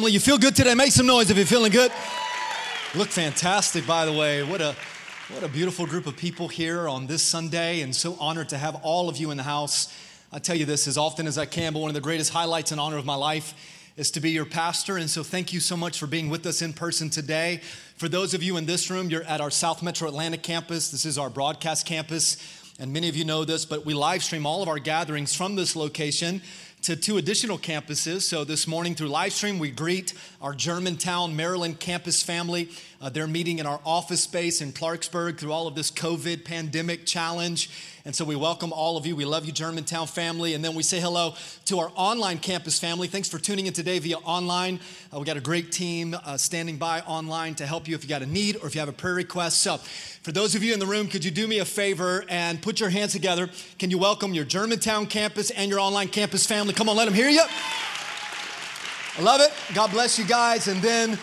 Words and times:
family. 0.00 0.12
You 0.12 0.20
feel 0.20 0.38
good 0.38 0.56
today? 0.56 0.72
Make 0.72 0.92
some 0.92 1.04
noise 1.04 1.28
if 1.28 1.36
you're 1.36 1.44
feeling 1.44 1.70
good. 1.70 1.92
Look 2.94 3.08
fantastic, 3.08 3.86
by 3.86 4.06
the 4.06 4.12
way. 4.14 4.42
What 4.42 4.62
a 4.62 4.74
what 5.28 5.42
a 5.42 5.48
beautiful 5.48 5.84
group 5.84 6.06
of 6.06 6.16
people 6.16 6.48
here 6.48 6.88
on 6.88 7.06
this 7.06 7.22
Sunday, 7.22 7.82
and 7.82 7.94
so 7.94 8.16
honored 8.18 8.48
to 8.48 8.56
have 8.56 8.76
all 8.76 9.10
of 9.10 9.18
you 9.18 9.30
in 9.30 9.36
the 9.36 9.42
house. 9.42 9.94
I 10.32 10.38
tell 10.38 10.56
you 10.56 10.64
this 10.64 10.88
as 10.88 10.96
often 10.96 11.26
as 11.26 11.36
I 11.36 11.44
can, 11.44 11.74
but 11.74 11.80
one 11.80 11.90
of 11.90 11.94
the 11.94 12.00
greatest 12.00 12.32
highlights 12.32 12.72
and 12.72 12.80
honor 12.80 12.96
of 12.96 13.04
my 13.04 13.14
life 13.14 13.52
is 13.98 14.10
to 14.12 14.20
be 14.20 14.30
your 14.30 14.46
pastor. 14.46 14.96
And 14.96 15.10
so, 15.10 15.22
thank 15.22 15.52
you 15.52 15.60
so 15.60 15.76
much 15.76 15.98
for 15.98 16.06
being 16.06 16.30
with 16.30 16.46
us 16.46 16.62
in 16.62 16.72
person 16.72 17.10
today. 17.10 17.60
For 17.96 18.08
those 18.08 18.32
of 18.32 18.42
you 18.42 18.56
in 18.56 18.64
this 18.64 18.88
room, 18.88 19.10
you're 19.10 19.24
at 19.24 19.42
our 19.42 19.50
South 19.50 19.82
Metro 19.82 20.08
Atlanta 20.08 20.38
campus. 20.38 20.90
This 20.90 21.04
is 21.04 21.18
our 21.18 21.28
broadcast 21.28 21.84
campus, 21.84 22.38
and 22.78 22.90
many 22.90 23.10
of 23.10 23.16
you 23.16 23.26
know 23.26 23.44
this, 23.44 23.66
but 23.66 23.84
we 23.84 23.92
live 23.92 24.24
stream 24.24 24.46
all 24.46 24.62
of 24.62 24.68
our 24.68 24.78
gatherings 24.78 25.34
from 25.34 25.56
this 25.56 25.76
location 25.76 26.40
to 26.82 26.96
two 26.96 27.18
additional 27.18 27.58
campuses. 27.58 28.22
So 28.22 28.42
this 28.42 28.66
morning 28.66 28.94
through 28.94 29.08
live 29.08 29.32
stream, 29.32 29.58
we 29.58 29.70
greet 29.70 30.14
our 30.40 30.54
Germantown, 30.54 31.36
Maryland 31.36 31.78
campus 31.78 32.22
family. 32.22 32.70
Uh, 33.02 33.10
they're 33.10 33.26
meeting 33.26 33.58
in 33.58 33.66
our 33.66 33.80
office 33.84 34.22
space 34.22 34.62
in 34.62 34.72
Clarksburg 34.72 35.38
through 35.38 35.52
all 35.52 35.66
of 35.66 35.74
this 35.74 35.90
COVID 35.90 36.44
pandemic 36.44 37.04
challenge. 37.04 37.70
And 38.06 38.16
so 38.16 38.24
we 38.24 38.34
welcome 38.34 38.72
all 38.72 38.96
of 38.96 39.04
you. 39.04 39.14
We 39.14 39.26
love 39.26 39.44
you, 39.44 39.52
Germantown 39.52 40.06
family. 40.06 40.54
And 40.54 40.64
then 40.64 40.74
we 40.74 40.82
say 40.82 41.00
hello 41.00 41.34
to 41.66 41.80
our 41.80 41.92
online 41.94 42.38
campus 42.38 42.78
family. 42.78 43.08
Thanks 43.08 43.28
for 43.28 43.38
tuning 43.38 43.66
in 43.66 43.74
today 43.74 43.98
via 43.98 44.16
online. 44.18 44.80
Uh, 45.14 45.18
we 45.18 45.26
got 45.26 45.36
a 45.36 45.40
great 45.40 45.70
team 45.70 46.16
uh, 46.24 46.38
standing 46.38 46.78
by 46.78 47.02
online 47.02 47.54
to 47.56 47.66
help 47.66 47.86
you 47.86 47.94
if 47.94 48.02
you 48.02 48.08
got 48.08 48.22
a 48.22 48.26
need 48.26 48.56
or 48.56 48.66
if 48.66 48.74
you 48.74 48.80
have 48.80 48.88
a 48.88 48.92
prayer 48.92 49.14
request. 49.14 49.58
So, 49.58 49.76
for 50.22 50.32
those 50.32 50.54
of 50.54 50.62
you 50.62 50.72
in 50.72 50.78
the 50.78 50.86
room, 50.86 51.08
could 51.08 51.24
you 51.24 51.30
do 51.30 51.46
me 51.46 51.58
a 51.58 51.64
favor 51.64 52.24
and 52.30 52.62
put 52.62 52.80
your 52.80 52.88
hands 52.88 53.12
together? 53.12 53.50
Can 53.78 53.90
you 53.90 53.98
welcome 53.98 54.32
your 54.32 54.44
Germantown 54.44 55.06
campus 55.06 55.50
and 55.50 55.70
your 55.70 55.80
online 55.80 56.08
campus 56.08 56.46
family? 56.46 56.72
Come 56.72 56.88
on, 56.88 56.96
let 56.96 57.04
them 57.04 57.14
hear 57.14 57.28
you. 57.28 57.42
I 59.18 59.22
love 59.22 59.42
it. 59.42 59.52
God 59.74 59.90
bless 59.90 60.18
you 60.18 60.24
guys. 60.24 60.68
And 60.68 60.80
then 60.80 61.18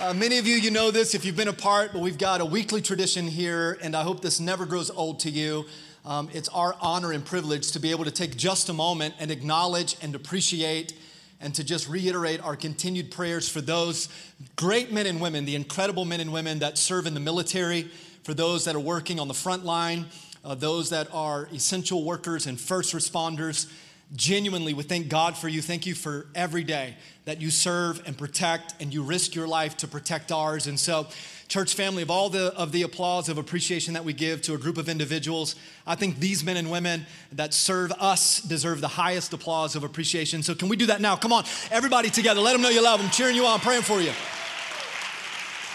uh, 0.00 0.12
many 0.12 0.38
of 0.38 0.46
you, 0.46 0.56
you 0.56 0.70
know 0.70 0.90
this 0.90 1.14
if 1.14 1.24
you've 1.24 1.36
been 1.36 1.48
a 1.48 1.52
part, 1.52 1.92
but 1.92 2.00
we've 2.00 2.18
got 2.18 2.40
a 2.40 2.44
weekly 2.44 2.82
tradition 2.82 3.26
here, 3.26 3.78
and 3.82 3.94
I 3.94 4.02
hope 4.02 4.20
this 4.20 4.40
never 4.40 4.66
grows 4.66 4.90
old 4.90 5.20
to 5.20 5.30
you. 5.30 5.66
Um, 6.04 6.30
it's 6.32 6.48
our 6.48 6.74
honor 6.80 7.12
and 7.12 7.24
privilege 7.24 7.72
to 7.72 7.80
be 7.80 7.90
able 7.90 8.04
to 8.04 8.10
take 8.10 8.36
just 8.36 8.68
a 8.70 8.72
moment 8.72 9.14
and 9.18 9.30
acknowledge 9.30 9.96
and 10.00 10.14
appreciate 10.14 10.94
and 11.42 11.54
to 11.54 11.64
just 11.64 11.88
reiterate 11.88 12.42
our 12.42 12.56
continued 12.56 13.10
prayers 13.10 13.48
for 13.48 13.60
those 13.60 14.08
great 14.56 14.92
men 14.92 15.06
and 15.06 15.20
women, 15.20 15.44
the 15.44 15.56
incredible 15.56 16.04
men 16.04 16.20
and 16.20 16.32
women 16.32 16.58
that 16.60 16.78
serve 16.78 17.06
in 17.06 17.14
the 17.14 17.20
military, 17.20 17.90
for 18.22 18.34
those 18.34 18.64
that 18.64 18.74
are 18.74 18.80
working 18.80 19.18
on 19.18 19.28
the 19.28 19.34
front 19.34 19.64
line, 19.64 20.06
uh, 20.44 20.54
those 20.54 20.90
that 20.90 21.08
are 21.12 21.48
essential 21.52 22.04
workers 22.04 22.46
and 22.46 22.60
first 22.60 22.94
responders. 22.94 23.70
Genuinely, 24.16 24.74
we 24.74 24.82
thank 24.82 25.08
God 25.08 25.36
for 25.36 25.46
you. 25.46 25.62
Thank 25.62 25.86
you 25.86 25.94
for 25.94 26.26
every 26.34 26.64
day 26.64 26.96
that 27.26 27.40
you 27.40 27.48
serve 27.48 28.02
and 28.06 28.18
protect 28.18 28.74
and 28.80 28.92
you 28.92 29.04
risk 29.04 29.36
your 29.36 29.46
life 29.46 29.76
to 29.78 29.86
protect 29.86 30.32
ours. 30.32 30.66
And 30.66 30.80
so, 30.80 31.06
church 31.46 31.74
family, 31.74 32.02
of 32.02 32.10
all 32.10 32.28
the 32.28 32.52
of 32.56 32.72
the 32.72 32.82
applause 32.82 33.28
of 33.28 33.38
appreciation 33.38 33.94
that 33.94 34.04
we 34.04 34.12
give 34.12 34.42
to 34.42 34.54
a 34.54 34.58
group 34.58 34.78
of 34.78 34.88
individuals, 34.88 35.54
I 35.86 35.94
think 35.94 36.18
these 36.18 36.42
men 36.42 36.56
and 36.56 36.72
women 36.72 37.06
that 37.30 37.54
serve 37.54 37.92
us 38.00 38.40
deserve 38.40 38.80
the 38.80 38.88
highest 38.88 39.32
applause 39.32 39.76
of 39.76 39.84
appreciation. 39.84 40.42
So 40.42 40.56
can 40.56 40.68
we 40.68 40.76
do 40.76 40.86
that 40.86 41.00
now? 41.00 41.14
Come 41.14 41.32
on, 41.32 41.44
everybody 41.70 42.10
together. 42.10 42.40
Let 42.40 42.54
them 42.54 42.62
know 42.62 42.68
you 42.68 42.82
love 42.82 43.00
them. 43.00 43.10
Cheering 43.10 43.36
you 43.36 43.46
on, 43.46 43.60
praying 43.60 43.82
for 43.82 44.00
you. 44.00 44.12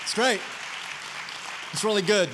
It's 0.03 0.13
great. 0.13 0.41
It's 1.72 1.86
really 1.86 2.02
good. 2.02 2.28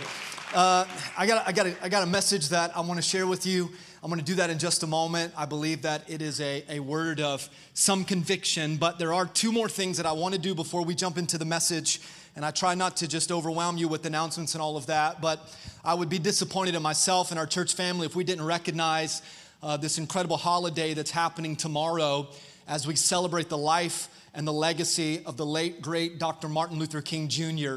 Uh, 0.54 0.86
I, 1.16 1.28
got, 1.28 1.48
I, 1.48 1.52
got 1.52 1.68
a, 1.68 1.76
I 1.84 1.90
got 1.90 2.04
a 2.04 2.08
message 2.08 2.50
that 2.50 2.76
I 2.76 2.82
want 2.82 2.98
to 2.98 3.02
share 3.04 3.28
with 3.28 3.46
you. 3.46 3.70
I'm 4.04 4.10
going 4.10 4.20
to 4.20 4.26
do 4.26 4.36
that 4.36 4.50
in 4.50 4.58
just 4.58 4.82
a 4.82 4.88
moment. 4.88 5.32
I 5.38 5.46
believe 5.46 5.84
that 5.84 6.10
it 6.10 6.24
is 6.24 6.42
a, 6.42 6.66
a 6.68 6.80
word 6.80 7.20
of 7.20 7.48
some 7.76 8.04
conviction, 8.04 8.78
but 8.78 8.98
there 8.98 9.14
are 9.14 9.28
two 9.28 9.52
more 9.52 9.70
things 9.70 9.98
that 9.98 10.08
I 10.08 10.12
want 10.12 10.34
to 10.34 10.42
do 10.42 10.56
before 10.56 10.84
we 10.84 10.96
jump 10.96 11.20
into 11.20 11.38
the 11.38 11.46
message 11.46 12.02
and 12.36 12.44
I 12.44 12.50
try 12.50 12.74
not 12.74 12.98
to 12.98 13.08
just 13.08 13.32
overwhelm 13.32 13.78
you 13.78 13.88
with 13.88 14.04
announcements 14.08 14.56
and 14.56 14.62
all 14.62 14.76
of 14.76 14.88
that, 14.88 15.22
but 15.22 15.56
I 15.86 15.94
would 15.94 16.10
be 16.10 16.18
disappointed 16.18 16.74
in 16.74 16.82
myself 16.82 17.30
and 17.30 17.40
our 17.40 17.46
church 17.46 17.76
family 17.76 18.08
if 18.08 18.16
we 18.16 18.24
didn't 18.24 18.46
recognize 18.46 19.22
uh, 19.62 19.78
this 19.78 20.00
incredible 20.00 20.38
holiday 20.38 20.96
that's 20.96 21.12
happening 21.12 21.56
tomorrow 21.56 22.28
as 22.68 22.88
we 22.88 22.96
celebrate 22.96 23.50
the 23.50 23.58
life 23.58 24.08
and 24.34 24.48
the 24.48 24.54
legacy 24.54 25.22
of 25.28 25.38
the 25.38 25.46
late, 25.46 25.80
great 25.80 26.18
Dr. 26.18 26.50
Martin 26.50 26.80
Luther 26.80 27.02
King 27.02 27.28
Jr. 27.28 27.76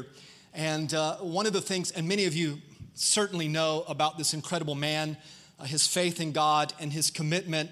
And 0.55 0.91
uh, 0.91 1.17
one 1.17 1.45
of 1.45 1.53
the 1.53 1.61
things, 1.61 1.91
and 1.91 2.07
many 2.07 2.25
of 2.25 2.33
you 2.33 2.59
certainly 2.95 3.47
know 3.47 3.83
about 3.87 4.17
this 4.17 4.33
incredible 4.33 4.73
man, 4.73 5.17
Uh, 5.59 5.65
his 5.65 5.87
faith 5.87 6.19
in 6.19 6.31
God 6.31 6.73
and 6.79 6.91
his 6.91 7.09
commitment 7.09 7.71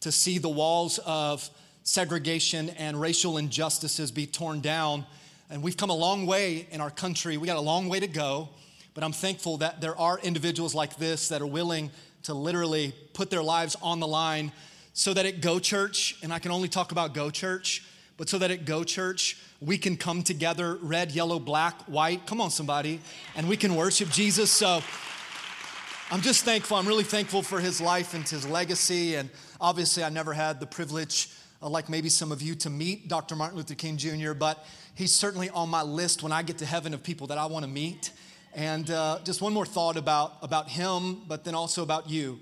to 0.00 0.12
see 0.12 0.38
the 0.38 0.48
walls 0.48 0.98
of 1.04 1.48
segregation 1.82 2.70
and 2.70 3.00
racial 3.00 3.38
injustices 3.38 4.10
be 4.10 4.26
torn 4.26 4.60
down 4.60 5.04
and 5.50 5.62
we've 5.62 5.76
come 5.76 5.88
a 5.88 5.96
long 5.96 6.26
way 6.26 6.66
in 6.70 6.80
our 6.80 6.90
country. 6.90 7.38
We 7.38 7.46
got 7.46 7.56
a 7.56 7.60
long 7.60 7.88
way 7.88 8.00
to 8.00 8.06
go, 8.06 8.50
but 8.92 9.02
I'm 9.02 9.12
thankful 9.12 9.58
that 9.58 9.80
there 9.80 9.96
are 9.98 10.18
individuals 10.18 10.74
like 10.74 10.96
this 10.96 11.28
that 11.28 11.40
are 11.40 11.46
willing 11.46 11.90
to 12.24 12.34
literally 12.34 12.92
put 13.14 13.30
their 13.30 13.42
lives 13.42 13.74
on 13.80 13.98
the 13.98 14.06
line 14.06 14.52
so 14.92 15.14
that 15.14 15.24
at 15.24 15.40
Go 15.40 15.58
Church, 15.58 16.16
and 16.22 16.32
I 16.32 16.38
can 16.38 16.50
only 16.50 16.68
talk 16.68 16.92
about 16.92 17.14
Go 17.14 17.30
Church, 17.30 17.82
but 18.18 18.28
so 18.28 18.36
that 18.38 18.50
at 18.50 18.66
Go 18.66 18.84
Church, 18.84 19.38
we 19.60 19.78
can 19.78 19.96
come 19.96 20.22
together 20.22 20.76
red, 20.82 21.12
yellow, 21.12 21.38
black, 21.38 21.80
white. 21.84 22.26
Come 22.26 22.42
on, 22.42 22.50
somebody. 22.50 23.00
And 23.34 23.48
we 23.48 23.56
can 23.56 23.74
worship 23.74 24.10
Jesus. 24.10 24.50
So 24.50 24.82
I'm 26.10 26.22
just 26.22 26.42
thankful. 26.42 26.78
I'm 26.78 26.88
really 26.88 27.04
thankful 27.04 27.42
for 27.42 27.60
his 27.60 27.82
life 27.82 28.14
and 28.14 28.26
his 28.26 28.48
legacy. 28.48 29.16
And 29.16 29.28
obviously, 29.60 30.02
I 30.02 30.08
never 30.08 30.32
had 30.32 30.58
the 30.58 30.64
privilege, 30.64 31.28
uh, 31.60 31.68
like 31.68 31.90
maybe 31.90 32.08
some 32.08 32.32
of 32.32 32.40
you, 32.40 32.54
to 32.54 32.70
meet 32.70 33.08
Dr. 33.08 33.36
Martin 33.36 33.58
Luther 33.58 33.74
King 33.74 33.98
Jr., 33.98 34.32
but 34.32 34.64
he's 34.94 35.14
certainly 35.14 35.50
on 35.50 35.68
my 35.68 35.82
list 35.82 36.22
when 36.22 36.32
I 36.32 36.42
get 36.42 36.56
to 36.58 36.66
heaven 36.66 36.94
of 36.94 37.02
people 37.02 37.26
that 37.26 37.36
I 37.36 37.44
want 37.44 37.66
to 37.66 37.70
meet. 37.70 38.12
And 38.54 38.90
uh, 38.90 39.18
just 39.22 39.42
one 39.42 39.52
more 39.52 39.66
thought 39.66 39.98
about, 39.98 40.38
about 40.40 40.70
him, 40.70 41.24
but 41.28 41.44
then 41.44 41.54
also 41.54 41.82
about 41.82 42.08
you. 42.08 42.40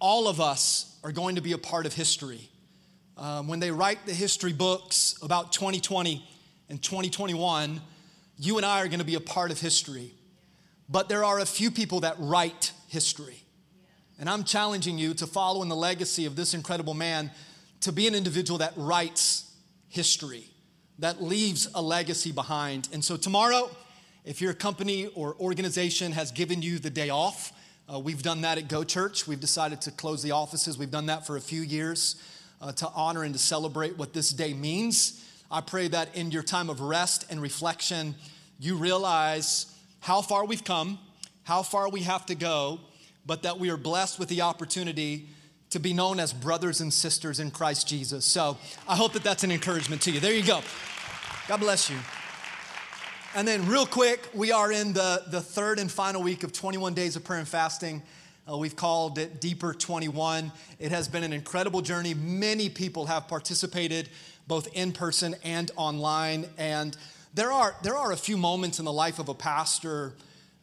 All 0.00 0.26
of 0.26 0.40
us 0.40 0.98
are 1.04 1.12
going 1.12 1.36
to 1.36 1.40
be 1.40 1.52
a 1.52 1.58
part 1.58 1.86
of 1.86 1.94
history. 1.94 2.50
Um, 3.16 3.46
when 3.46 3.60
they 3.60 3.70
write 3.70 4.04
the 4.04 4.14
history 4.14 4.52
books 4.52 5.14
about 5.22 5.52
2020 5.52 6.28
and 6.70 6.82
2021, 6.82 7.80
you 8.36 8.56
and 8.56 8.66
I 8.66 8.82
are 8.82 8.88
going 8.88 8.98
to 8.98 9.04
be 9.04 9.14
a 9.14 9.20
part 9.20 9.52
of 9.52 9.60
history. 9.60 10.10
But 10.88 11.08
there 11.08 11.22
are 11.22 11.38
a 11.38 11.46
few 11.46 11.70
people 11.70 12.00
that 12.00 12.16
write 12.18 12.72
history. 12.96 13.44
And 14.18 14.26
I'm 14.26 14.42
challenging 14.42 14.96
you 14.96 15.12
to 15.12 15.26
follow 15.26 15.60
in 15.60 15.68
the 15.68 15.76
legacy 15.76 16.24
of 16.24 16.34
this 16.34 16.54
incredible 16.54 16.94
man 16.94 17.30
to 17.82 17.92
be 17.92 18.08
an 18.08 18.14
individual 18.14 18.56
that 18.60 18.72
writes 18.74 19.54
history 19.90 20.44
that 20.98 21.22
leaves 21.22 21.68
a 21.74 21.82
legacy 21.82 22.32
behind. 22.32 22.88
And 22.94 23.04
so, 23.04 23.18
tomorrow, 23.18 23.68
if 24.24 24.40
your 24.40 24.54
company 24.54 25.08
or 25.08 25.36
organization 25.38 26.12
has 26.12 26.32
given 26.32 26.62
you 26.62 26.78
the 26.78 26.88
day 26.88 27.10
off, 27.10 27.52
uh, 27.86 27.98
we've 27.98 28.22
done 28.22 28.40
that 28.40 28.56
at 28.56 28.66
Go 28.68 28.82
Church. 28.82 29.28
We've 29.28 29.38
decided 29.38 29.82
to 29.82 29.90
close 29.90 30.22
the 30.22 30.30
offices. 30.30 30.78
We've 30.78 30.90
done 30.90 31.06
that 31.06 31.26
for 31.26 31.36
a 31.36 31.40
few 31.40 31.60
years 31.60 32.16
uh, 32.62 32.72
to 32.72 32.88
honor 32.94 33.24
and 33.24 33.34
to 33.34 33.38
celebrate 33.38 33.98
what 33.98 34.14
this 34.14 34.30
day 34.30 34.54
means. 34.54 35.22
I 35.50 35.60
pray 35.60 35.88
that 35.88 36.16
in 36.16 36.30
your 36.30 36.42
time 36.42 36.70
of 36.70 36.80
rest 36.80 37.26
and 37.28 37.42
reflection, 37.42 38.14
you 38.58 38.76
realize 38.76 39.66
how 40.00 40.22
far 40.22 40.46
we've 40.46 40.64
come, 40.64 40.98
how 41.46 41.62
far 41.62 41.88
we 41.88 42.02
have 42.02 42.26
to 42.26 42.34
go, 42.34 42.80
but 43.24 43.42
that 43.44 43.60
we 43.60 43.70
are 43.70 43.76
blessed 43.76 44.18
with 44.18 44.28
the 44.28 44.42
opportunity 44.42 45.28
to 45.70 45.78
be 45.78 45.92
known 45.92 46.18
as 46.18 46.32
brothers 46.32 46.80
and 46.80 46.92
sisters 46.92 47.38
in 47.38 47.52
Christ 47.52 47.86
Jesus. 47.86 48.24
So 48.24 48.58
I 48.88 48.96
hope 48.96 49.12
that 49.12 49.22
that's 49.22 49.44
an 49.44 49.52
encouragement 49.52 50.02
to 50.02 50.10
you. 50.10 50.18
There 50.18 50.34
you 50.34 50.42
go. 50.42 50.60
God 51.46 51.60
bless 51.60 51.88
you. 51.88 51.96
And 53.36 53.46
then, 53.46 53.68
real 53.68 53.86
quick, 53.86 54.28
we 54.34 54.50
are 54.50 54.72
in 54.72 54.92
the, 54.92 55.22
the 55.28 55.40
third 55.40 55.78
and 55.78 55.90
final 55.90 56.20
week 56.20 56.42
of 56.42 56.52
21 56.52 56.94
days 56.94 57.14
of 57.14 57.22
prayer 57.22 57.38
and 57.38 57.46
fasting. 57.46 58.02
Uh, 58.50 58.56
we've 58.56 58.74
called 58.74 59.16
it 59.18 59.40
Deeper 59.40 59.72
21. 59.72 60.50
It 60.80 60.90
has 60.90 61.06
been 61.06 61.22
an 61.22 61.32
incredible 61.32 61.80
journey. 61.80 62.14
Many 62.14 62.68
people 62.68 63.06
have 63.06 63.28
participated 63.28 64.08
both 64.48 64.66
in 64.74 64.90
person 64.90 65.36
and 65.44 65.70
online. 65.76 66.46
And 66.58 66.96
there 67.34 67.52
are, 67.52 67.76
there 67.84 67.96
are 67.96 68.10
a 68.10 68.16
few 68.16 68.36
moments 68.36 68.80
in 68.80 68.84
the 68.84 68.92
life 68.92 69.20
of 69.20 69.28
a 69.28 69.34
pastor 69.34 70.14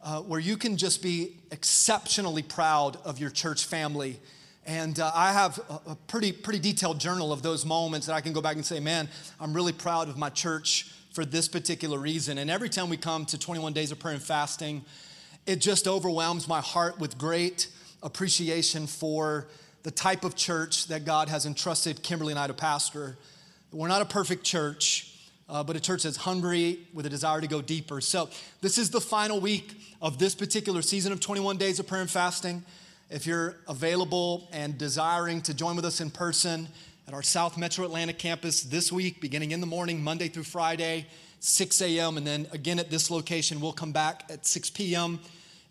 uh, 0.04 0.20
where 0.20 0.38
you 0.38 0.56
can 0.56 0.76
just 0.76 1.02
be 1.02 1.38
exceptionally 1.50 2.42
proud 2.42 2.96
of 3.04 3.18
your 3.18 3.30
church 3.30 3.64
family 3.64 4.20
and 4.66 4.98
uh, 4.98 5.10
I 5.14 5.32
have 5.32 5.58
a, 5.68 5.90
a, 5.90 5.96
pretty, 6.06 6.32
pretty 6.32 6.58
detailed 6.58 6.98
journal 6.98 7.32
of 7.32 7.42
those 7.42 7.66
moments 7.66 8.06
that 8.06 8.14
I 8.14 8.20
can 8.20 8.32
go 8.32 8.40
back 8.40 8.56
and 8.56 8.64
say, 8.64 8.80
man, 8.80 9.08
I'm 9.38 9.52
really 9.52 9.72
proud 9.72 10.08
of 10.08 10.16
my 10.16 10.30
church 10.30 10.90
for 11.12 11.24
this 11.24 11.48
particular 11.48 11.98
reason. 11.98 12.38
And 12.38 12.50
every 12.50 12.68
time 12.68 12.88
we 12.88 12.96
come 12.96 13.26
to 13.26 13.38
21 13.38 13.72
days 13.72 13.92
of 13.92 13.98
prayer 13.98 14.14
and 14.14 14.22
fasting, 14.22 14.84
it 15.46 15.56
just 15.56 15.86
overwhelms 15.86 16.48
my 16.48 16.60
heart 16.60 16.98
with 16.98 17.18
great 17.18 17.68
appreciation 18.02 18.86
for 18.86 19.48
the 19.82 19.90
type 19.90 20.24
of 20.24 20.34
church 20.34 20.86
that 20.86 21.04
God 21.04 21.28
has 21.28 21.44
entrusted 21.44 22.02
Kimberly 22.02 22.32
and 22.32 22.38
I 22.38 22.46
to 22.46 22.54
pastor. 22.54 23.18
We're 23.70 23.88
not 23.88 24.00
a 24.00 24.06
perfect 24.06 24.44
church, 24.44 25.13
uh, 25.48 25.62
but 25.62 25.76
a 25.76 25.80
church 25.80 26.04
that's 26.04 26.16
hungry 26.16 26.80
with 26.92 27.06
a 27.06 27.10
desire 27.10 27.40
to 27.40 27.46
go 27.46 27.60
deeper. 27.60 28.00
So, 28.00 28.28
this 28.60 28.78
is 28.78 28.90
the 28.90 29.00
final 29.00 29.40
week 29.40 29.74
of 30.00 30.18
this 30.18 30.34
particular 30.34 30.82
season 30.82 31.12
of 31.12 31.20
21 31.20 31.56
days 31.56 31.78
of 31.78 31.86
prayer 31.86 32.00
and 32.00 32.10
fasting. 32.10 32.62
If 33.10 33.26
you're 33.26 33.56
available 33.68 34.48
and 34.52 34.78
desiring 34.78 35.42
to 35.42 35.54
join 35.54 35.76
with 35.76 35.84
us 35.84 36.00
in 36.00 36.10
person 36.10 36.68
at 37.06 37.12
our 37.12 37.22
South 37.22 37.58
Metro 37.58 37.84
Atlanta 37.84 38.14
campus 38.14 38.62
this 38.62 38.90
week, 38.90 39.20
beginning 39.20 39.50
in 39.50 39.60
the 39.60 39.66
morning, 39.66 40.02
Monday 40.02 40.28
through 40.28 40.44
Friday, 40.44 41.06
6 41.40 41.82
a.m. 41.82 42.16
And 42.16 42.26
then 42.26 42.46
again 42.52 42.78
at 42.78 42.90
this 42.90 43.10
location, 43.10 43.60
we'll 43.60 43.74
come 43.74 43.92
back 43.92 44.24
at 44.30 44.46
6 44.46 44.70
p.m. 44.70 45.20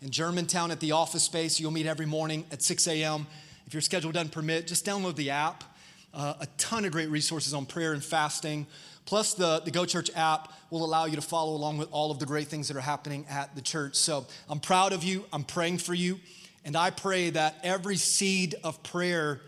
in 0.00 0.10
Germantown 0.10 0.70
at 0.70 0.78
the 0.78 0.92
office 0.92 1.24
space. 1.24 1.58
You'll 1.58 1.72
meet 1.72 1.86
every 1.86 2.06
morning 2.06 2.44
at 2.52 2.62
6 2.62 2.86
a.m. 2.86 3.26
If 3.66 3.74
your 3.74 3.80
schedule 3.80 4.12
doesn't 4.12 4.30
permit, 4.30 4.68
just 4.68 4.86
download 4.86 5.16
the 5.16 5.30
app. 5.30 5.64
Uh, 6.12 6.34
a 6.40 6.46
ton 6.58 6.84
of 6.84 6.92
great 6.92 7.10
resources 7.10 7.52
on 7.52 7.66
prayer 7.66 7.92
and 7.92 8.04
fasting. 8.04 8.68
Plus, 9.06 9.34
the, 9.34 9.60
the 9.60 9.70
Go 9.70 9.84
Church 9.84 10.10
app 10.14 10.52
will 10.70 10.84
allow 10.84 11.04
you 11.04 11.16
to 11.16 11.22
follow 11.22 11.54
along 11.54 11.76
with 11.76 11.88
all 11.92 12.10
of 12.10 12.18
the 12.18 12.26
great 12.26 12.48
things 12.48 12.68
that 12.68 12.76
are 12.76 12.80
happening 12.80 13.26
at 13.28 13.54
the 13.54 13.60
church. 13.60 13.96
So 13.96 14.26
I'm 14.48 14.60
proud 14.60 14.92
of 14.92 15.04
you. 15.04 15.24
I'm 15.32 15.44
praying 15.44 15.78
for 15.78 15.94
you. 15.94 16.18
And 16.64 16.76
I 16.76 16.90
pray 16.90 17.30
that 17.30 17.56
every 17.62 17.96
seed 17.96 18.54
of 18.64 18.82
prayer 18.82 19.42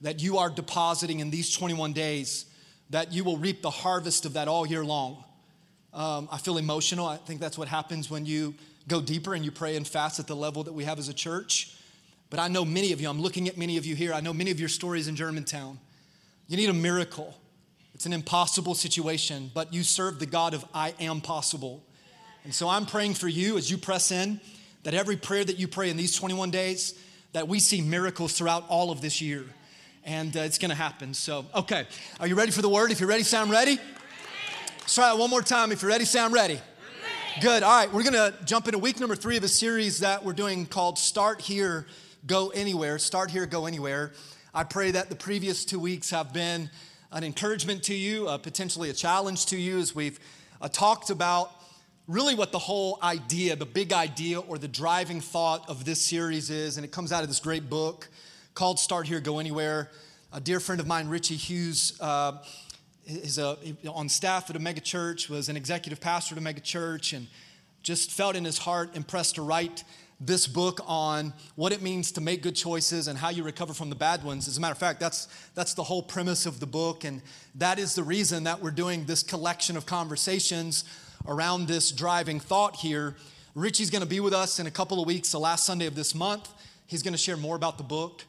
that 0.00 0.22
you 0.22 0.38
are 0.38 0.48
depositing 0.48 1.20
in 1.20 1.30
these 1.30 1.54
21 1.54 1.92
days, 1.92 2.46
that 2.90 3.12
you 3.12 3.24
will 3.24 3.36
reap 3.36 3.62
the 3.62 3.70
harvest 3.70 4.24
of 4.24 4.32
that 4.34 4.48
all 4.48 4.66
year 4.66 4.84
long. 4.84 5.22
Um, 5.92 6.28
I 6.32 6.38
feel 6.38 6.56
emotional. 6.56 7.06
I 7.06 7.16
think 7.18 7.40
that's 7.40 7.58
what 7.58 7.68
happens 7.68 8.10
when 8.10 8.24
you 8.24 8.54
go 8.88 9.00
deeper 9.00 9.34
and 9.34 9.44
you 9.44 9.50
pray 9.50 9.76
and 9.76 9.86
fast 9.86 10.18
at 10.18 10.26
the 10.26 10.34
level 10.34 10.64
that 10.64 10.72
we 10.72 10.84
have 10.84 10.98
as 10.98 11.08
a 11.08 11.14
church. 11.14 11.76
But 12.30 12.40
I 12.40 12.48
know 12.48 12.64
many 12.64 12.92
of 12.92 13.00
you, 13.00 13.10
I'm 13.10 13.20
looking 13.20 13.46
at 13.46 13.58
many 13.58 13.76
of 13.76 13.84
you 13.84 13.94
here. 13.94 14.14
I 14.14 14.20
know 14.20 14.32
many 14.32 14.50
of 14.50 14.58
your 14.58 14.70
stories 14.70 15.06
in 15.06 15.16
Germantown. 15.16 15.78
You 16.48 16.56
need 16.56 16.70
a 16.70 16.74
miracle. 16.74 17.36
It's 18.02 18.06
an 18.08 18.12
impossible 18.12 18.74
situation, 18.74 19.52
but 19.54 19.72
you 19.72 19.84
serve 19.84 20.18
the 20.18 20.26
God 20.26 20.54
of 20.54 20.64
I 20.74 20.92
am 20.98 21.20
possible. 21.20 21.84
And 22.42 22.52
so 22.52 22.68
I'm 22.68 22.84
praying 22.84 23.14
for 23.14 23.28
you 23.28 23.56
as 23.56 23.70
you 23.70 23.78
press 23.78 24.10
in 24.10 24.40
that 24.82 24.92
every 24.92 25.16
prayer 25.16 25.44
that 25.44 25.56
you 25.56 25.68
pray 25.68 25.88
in 25.88 25.96
these 25.96 26.16
21 26.16 26.50
days, 26.50 26.98
that 27.32 27.46
we 27.46 27.60
see 27.60 27.80
miracles 27.80 28.32
throughout 28.32 28.64
all 28.68 28.90
of 28.90 29.02
this 29.02 29.20
year. 29.20 29.44
And 30.02 30.36
uh, 30.36 30.40
it's 30.40 30.58
gonna 30.58 30.74
happen. 30.74 31.14
So, 31.14 31.46
okay, 31.54 31.86
are 32.18 32.26
you 32.26 32.34
ready 32.34 32.50
for 32.50 32.60
the 32.60 32.68
word? 32.68 32.90
If 32.90 32.98
you're 32.98 33.08
ready, 33.08 33.22
sound 33.22 33.52
ready? 33.52 33.78
Let's 34.80 34.96
try 34.96 35.12
it 35.12 35.16
one 35.16 35.30
more 35.30 35.40
time. 35.40 35.70
If 35.70 35.82
you're 35.82 35.92
ready, 35.92 36.04
sound 36.04 36.34
ready. 36.34 36.60
Good. 37.40 37.62
All 37.62 37.70
right, 37.70 37.92
we're 37.92 38.02
gonna 38.02 38.34
jump 38.44 38.66
into 38.66 38.80
week 38.80 38.98
number 38.98 39.14
three 39.14 39.36
of 39.36 39.44
a 39.44 39.48
series 39.48 40.00
that 40.00 40.24
we're 40.24 40.32
doing 40.32 40.66
called 40.66 40.98
Start 40.98 41.40
Here, 41.40 41.86
Go 42.26 42.48
Anywhere. 42.48 42.98
Start 42.98 43.30
Here, 43.30 43.46
Go 43.46 43.66
Anywhere. 43.66 44.10
I 44.52 44.64
pray 44.64 44.90
that 44.90 45.08
the 45.08 45.14
previous 45.14 45.64
two 45.64 45.78
weeks 45.78 46.10
have 46.10 46.32
been 46.32 46.68
an 47.12 47.24
encouragement 47.24 47.82
to 47.84 47.94
you, 47.94 48.26
uh, 48.26 48.38
potentially 48.38 48.88
a 48.88 48.92
challenge 48.92 49.46
to 49.46 49.56
you 49.56 49.78
as 49.78 49.94
we've 49.94 50.18
uh, 50.60 50.68
talked 50.68 51.10
about 51.10 51.52
really 52.08 52.34
what 52.34 52.52
the 52.52 52.58
whole 52.58 52.98
idea, 53.02 53.54
the 53.54 53.66
big 53.66 53.92
idea, 53.92 54.40
or 54.40 54.58
the 54.58 54.68
driving 54.68 55.20
thought 55.20 55.68
of 55.68 55.84
this 55.84 56.00
series 56.00 56.50
is. 56.50 56.78
And 56.78 56.84
it 56.84 56.90
comes 56.90 57.12
out 57.12 57.22
of 57.22 57.28
this 57.28 57.38
great 57.38 57.68
book 57.68 58.08
called 58.54 58.78
Start 58.78 59.06
Here, 59.06 59.20
Go 59.20 59.38
Anywhere. 59.38 59.90
A 60.32 60.40
dear 60.40 60.58
friend 60.58 60.80
of 60.80 60.86
mine, 60.86 61.08
Richie 61.08 61.36
Hughes, 61.36 61.98
uh, 62.00 62.38
is 63.06 63.36
a, 63.36 63.58
on 63.86 64.08
staff 64.08 64.48
at 64.48 64.56
a 64.56 64.58
mega 64.58 64.80
church, 64.80 65.28
was 65.28 65.48
an 65.48 65.56
executive 65.56 66.00
pastor 66.00 66.34
at 66.34 66.38
a 66.38 66.42
mega 66.42 66.60
church, 66.60 67.12
and 67.12 67.26
just 67.82 68.10
felt 68.10 68.36
in 68.36 68.44
his 68.44 68.58
heart 68.58 68.96
impressed 68.96 69.34
to 69.34 69.42
write 69.42 69.84
this 70.26 70.46
book 70.46 70.80
on 70.86 71.32
what 71.56 71.72
it 71.72 71.82
means 71.82 72.12
to 72.12 72.20
make 72.20 72.42
good 72.42 72.54
choices 72.54 73.08
and 73.08 73.18
how 73.18 73.28
you 73.28 73.42
recover 73.42 73.74
from 73.74 73.90
the 73.90 73.96
bad 73.96 74.22
ones. 74.22 74.46
As 74.46 74.56
a 74.56 74.60
matter 74.60 74.72
of 74.72 74.78
fact, 74.78 75.00
that's, 75.00 75.28
that's 75.54 75.74
the 75.74 75.82
whole 75.82 76.02
premise 76.02 76.46
of 76.46 76.60
the 76.60 76.66
book. 76.66 77.04
And 77.04 77.22
that 77.56 77.78
is 77.78 77.94
the 77.94 78.02
reason 78.02 78.44
that 78.44 78.62
we're 78.62 78.70
doing 78.70 79.04
this 79.04 79.22
collection 79.22 79.76
of 79.76 79.84
conversations 79.84 80.84
around 81.26 81.66
this 81.66 81.90
driving 81.90 82.40
thought 82.40 82.76
here. 82.76 83.16
Richie's 83.54 83.90
going 83.90 84.02
to 84.02 84.08
be 84.08 84.20
with 84.20 84.32
us 84.32 84.58
in 84.58 84.66
a 84.66 84.70
couple 84.70 85.00
of 85.00 85.06
weeks, 85.06 85.32
the 85.32 85.38
last 85.38 85.66
Sunday 85.66 85.86
of 85.86 85.94
this 85.94 86.14
month. 86.14 86.48
He's 86.86 87.02
going 87.02 87.14
to 87.14 87.18
share 87.18 87.36
more 87.36 87.56
about 87.56 87.78
the 87.78 87.84
book. 87.84 88.24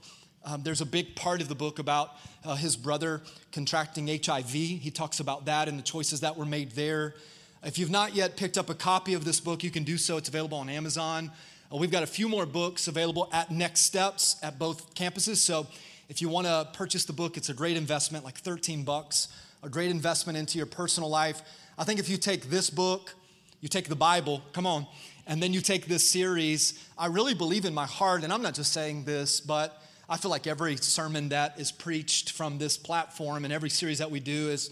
Um, 0.45 0.63
there's 0.63 0.81
a 0.81 0.85
big 0.85 1.15
part 1.15 1.41
of 1.41 1.47
the 1.47 1.55
book 1.55 1.79
about 1.79 2.11
uh, 2.43 2.55
his 2.55 2.75
brother 2.75 3.21
contracting 3.51 4.07
HIV. 4.07 4.51
He 4.51 4.91
talks 4.91 5.19
about 5.19 5.45
that 5.45 5.67
and 5.67 5.77
the 5.77 5.83
choices 5.83 6.21
that 6.21 6.35
were 6.35 6.45
made 6.45 6.71
there. 6.71 7.15
If 7.63 7.79
you've 7.79 7.89
not 7.89 8.13
yet 8.13 8.35
picked 8.35 8.57
up 8.57 8.69
a 8.69 8.75
copy 8.75 9.13
of 9.13 9.23
this 9.23 9.39
book, 9.39 9.63
you 9.63 9.71
can 9.71 9.85
do 9.85 9.97
so. 9.97 10.17
It's 10.17 10.27
available 10.27 10.57
on 10.57 10.67
Amazon. 10.67 11.31
Uh, 11.73 11.77
we've 11.77 11.91
got 11.91 12.03
a 12.03 12.07
few 12.07 12.29
more 12.29 12.45
books 12.45 12.87
available 12.87 13.27
at 13.31 13.49
Next 13.49 13.81
Steps 13.81 14.35
at 14.43 14.59
both 14.59 14.93
campuses. 14.93 15.37
So 15.37 15.65
if 16.07 16.21
you 16.21 16.29
want 16.29 16.45
to 16.45 16.67
purchase 16.73 17.05
the 17.05 17.13
book, 17.13 17.35
it's 17.35 17.49
a 17.49 17.53
great 17.53 17.77
investment, 17.77 18.23
like 18.23 18.37
13 18.37 18.83
bucks, 18.83 19.29
a 19.63 19.69
great 19.69 19.89
investment 19.89 20.37
into 20.37 20.57
your 20.57 20.67
personal 20.67 21.09
life. 21.09 21.41
I 21.77 21.83
think 21.83 21.99
if 21.99 22.09
you 22.09 22.17
take 22.17 22.49
this 22.49 22.69
book, 22.69 23.15
you 23.61 23.69
take 23.69 23.87
the 23.87 23.95
Bible, 23.95 24.43
come 24.51 24.67
on, 24.67 24.85
and 25.25 25.41
then 25.41 25.53
you 25.53 25.61
take 25.61 25.87
this 25.87 26.07
series, 26.07 26.85
I 26.97 27.07
really 27.07 27.33
believe 27.33 27.65
in 27.65 27.73
my 27.73 27.85
heart, 27.87 28.23
and 28.23 28.31
I'm 28.31 28.41
not 28.41 28.53
just 28.53 28.71
saying 28.71 29.05
this, 29.05 29.39
but 29.41 29.81
I 30.07 30.17
feel 30.17 30.29
like 30.29 30.45
every 30.45 30.75
sermon 30.75 31.29
that 31.29 31.59
is 31.59 31.71
preached 31.71 32.33
from 32.33 32.59
this 32.59 32.77
platform 32.77 33.45
and 33.45 33.53
every 33.53 33.69
series 33.69 33.97
that 33.97 34.11
we 34.11 34.19
do 34.19 34.49
is, 34.49 34.69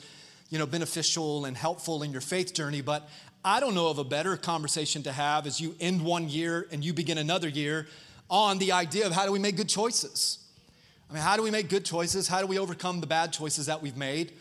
you 0.52 0.60
know, 0.60 0.68
beneficial 0.68 1.46
and 1.46 1.58
helpful 1.58 2.04
in 2.04 2.12
your 2.12 2.22
faith 2.22 2.54
journey. 2.54 2.82
But 2.82 3.10
I 3.44 3.60
don't 3.60 3.74
know 3.74 3.88
of 3.88 3.98
a 3.98 4.04
better 4.04 4.38
conversation 4.38 5.02
to 5.04 5.12
have 5.12 5.48
as 5.48 5.60
you 5.60 5.76
end 5.80 6.04
one 6.04 6.30
year 6.30 6.68
and 6.72 6.86
you 6.86 6.94
begin 6.94 7.18
another 7.18 7.50
year 7.50 7.88
on 8.30 8.60
the 8.60 8.72
idea 8.72 9.08
of 9.08 9.14
how 9.14 9.26
do 9.26 9.32
we 9.32 9.40
make 9.40 9.58
good 9.58 9.68
choices. 9.68 10.38
I 11.10 11.14
mean, 11.14 11.24
how 11.24 11.38
do 11.38 11.44
we 11.44 11.50
make 11.50 11.68
good 11.68 11.84
choices? 11.84 12.28
How 12.28 12.42
do 12.42 12.48
we 12.48 12.60
overcome 12.60 13.02
the 13.02 13.08
bad 13.08 13.34
choices 13.34 13.66
that 13.66 13.82
we've 13.82 13.98
made? 13.98 14.34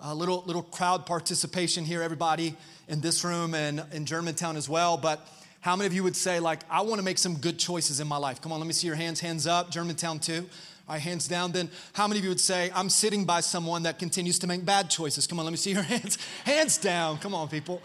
A 0.00 0.12
little, 0.12 0.42
little 0.46 0.62
crowd 0.64 1.06
participation 1.06 1.84
here, 1.84 2.02
everybody 2.02 2.56
in 2.88 3.00
this 3.00 3.24
room 3.24 3.54
and 3.54 3.84
in 3.92 4.04
Germantown 4.04 4.56
as 4.56 4.68
well. 4.68 4.96
But 4.96 5.24
how 5.60 5.76
many 5.76 5.86
of 5.86 5.92
you 5.92 6.02
would 6.02 6.16
say, 6.16 6.40
like, 6.40 6.60
I 6.68 6.80
want 6.80 6.96
to 6.96 7.04
make 7.04 7.18
some 7.18 7.36
good 7.36 7.58
choices 7.58 8.00
in 8.00 8.08
my 8.08 8.16
life? 8.16 8.42
Come 8.42 8.50
on, 8.50 8.58
let 8.58 8.66
me 8.66 8.72
see 8.72 8.88
your 8.88 8.96
hands. 8.96 9.20
Hands 9.20 9.46
up, 9.46 9.70
Germantown 9.70 10.18
too. 10.18 10.48
All 10.88 10.94
right, 10.94 11.00
hands 11.00 11.28
down. 11.28 11.52
Then 11.52 11.70
how 11.92 12.08
many 12.08 12.18
of 12.18 12.24
you 12.24 12.30
would 12.30 12.40
say, 12.40 12.72
I'm 12.74 12.90
sitting 12.90 13.24
by 13.24 13.40
someone 13.40 13.84
that 13.84 14.00
continues 14.00 14.40
to 14.40 14.48
make 14.48 14.64
bad 14.64 14.90
choices? 14.90 15.28
Come 15.28 15.38
on, 15.38 15.44
let 15.44 15.52
me 15.52 15.56
see 15.56 15.70
your 15.70 15.82
hands. 15.94 16.18
Hands 16.44 16.76
down. 16.78 17.18
Come 17.18 17.32
on, 17.32 17.48
people. 17.48 17.80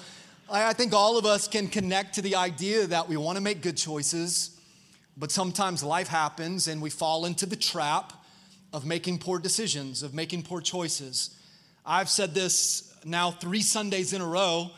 I 0.47 0.73
think 0.73 0.93
all 0.93 1.17
of 1.17 1.25
us 1.25 1.47
can 1.47 1.67
connect 1.67 2.15
to 2.15 2.21
the 2.21 2.35
idea 2.35 2.85
that 2.85 3.09
we 3.09 3.17
want 3.17 3.37
to 3.37 3.41
make 3.41 3.61
good 3.61 3.77
choices, 3.77 4.59
but 5.17 5.31
sometimes 5.31 5.83
life 5.83 6.07
happens 6.07 6.67
and 6.67 6.81
we 6.83 6.91
fall 6.91 7.25
into 7.25 7.47
the 7.47 7.55
trap 7.55 8.13
of 8.71 8.85
making 8.85 9.17
poor 9.17 9.39
decisions, 9.39 10.03
of 10.03 10.13
making 10.13 10.43
poor 10.43 10.61
choices. 10.61 11.35
I've 11.83 12.09
said 12.09 12.35
this 12.35 12.95
now 13.03 13.31
three 13.31 13.61
Sundays 13.61 14.13
in 14.13 14.21
a 14.21 14.25
row 14.25 14.69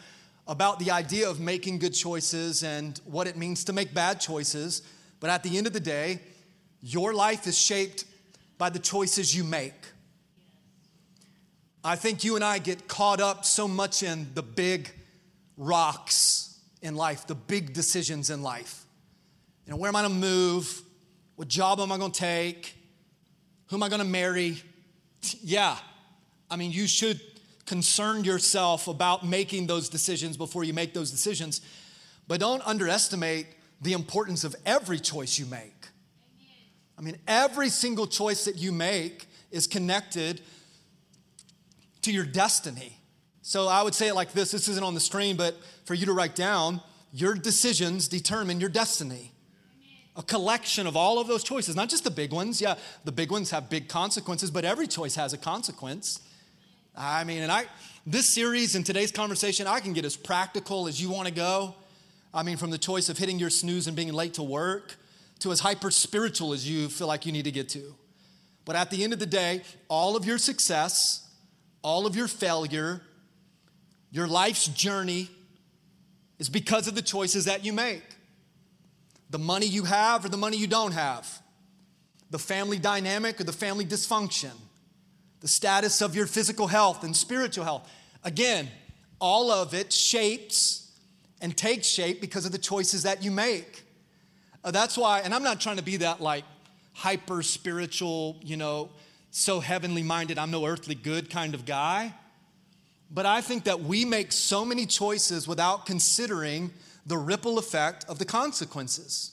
about 0.48 0.80
the 0.80 0.92
idea 0.92 1.30
of 1.30 1.42
making 1.42 1.80
good 1.80 1.94
choices 1.94 2.64
and 2.64 2.98
what 3.04 3.28
it 3.28 3.36
means 3.36 3.66
to 3.66 3.74
make 3.74 3.94
bad 3.94 4.22
choices. 4.22 4.84
But 5.20 5.30
at 5.30 5.44
the 5.44 5.58
end 5.58 5.68
of 5.68 5.74
the 5.74 5.82
day, 5.82 6.22
your 6.82 7.14
life 7.14 7.46
is 7.46 7.58
shaped 7.58 8.06
by 8.58 8.70
the 8.70 8.80
choices 8.80 9.36
you 9.36 9.44
make. 9.44 9.74
I 11.84 11.98
think 11.98 12.24
you 12.24 12.36
and 12.36 12.44
I 12.44 12.60
get 12.60 12.88
caught 12.88 13.20
up 13.20 13.44
so 13.44 13.68
much 13.68 14.02
in 14.02 14.28
the 14.34 14.44
big 14.44 14.92
rocks 15.58 16.60
in 16.82 16.96
life, 16.96 17.28
the 17.28 17.36
big 17.36 17.74
decisions 17.74 18.30
in 18.30 18.42
life. 18.42 18.86
You 19.66 19.72
know, 19.72 19.78
where 19.78 19.90
am 19.90 19.96
I 19.96 20.04
gonna 20.04 20.14
move? 20.14 20.82
What 21.36 21.48
job 21.48 21.80
am 21.80 21.92
I 21.92 21.98
gonna 21.98 22.14
take? 22.14 22.76
Who 23.68 23.76
am 23.76 23.84
I 23.84 23.90
gonna 23.90 24.06
marry? 24.06 24.62
Yeah, 25.42 25.76
I 26.50 26.56
mean, 26.56 26.72
you 26.72 26.88
should 26.88 27.20
concern 27.66 28.24
yourself 28.24 28.88
about 28.88 29.26
making 29.26 29.68
those 29.68 29.90
decisions 29.90 30.38
before 30.38 30.64
you 30.64 30.74
make 30.74 30.94
those 30.94 31.12
decisions, 31.12 31.60
but 32.28 32.40
don't 32.40 32.66
underestimate 32.66 33.48
the 33.82 33.94
importance 33.94 34.44
of 34.44 34.56
every 34.66 35.00
choice 35.00 35.38
you 35.38 35.46
make. 35.48 35.88
I 36.98 37.02
mean, 37.02 37.18
every 37.28 37.70
single 37.70 38.08
choice 38.08 38.46
that 38.46 38.56
you 38.56 38.72
make 38.72 39.28
is 39.52 39.68
connected 39.68 40.42
to 42.04 42.12
your 42.12 42.26
destiny. 42.26 42.97
So 43.48 43.70
I 43.70 43.82
would 43.82 43.96
say 43.96 44.10
it 44.10 44.14
like 44.14 44.34
this 44.34 44.52
this 44.52 44.68
isn't 44.68 44.84
on 44.84 44.94
the 44.94 45.00
screen, 45.00 45.38
but 45.38 45.56
for 45.86 45.94
you 45.94 46.06
to 46.08 46.12
write 46.12 46.36
down, 46.36 46.82
your 47.14 47.34
decisions 47.34 48.10
determine 48.10 48.60
your 48.60 48.68
destiny. 48.68 49.32
A 50.18 50.22
collection 50.22 50.86
of 50.86 50.98
all 50.98 51.18
of 51.18 51.28
those 51.28 51.46
choices, 51.46 51.74
not 51.74 51.88
just 51.88 52.04
the 52.04 52.12
big 52.12 52.34
ones. 52.34 52.60
Yeah, 52.60 52.76
the 53.06 53.14
big 53.14 53.32
ones 53.32 53.52
have 53.52 53.70
big 53.70 53.88
consequences, 53.88 54.52
but 54.52 54.66
every 54.66 54.86
choice 54.86 55.16
has 55.16 55.32
a 55.32 55.38
consequence. 55.38 56.20
I 56.94 57.24
mean, 57.24 57.42
and 57.42 57.50
I, 57.50 57.68
this 58.06 58.26
series 58.26 58.76
and 58.76 58.86
today's 58.86 59.14
conversation, 59.14 59.66
I 59.66 59.80
can 59.80 59.94
get 59.94 60.04
as 60.04 60.18
practical 60.18 60.90
as 60.90 61.02
you 61.02 61.10
want 61.10 61.30
to 61.30 61.34
go. 61.34 61.74
I 62.34 62.44
mean, 62.44 62.58
from 62.58 62.70
the 62.70 62.78
choice 62.78 63.08
of 63.08 63.18
hitting 63.18 63.40
your 63.40 63.50
snooze 63.50 63.88
and 63.88 63.96
being 63.96 64.12
late 64.12 64.34
to 64.34 64.44
work 64.44 64.98
to 65.40 65.54
as 65.54 65.62
hyper 65.62 65.90
spiritual 65.90 66.52
as 66.52 66.70
you 66.70 66.90
feel 66.90 67.08
like 67.08 67.26
you 67.26 67.32
need 67.32 67.46
to 67.46 67.52
get 67.52 67.70
to. 67.70 67.96
But 68.66 68.76
at 68.76 68.90
the 68.90 69.06
end 69.06 69.14
of 69.14 69.20
the 69.20 69.26
day, 69.26 69.62
all 69.88 70.18
of 70.18 70.26
your 70.26 70.38
success, 70.38 71.30
all 71.82 72.06
of 72.06 72.14
your 72.14 72.28
failure, 72.28 73.04
your 74.18 74.28
life's 74.28 74.68
journey 74.68 75.30
is 76.40 76.50
because 76.50 76.88
of 76.88 76.96
the 76.96 77.02
choices 77.02 77.46
that 77.46 77.64
you 77.64 77.72
make. 77.72 78.04
The 79.30 79.38
money 79.38 79.68
you 79.68 79.84
have 79.84 80.26
or 80.26 80.30
the 80.30 80.38
money 80.38 80.58
you 80.58 80.68
don't 80.68 80.94
have. 80.94 81.42
The 82.32 82.40
family 82.40 82.80
dynamic 82.80 83.40
or 83.40 83.44
the 83.44 83.54
family 83.54 83.86
dysfunction. 83.86 84.52
The 85.42 85.48
status 85.48 86.02
of 86.02 86.16
your 86.16 86.26
physical 86.26 86.66
health 86.66 87.04
and 87.04 87.16
spiritual 87.16 87.64
health. 87.64 87.90
Again, 88.24 88.70
all 89.20 89.52
of 89.52 89.76
it 89.76 89.94
shapes 89.94 90.92
and 91.40 91.56
takes 91.56 91.86
shape 91.86 92.20
because 92.20 92.46
of 92.46 92.52
the 92.52 92.58
choices 92.58 93.04
that 93.04 93.24
you 93.24 93.30
make. 93.30 93.84
Uh, 94.64 94.72
that's 94.72 94.98
why, 94.98 95.20
and 95.20 95.34
I'm 95.34 95.44
not 95.44 95.62
trying 95.62 95.78
to 95.78 95.84
be 95.84 95.98
that 95.98 96.22
like 96.22 96.44
hyper 96.94 97.44
spiritual, 97.44 98.38
you 98.42 98.58
know, 98.58 98.90
so 99.30 99.60
heavenly 99.60 100.02
minded, 100.02 100.40
I'm 100.40 100.50
no 100.50 100.66
earthly 100.66 100.96
good 100.96 101.30
kind 101.30 101.54
of 101.54 101.66
guy. 101.66 102.16
But 103.10 103.26
I 103.26 103.42
think 103.42 103.64
that 103.64 103.82
we 103.82 104.06
make 104.06 104.32
so 104.32 104.66
many 104.66 104.86
choices 104.86 105.48
without 105.48 105.86
considering 105.86 106.72
the 107.06 107.18
ripple 107.18 107.58
effect 107.58 108.06
of 108.06 108.20
the 108.20 108.26
consequences. 108.26 109.32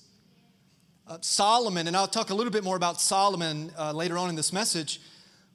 Uh, 1.06 1.18
Solomon, 1.20 1.86
and 1.86 1.96
I'll 1.96 2.06
talk 2.06 2.30
a 2.30 2.34
little 2.34 2.52
bit 2.52 2.64
more 2.64 2.76
about 2.76 3.00
Solomon 3.00 3.72
uh, 3.76 3.92
later 3.92 4.16
on 4.16 4.30
in 4.30 4.36
this 4.36 4.52
message, 4.52 5.00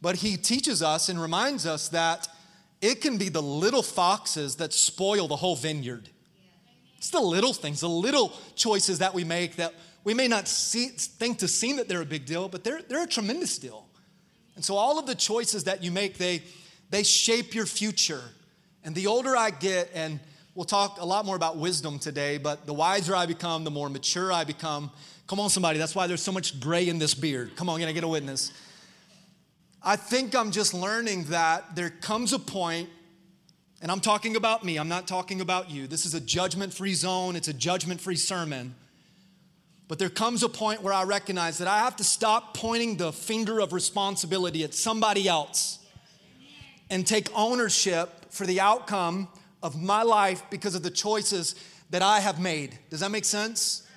but 0.02 0.18
he 0.18 0.38
teaches 0.38 0.84
us 0.84 1.10
and 1.10 1.20
reminds 1.20 1.66
us 1.66 1.90
that 1.90 2.28
it 2.82 3.02
can 3.02 3.18
be 3.18 3.30
the 3.30 3.42
little 3.42 3.82
foxes 3.82 4.58
that 4.58 4.74
spoil 4.74 5.28
the 5.28 5.36
whole 5.36 5.56
vineyard. 5.56 6.10
It's 6.98 7.10
the 7.10 7.20
little 7.20 7.54
things, 7.54 7.80
the 7.80 7.90
little 7.90 8.34
choices 8.56 9.00
that 9.00 9.14
we 9.14 9.24
make 9.24 9.56
that 9.56 9.74
we 10.04 10.14
may 10.14 10.28
not 10.28 10.48
see, 10.48 10.88
think 10.88 11.40
to 11.40 11.48
seem 11.48 11.78
that 11.78 11.88
they're 11.88 12.02
a 12.02 12.06
big 12.06 12.26
deal, 12.26 12.48
but 12.48 12.64
they're, 12.64 12.82
they're 12.82 13.04
a 13.04 13.08
tremendous 13.08 13.58
deal. 13.58 13.88
And 14.56 14.64
so 14.64 14.76
all 14.76 15.00
of 15.00 15.06
the 15.06 15.16
choices 15.16 15.64
that 15.66 15.84
you 15.84 15.92
make, 15.92 16.18
they, 16.18 16.44
they 16.90 17.04
shape 17.04 17.54
your 17.54 17.66
future. 17.66 18.24
And 18.84 18.96
the 18.96 19.08
older 19.08 19.36
I 19.36 19.52
get, 19.52 19.92
and 19.94 20.20
we'll 20.56 20.66
talk 20.66 21.00
a 21.00 21.06
lot 21.06 21.26
more 21.26 21.36
about 21.36 21.58
wisdom 21.58 22.00
today, 22.00 22.38
but 22.38 22.66
the 22.66 22.74
wiser 22.74 23.16
I 23.16 23.26
become, 23.26 23.64
the 23.64 23.72
more 23.72 23.90
mature 23.90 24.32
I 24.32 24.44
become. 24.44 24.92
Come 25.28 25.40
on, 25.40 25.50
somebody, 25.50 25.78
that's 25.78 25.96
why 25.96 26.08
there's 26.08 26.24
so 26.24 26.32
much 26.32 26.60
gray 26.60 26.90
in 26.90 26.98
this 26.98 27.14
beard. 27.14 27.56
Come 27.56 27.70
on, 27.70 27.80
can 27.80 27.88
I 27.88 27.92
get 27.92 28.04
a 28.04 28.08
witness? 28.08 28.52
I 29.82 29.96
think 29.96 30.36
I'm 30.36 30.52
just 30.52 30.74
learning 30.74 31.26
that 31.26 31.76
there 31.76 31.90
comes 31.90 32.34
a 32.34 32.40
point, 32.40 32.90
and 33.82 33.92
I'm 33.92 34.02
talking 34.02 34.36
about 34.36 34.64
me, 34.66 34.78
I'm 34.78 34.90
not 34.90 35.08
talking 35.08 35.40
about 35.40 35.70
you. 35.70 35.88
This 35.88 36.06
is 36.06 36.14
a 36.14 36.20
judgment 36.20 36.74
free 36.74 36.94
zone, 36.94 37.36
it's 37.36 37.48
a 37.48 37.54
judgment 37.54 38.02
free 38.02 38.16
sermon. 38.16 38.76
But 39.88 39.98
there 39.98 40.10
comes 40.10 40.44
a 40.44 40.50
point 40.50 40.84
where 40.84 40.94
I 40.94 41.04
recognize 41.04 41.58
that 41.58 41.68
I 41.68 41.80
have 41.80 41.96
to 41.96 42.04
stop 42.04 42.54
pointing 42.56 42.98
the 42.98 43.12
finger 43.12 43.60
of 43.60 43.74
responsibility 43.74 44.64
at 44.64 44.74
somebody 44.74 45.28
else 45.28 45.79
and 46.90 47.06
take 47.06 47.28
ownership 47.36 48.32
for 48.32 48.46
the 48.46 48.60
outcome 48.60 49.28
of 49.62 49.82
my 49.82 50.04
life 50.04 50.44
because 50.50 50.76
of 50.76 50.84
the 50.84 50.90
choices 50.90 51.56
that 51.90 52.02
I 52.02 52.20
have 52.20 52.40
made. 52.40 52.78
Does 52.90 53.00
that 53.02 53.12
make 53.12 53.26
sense? 53.26 53.88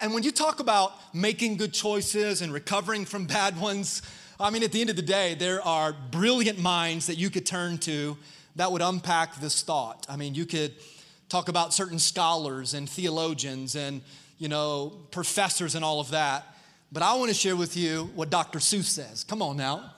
And 0.00 0.14
when 0.14 0.22
you 0.22 0.30
talk 0.30 0.60
about 0.60 0.92
making 1.14 1.56
good 1.56 1.72
choices 1.72 2.42
and 2.42 2.52
recovering 2.52 3.04
from 3.04 3.26
bad 3.38 3.60
ones, 3.60 4.02
I 4.38 4.50
mean, 4.50 4.62
at 4.62 4.72
the 4.72 4.80
end 4.80 4.90
of 4.90 4.96
the 4.96 5.02
day, 5.02 5.34
there 5.34 5.60
are 5.62 5.92
brilliant 5.92 6.58
minds 6.58 7.06
that 7.06 7.16
you 7.16 7.30
could 7.30 7.46
turn 7.46 7.78
to 7.78 8.16
that 8.56 8.70
would 8.70 8.82
unpack 8.82 9.36
this 9.36 9.62
thought. 9.62 10.06
I 10.08 10.16
mean, 10.16 10.34
you 10.34 10.46
could 10.46 10.74
talk 11.28 11.48
about 11.48 11.74
certain 11.74 11.98
scholars 11.98 12.74
and 12.74 12.88
theologians 12.88 13.74
and 13.74 14.02
you 14.38 14.48
know, 14.48 14.92
professors 15.10 15.74
and 15.74 15.84
all 15.84 16.00
of 16.00 16.10
that. 16.10 16.46
But 16.90 17.02
I 17.02 17.14
want 17.16 17.28
to 17.28 17.34
share 17.34 17.56
with 17.56 17.76
you 17.76 18.10
what 18.14 18.30
Dr. 18.30 18.60
Seuss 18.60 18.84
says. 18.84 19.24
Come 19.24 19.42
on 19.42 19.56
now. 19.56 19.92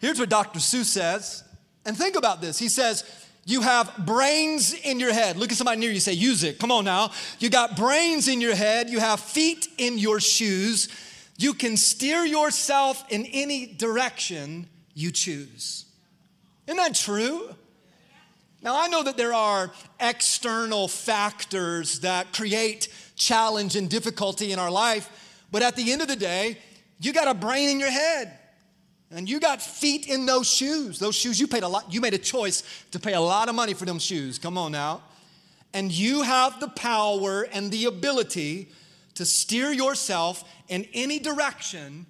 Here's 0.00 0.18
what 0.18 0.28
Dr. 0.28 0.58
Seuss 0.58 0.86
says. 0.86 1.44
And 1.84 1.96
think 1.96 2.16
about 2.16 2.40
this. 2.40 2.58
He 2.58 2.68
says, 2.68 3.04
You 3.46 3.60
have 3.60 3.92
brains 4.04 4.74
in 4.74 4.98
your 4.98 5.12
head. 5.12 5.36
Look 5.36 5.52
at 5.52 5.58
somebody 5.58 5.78
near 5.78 5.90
you, 5.90 6.00
say, 6.00 6.12
Use 6.12 6.42
it. 6.42 6.58
Come 6.58 6.72
on 6.72 6.84
now. 6.84 7.10
You 7.38 7.50
got 7.50 7.76
brains 7.76 8.28
in 8.28 8.40
your 8.40 8.54
head, 8.54 8.90
you 8.90 8.98
have 8.98 9.20
feet 9.20 9.68
in 9.78 9.98
your 9.98 10.20
shoes. 10.20 10.88
You 11.38 11.54
can 11.54 11.78
steer 11.78 12.26
yourself 12.26 13.02
in 13.08 13.24
any 13.26 13.66
direction 13.66 14.68
you 14.94 15.10
choose. 15.10 15.86
Isn't 16.66 16.76
that 16.76 16.94
true? 16.94 17.54
Now, 18.62 18.78
I 18.78 18.88
know 18.88 19.02
that 19.02 19.16
there 19.16 19.32
are 19.32 19.72
external 19.98 20.86
factors 20.86 22.00
that 22.00 22.34
create 22.34 22.88
challenge 23.16 23.74
and 23.74 23.88
difficulty 23.88 24.52
in 24.52 24.58
our 24.58 24.70
life, 24.70 25.08
but 25.50 25.62
at 25.62 25.76
the 25.76 25.92
end 25.92 26.02
of 26.02 26.08
the 26.08 26.16
day, 26.16 26.58
you 27.00 27.14
got 27.14 27.26
a 27.26 27.32
brain 27.32 27.70
in 27.70 27.80
your 27.80 27.90
head 27.90 28.38
and 29.10 29.28
you 29.28 29.40
got 29.40 29.60
feet 29.60 30.08
in 30.08 30.26
those 30.26 30.48
shoes. 30.48 30.98
Those 30.98 31.16
shoes, 31.16 31.40
you 31.40 31.46
paid 31.46 31.62
a 31.62 31.68
lot, 31.68 31.92
you 31.92 32.00
made 32.00 32.14
a 32.14 32.18
choice 32.18 32.62
to 32.92 33.00
pay 33.00 33.14
a 33.14 33.20
lot 33.20 33.48
of 33.48 33.54
money 33.54 33.74
for 33.74 33.84
them 33.84 33.98
shoes. 33.98 34.38
Come 34.38 34.56
on 34.56 34.72
now. 34.72 35.02
And 35.74 35.90
you 35.92 36.22
have 36.22 36.60
the 36.60 36.68
power 36.68 37.46
and 37.52 37.70
the 37.70 37.86
ability 37.86 38.68
to 39.14 39.24
steer 39.24 39.72
yourself 39.72 40.44
in 40.68 40.86
any 40.94 41.18
direction 41.18 42.06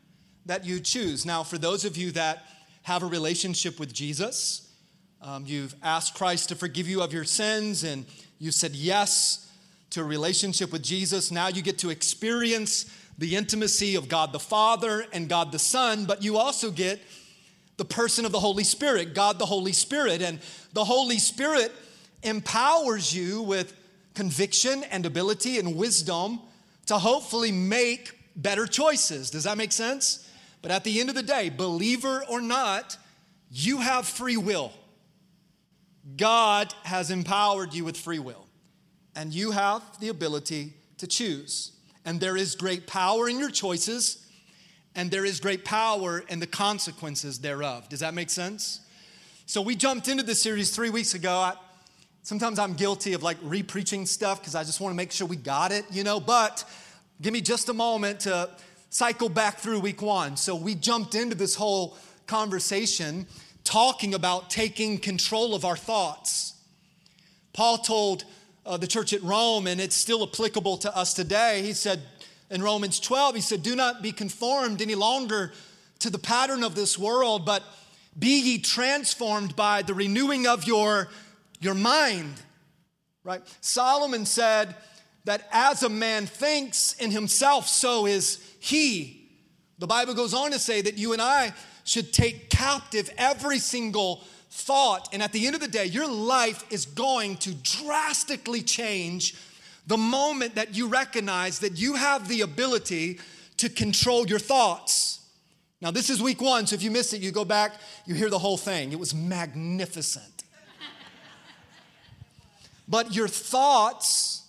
that 0.47 0.65
you 0.65 0.81
choose. 0.81 1.27
Now, 1.27 1.43
for 1.43 1.59
those 1.59 1.85
of 1.85 1.97
you 1.97 2.11
that 2.13 2.43
have 2.83 3.03
a 3.03 3.07
relationship 3.07 3.79
with 3.79 3.93
Jesus, 3.93 4.71
um, 5.23 5.45
you've 5.47 5.75
asked 5.83 6.15
Christ 6.15 6.49
to 6.49 6.55
forgive 6.55 6.89
you 6.89 7.03
of 7.03 7.13
your 7.13 7.25
sins, 7.25 7.85
and 7.85 8.07
you 8.39 8.51
said 8.51 8.73
yes 8.73 9.51
to 9.91 10.01
a 10.01 10.05
relationship 10.05 10.73
with 10.73 10.83
Jesus. 10.83 11.31
Now 11.31 11.49
you 11.49 11.63
get 11.63 11.79
to 11.79 11.91
experience 11.91 12.91
the 13.21 13.37
intimacy 13.37 13.97
of 13.97 14.09
God 14.09 14.33
the 14.33 14.41
Father 14.41 15.05
and 15.13 15.29
God 15.29 15.53
the 15.53 15.59
Son, 15.59 16.07
but 16.07 16.25
you 16.25 16.39
also 16.39 16.71
get 16.71 16.99
the 17.77 17.85
person 17.85 18.25
of 18.25 18.33
the 18.33 18.41
Holy 18.41 18.65
Spirit, 18.65 19.15
God 19.15 19.39
the 19.39 19.45
Holy 19.45 19.73
Spirit. 19.73 20.23
And 20.23 20.41
the 20.73 20.85
Holy 20.85 21.19
Spirit 21.19 21.71
empowers 22.23 23.15
you 23.15 23.43
with 23.43 23.77
conviction 24.15 24.85
and 24.85 25.05
ability 25.05 25.59
and 25.59 25.77
wisdom 25.77 26.41
to 26.87 26.99
hopefully 26.99 27.53
make 27.53 28.19
better 28.37 28.67
choices. 28.67 29.31
Does 29.31 29.45
that 29.45 29.59
make 29.59 29.73
sense? 29.73 30.27
But 30.63 30.71
at 30.71 30.83
the 30.85 30.99
end 30.99 31.11
of 31.11 31.15
the 31.15 31.23
day, 31.23 31.51
believer 31.51 32.25
or 32.27 32.41
not, 32.41 32.97
you 33.51 33.79
have 33.79 34.07
free 34.07 34.39
will. 34.39 34.73
God 36.17 36.73
has 36.85 37.11
empowered 37.11 37.75
you 37.75 37.85
with 37.85 37.99
free 37.99 38.19
will, 38.19 38.47
and 39.15 39.35
you 39.35 39.51
have 39.51 39.83
the 40.01 40.09
ability 40.09 40.73
to 40.97 41.07
choose. 41.07 41.73
And 42.05 42.21
there 42.21 42.37
is 42.37 42.55
great 42.55 42.87
power 42.87 43.29
in 43.29 43.39
your 43.39 43.51
choices, 43.51 44.27
and 44.95 45.11
there 45.11 45.25
is 45.25 45.41
great 45.41 45.65
power 45.65 46.25
in 46.29 46.41
the 46.41 46.47
consequences 46.47 47.39
thereof. 47.39 47.89
Does 47.89 48.01
that 48.01 48.15
make 48.15 48.31
sense? 48.31 48.81
So, 49.47 49.61
we 49.61 49.75
jumped 49.77 50.09
into 50.09 50.23
this 50.23 50.41
series 50.41 50.71
three 50.71 50.91
weeks 50.91 51.15
ago. 51.15 51.33
I, 51.33 51.55
sometimes 52.23 52.59
I'm 52.59 52.75
guilty 52.75 53.13
of 53.13 53.23
like 53.23 53.37
re 53.43 53.63
preaching 53.63 54.07
stuff 54.07 54.41
because 54.41 54.55
I 54.55 54.63
just 54.65 54.81
want 54.81 54.93
to 54.93 54.97
make 54.97 55.13
sure 55.13 55.27
we 55.27 55.37
got 55.37 55.73
it, 55.73 55.85
you 55.91 56.05
know, 56.05 56.21
but 56.21 56.65
give 57.21 57.33
me 57.33 57.41
just 57.41 57.69
a 57.69 57.75
moment 57.75 58.21
to 58.21 58.51
cycle 58.91 59.29
back 59.29 59.59
through 59.59 59.81
week 59.81 60.03
one. 60.03 60.37
So, 60.37 60.55
we 60.55 60.75
jumped 60.75 61.15
into 61.15 61.35
this 61.35 61.55
whole 61.55 61.97
conversation 62.27 63.27
talking 63.65 64.15
about 64.15 64.51
taking 64.51 64.99
control 64.99 65.55
of 65.55 65.65
our 65.65 65.77
thoughts. 65.77 66.55
Paul 67.53 67.79
told 67.79 68.25
uh, 68.65 68.77
the 68.77 68.87
church 68.87 69.13
at 69.13 69.23
Rome, 69.23 69.67
and 69.67 69.81
it's 69.81 69.97
still 69.97 70.23
applicable 70.23 70.79
to 70.79 70.97
us 70.97 71.15
today. 71.15 71.63
He 71.63 71.73
said 71.73 72.01
in 72.51 72.63
Romans 72.63 73.01
12, 73.01 73.37
he 73.37 73.41
said, 73.41 73.63
Do 73.63 73.77
not 73.77 74.03
be 74.03 74.13
conformed 74.13 74.83
any 74.83 74.95
longer 74.95 75.53
to 76.01 76.11
the 76.11 76.19
pattern 76.19 76.63
of 76.63 76.75
this 76.75 76.99
world, 76.99 77.47
but 77.47 77.63
be 78.19 78.41
ye 78.41 78.59
transformed 78.59 79.55
by 79.55 79.83
the 79.83 79.95
renewing 79.95 80.47
of 80.47 80.67
your, 80.67 81.09
your 81.61 81.75
mind. 81.75 82.35
Right? 83.23 83.43
Solomon 83.61 84.27
said 84.27 84.75
that 85.25 85.49
as 85.53 85.83
a 85.83 85.89
man 85.89 86.27
thinks 86.27 86.95
in 86.95 87.11
himself, 87.11 87.69
so 87.69 88.07
is 88.07 88.45
he. 88.59 89.29
The 89.79 89.87
Bible 89.87 90.15
goes 90.15 90.35
on 90.35 90.51
to 90.53 90.59
say 90.59 90.83
that 90.83 90.99
you 90.99 91.13
and 91.13 91.23
I 91.23 91.53
should 91.85 92.13
take 92.13 92.51
captive 92.51 93.11
every 93.17 93.59
single 93.59 94.25
thought. 94.51 95.09
And 95.13 95.23
at 95.23 95.33
the 95.33 95.47
end 95.47 95.55
of 95.55 95.61
the 95.61 95.69
day, 95.69 95.87
your 95.87 96.09
life 96.09 96.65
is 96.71 96.87
going 96.87 97.37
to 97.39 97.55
drastically 97.55 98.63
change 98.63 99.35
the 99.87 99.97
moment 99.97 100.55
that 100.57 100.77
you 100.77 100.89
recognize 100.89 101.61
that 101.61 101.79
you 101.79 101.95
have 101.95 102.29
the 102.29 102.43
ability 102.43 103.19
to 103.57 103.69
control 103.69 104.27
your 104.27 104.39
thoughts. 104.39 105.21
Now, 105.81 105.91
this 105.91 106.11
is 106.11 106.23
week 106.23 106.41
one, 106.41 106.67
so 106.67 106.75
if 106.75 106.83
you 106.83 106.91
missed 106.91 107.15
it, 107.15 107.23
you 107.23 107.33
go 107.33 107.45
back, 107.45 107.73
you 108.07 108.15
hear 108.15 108.31
the 108.31 108.39
whole 108.39 108.59
thing. 108.59 108.93
It 108.93 108.99
was 108.99 109.15
magnificent. 109.15 110.45
but 112.87 113.15
your 113.15 113.29
thoughts 113.29 114.47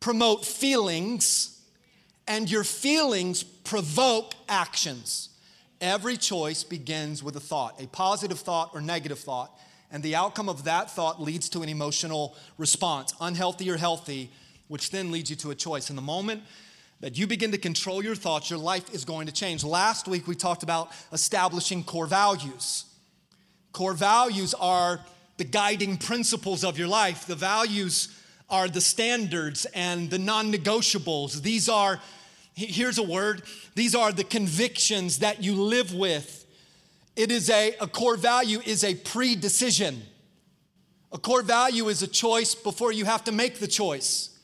promote 0.00 0.44
feelings, 0.44 1.60
and 2.26 2.50
your 2.50 2.64
feelings 2.64 3.42
provoke 3.42 4.34
actions. 4.48 5.29
Every 5.80 6.16
choice 6.16 6.62
begins 6.62 7.22
with 7.22 7.36
a 7.36 7.40
thought, 7.40 7.80
a 7.82 7.86
positive 7.86 8.38
thought 8.38 8.70
or 8.74 8.80
negative 8.80 9.18
thought. 9.18 9.58
And 9.90 10.02
the 10.02 10.14
outcome 10.14 10.48
of 10.48 10.64
that 10.64 10.90
thought 10.90 11.20
leads 11.20 11.48
to 11.50 11.62
an 11.62 11.68
emotional 11.68 12.36
response, 12.58 13.14
unhealthy 13.20 13.70
or 13.70 13.76
healthy, 13.76 14.30
which 14.68 14.90
then 14.90 15.10
leads 15.10 15.30
you 15.30 15.36
to 15.36 15.50
a 15.50 15.54
choice. 15.54 15.90
In 15.90 15.96
the 15.96 16.02
moment 16.02 16.42
that 17.00 17.18
you 17.18 17.26
begin 17.26 17.50
to 17.52 17.58
control 17.58 18.04
your 18.04 18.14
thoughts, 18.14 18.50
your 18.50 18.58
life 18.58 18.92
is 18.94 19.04
going 19.04 19.26
to 19.26 19.32
change. 19.32 19.64
Last 19.64 20.06
week, 20.06 20.28
we 20.28 20.34
talked 20.34 20.62
about 20.62 20.90
establishing 21.12 21.82
core 21.82 22.06
values. 22.06 22.84
Core 23.72 23.94
values 23.94 24.54
are 24.54 25.00
the 25.38 25.44
guiding 25.44 25.96
principles 25.96 26.62
of 26.62 26.78
your 26.78 26.88
life, 26.88 27.26
the 27.26 27.34
values 27.34 28.14
are 28.50 28.68
the 28.68 28.80
standards 28.80 29.64
and 29.74 30.10
the 30.10 30.18
non 30.18 30.52
negotiables. 30.52 31.40
These 31.40 31.68
are 31.68 32.00
Here's 32.68 32.98
a 32.98 33.02
word 33.02 33.42
these 33.74 33.94
are 33.94 34.12
the 34.12 34.24
convictions 34.24 35.18
that 35.18 35.42
you 35.42 35.54
live 35.54 35.94
with. 35.94 36.46
It 37.16 37.30
is 37.30 37.50
a, 37.50 37.74
a 37.80 37.86
core 37.86 38.16
value 38.16 38.60
is 38.64 38.84
a 38.84 38.94
pre-decision. 38.94 40.02
A 41.12 41.18
core 41.18 41.42
value 41.42 41.88
is 41.88 42.02
a 42.02 42.06
choice 42.06 42.54
before 42.54 42.92
you 42.92 43.04
have 43.04 43.24
to 43.24 43.32
make 43.32 43.58
the 43.58 43.66
choice. 43.66 44.38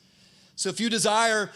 So 0.55 0.69
if 0.69 0.79
you 0.79 0.89
desire 0.89 1.51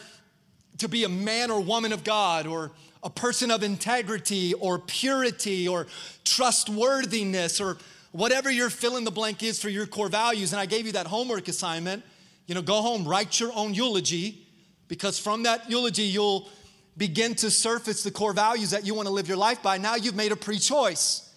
to 0.78 0.88
be 0.88 1.04
a 1.04 1.10
man 1.10 1.52
or 1.52 1.60
woman 1.60 1.92
of 1.92 2.04
God 2.04 2.48
or 2.48 2.72
a 3.04 3.10
person 3.10 3.52
of 3.52 3.64
integrity 3.64 4.54
or 4.54 4.80
purity 4.80 5.68
or 5.68 5.88
trustworthiness 6.24 7.60
or 7.60 7.78
whatever 8.12 8.52
your 8.52 8.70
fill 8.70 8.98
in 8.98 9.04
the 9.04 9.12
blank 9.12 9.44
is 9.44 9.62
for 9.62 9.70
your 9.70 9.86
core 9.86 10.08
values. 10.08 10.54
And 10.54 10.62
I 10.62 10.66
gave 10.66 10.86
you 10.86 10.92
that 10.94 11.08
homework 11.08 11.48
assignment. 11.48 12.04
You 12.46 12.56
know, 12.56 12.62
go 12.62 12.82
home, 12.82 13.08
write 13.08 13.40
your 13.40 13.52
own 13.54 13.74
eulogy, 13.74 14.48
because 14.92 15.18
from 15.18 15.44
that 15.44 15.70
eulogy, 15.72 16.04
you'll 16.04 16.50
begin 16.98 17.34
to 17.34 17.50
surface 17.50 18.04
the 18.04 18.12
core 18.12 18.34
values 18.34 18.72
that 18.72 18.86
you 18.86 18.94
want 18.94 19.08
to 19.08 19.14
live 19.14 19.26
your 19.26 19.38
life 19.38 19.64
by. 19.64 19.78
Now 19.78 19.96
you've 19.96 20.18
made 20.18 20.34
a 20.34 20.36
pre 20.36 20.60
choice. 20.60 21.34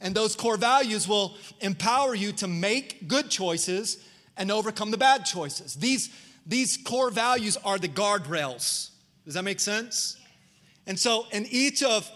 And 0.00 0.14
those 0.14 0.34
core 0.34 0.56
values 0.56 1.06
will 1.06 1.36
empower 1.60 2.14
you 2.14 2.32
to 2.32 2.48
make 2.48 3.06
good 3.06 3.28
choices 3.28 4.02
and 4.38 4.50
overcome 4.50 4.90
the 4.90 4.96
bad 4.96 5.26
choices. 5.26 5.74
These, 5.74 6.08
these 6.46 6.78
core 6.78 7.10
values 7.10 7.58
are 7.58 7.78
the 7.78 7.88
guardrails. 7.88 8.88
Does 9.26 9.34
that 9.34 9.44
make 9.44 9.60
sense? 9.60 10.16
And 10.86 10.98
so, 10.98 11.26
in 11.30 11.44
each 11.50 11.82
of 11.82 12.10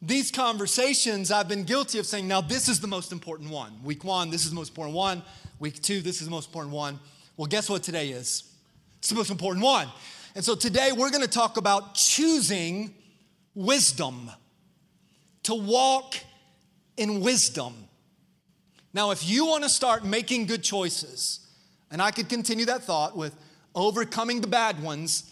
these 0.00 0.30
conversations, 0.30 1.30
I've 1.30 1.48
been 1.48 1.64
guilty 1.64 1.98
of 1.98 2.06
saying, 2.06 2.26
now 2.26 2.40
this 2.40 2.70
is 2.70 2.80
the 2.80 2.86
most 2.86 3.12
important 3.12 3.50
one. 3.50 3.74
Week 3.84 4.04
one, 4.04 4.30
this 4.30 4.44
is 4.44 4.48
the 4.48 4.56
most 4.56 4.70
important 4.70 4.96
one. 4.96 5.22
Week 5.58 5.82
two, 5.82 6.00
this 6.00 6.20
is 6.22 6.26
the 6.26 6.30
most 6.30 6.48
important 6.48 6.74
one. 6.74 6.98
Well, 7.36 7.46
guess 7.46 7.68
what 7.68 7.82
today 7.82 8.08
is? 8.08 8.44
It's 9.04 9.10
the 9.10 9.16
most 9.16 9.30
important 9.30 9.62
one. 9.62 9.88
And 10.36 10.44
so 10.44 10.56
today 10.56 10.90
we're 10.90 11.10
going 11.10 11.22
to 11.22 11.28
talk 11.28 11.58
about 11.58 11.94
choosing 11.94 12.92
wisdom, 13.54 14.30
to 15.44 15.54
walk 15.54 16.16
in 16.96 17.20
wisdom. 17.20 17.72
Now, 18.92 19.12
if 19.12 19.28
you 19.28 19.46
want 19.46 19.62
to 19.62 19.68
start 19.68 20.04
making 20.04 20.46
good 20.46 20.64
choices, 20.64 21.46
and 21.90 22.02
I 22.02 22.10
could 22.10 22.28
continue 22.28 22.64
that 22.66 22.82
thought 22.82 23.16
with 23.16 23.36
overcoming 23.76 24.40
the 24.40 24.48
bad 24.48 24.82
ones, 24.82 25.30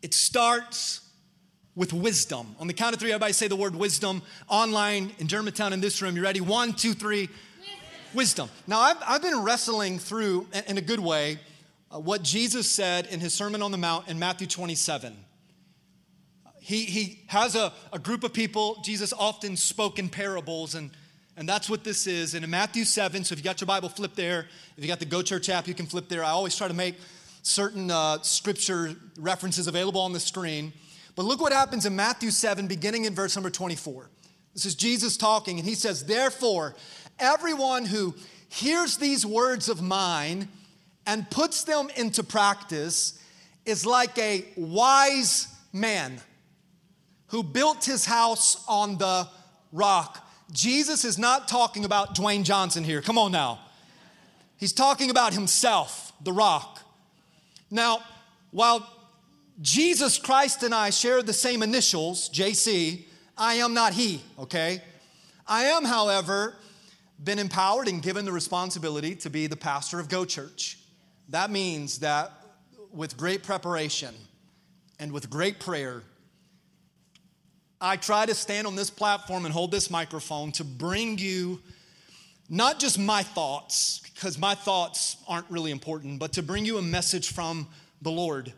it 0.00 0.14
starts 0.14 1.00
with 1.74 1.92
wisdom. 1.92 2.54
On 2.60 2.68
the 2.68 2.72
count 2.72 2.94
of 2.94 3.00
three, 3.00 3.10
everybody 3.10 3.32
say 3.32 3.48
the 3.48 3.56
word 3.56 3.74
wisdom 3.74 4.22
online 4.48 5.10
in 5.18 5.26
Germantown 5.26 5.72
in 5.72 5.80
this 5.80 6.00
room. 6.00 6.14
You 6.14 6.22
ready? 6.22 6.40
One, 6.40 6.72
two, 6.72 6.94
three. 6.94 7.28
Wisdom. 8.14 8.48
Now, 8.68 8.78
I've, 8.80 8.96
I've 9.06 9.22
been 9.22 9.42
wrestling 9.42 9.98
through, 9.98 10.46
in 10.68 10.78
a 10.78 10.80
good 10.80 11.00
way, 11.00 11.38
what 11.98 12.22
Jesus 12.22 12.70
said 12.70 13.06
in 13.06 13.20
his 13.20 13.32
Sermon 13.32 13.62
on 13.62 13.70
the 13.70 13.78
Mount 13.78 14.08
in 14.08 14.18
Matthew 14.18 14.46
27. 14.46 15.16
He, 16.60 16.84
he 16.84 17.20
has 17.28 17.54
a, 17.54 17.72
a 17.92 17.98
group 17.98 18.24
of 18.24 18.32
people. 18.32 18.80
Jesus 18.82 19.12
often 19.12 19.56
spoke 19.56 19.98
in 19.98 20.08
parables, 20.08 20.74
and, 20.74 20.90
and 21.36 21.48
that's 21.48 21.70
what 21.70 21.84
this 21.84 22.06
is. 22.06 22.34
And 22.34 22.44
in 22.44 22.50
Matthew 22.50 22.84
7, 22.84 23.22
so 23.22 23.32
if 23.32 23.38
you 23.38 23.44
got 23.44 23.60
your 23.60 23.66
Bible, 23.66 23.88
flip 23.88 24.14
there. 24.16 24.46
If 24.76 24.82
you 24.82 24.88
got 24.88 24.98
the 24.98 25.06
Go 25.06 25.22
Church 25.22 25.48
app, 25.48 25.68
you 25.68 25.74
can 25.74 25.86
flip 25.86 26.08
there. 26.08 26.24
I 26.24 26.30
always 26.30 26.56
try 26.56 26.66
to 26.66 26.74
make 26.74 26.96
certain 27.42 27.90
uh, 27.90 28.20
scripture 28.22 28.96
references 29.18 29.68
available 29.68 30.00
on 30.00 30.12
the 30.12 30.18
screen. 30.18 30.72
But 31.14 31.24
look 31.24 31.40
what 31.40 31.52
happens 31.52 31.86
in 31.86 31.94
Matthew 31.94 32.30
7, 32.30 32.66
beginning 32.66 33.04
in 33.04 33.14
verse 33.14 33.36
number 33.36 33.50
24. 33.50 34.10
This 34.52 34.66
is 34.66 34.74
Jesus 34.74 35.16
talking, 35.16 35.58
and 35.58 35.68
he 35.68 35.74
says, 35.74 36.04
Therefore, 36.04 36.74
everyone 37.18 37.84
who 37.84 38.14
hears 38.48 38.96
these 38.96 39.24
words 39.24 39.68
of 39.68 39.80
mine 39.80 40.48
and 41.06 41.30
puts 41.30 41.64
them 41.64 41.88
into 41.96 42.22
practice 42.22 43.18
is 43.64 43.86
like 43.86 44.18
a 44.18 44.44
wise 44.56 45.48
man 45.72 46.20
who 47.28 47.42
built 47.42 47.84
his 47.84 48.04
house 48.04 48.64
on 48.68 48.98
the 48.98 49.28
rock. 49.72 50.26
Jesus 50.52 51.04
is 51.04 51.18
not 51.18 51.48
talking 51.48 51.84
about 51.84 52.14
Dwayne 52.14 52.44
Johnson 52.44 52.84
here. 52.84 53.00
Come 53.00 53.18
on 53.18 53.32
now. 53.32 53.60
He's 54.58 54.72
talking 54.72 55.10
about 55.10 55.32
himself, 55.32 56.12
the 56.22 56.32
rock. 56.32 56.80
Now, 57.70 58.00
while 58.52 58.88
Jesus 59.60 60.18
Christ 60.18 60.62
and 60.62 60.74
I 60.74 60.90
share 60.90 61.22
the 61.22 61.32
same 61.32 61.62
initials, 61.62 62.28
JC, 62.30 63.04
I 63.36 63.54
am 63.54 63.74
not 63.74 63.92
he, 63.92 64.22
okay? 64.38 64.82
I 65.46 65.64
am, 65.64 65.84
however, 65.84 66.54
been 67.22 67.38
empowered 67.38 67.88
and 67.88 68.02
given 68.02 68.24
the 68.24 68.32
responsibility 68.32 69.14
to 69.16 69.30
be 69.30 69.46
the 69.46 69.56
pastor 69.56 69.98
of 70.00 70.08
Go 70.08 70.24
Church. 70.24 70.78
That 71.28 71.50
means 71.50 71.98
that 72.00 72.32
with 72.92 73.16
great 73.16 73.42
preparation 73.42 74.14
and 74.98 75.12
with 75.12 75.28
great 75.28 75.58
prayer, 75.60 76.02
I 77.80 77.96
try 77.96 78.26
to 78.26 78.34
stand 78.34 78.66
on 78.66 78.74
this 78.74 78.90
platform 78.90 79.44
and 79.44 79.52
hold 79.52 79.70
this 79.70 79.90
microphone 79.90 80.52
to 80.52 80.64
bring 80.64 81.18
you 81.18 81.60
not 82.48 82.78
just 82.78 82.98
my 82.98 83.22
thoughts, 83.22 84.00
because 84.14 84.38
my 84.38 84.54
thoughts 84.54 85.16
aren't 85.28 85.50
really 85.50 85.72
important, 85.72 86.18
but 86.20 86.32
to 86.34 86.42
bring 86.42 86.64
you 86.64 86.78
a 86.78 86.82
message 86.82 87.32
from 87.32 87.66
the 88.02 88.10
Lord. 88.10 88.52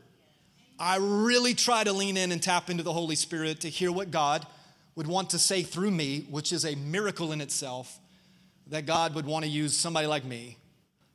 I 0.79 0.99
really 0.99 1.55
try 1.55 1.83
to 1.85 1.93
lean 1.93 2.17
in 2.17 2.31
and 2.31 2.43
tap 2.43 2.71
into 2.71 2.83
the 2.83 2.93
Holy 2.93 3.17
Spirit 3.17 3.61
to 3.63 3.69
hear 3.69 3.91
what 3.91 4.11
God 4.11 4.47
would 4.95 5.07
want 5.07 5.31
to 5.31 5.39
say 5.39 5.63
through 5.63 5.91
me, 5.91 6.27
which 6.31 6.53
is 6.53 6.65
a 6.65 6.75
miracle 6.77 7.33
in 7.33 7.41
itself 7.41 7.99
that 8.67 8.85
God 8.85 9.15
would 9.15 9.27
want 9.27 9.45
to 9.45 9.51
use 9.51 9.77
somebody 9.77 10.07
like 10.07 10.25
me. 10.25 10.59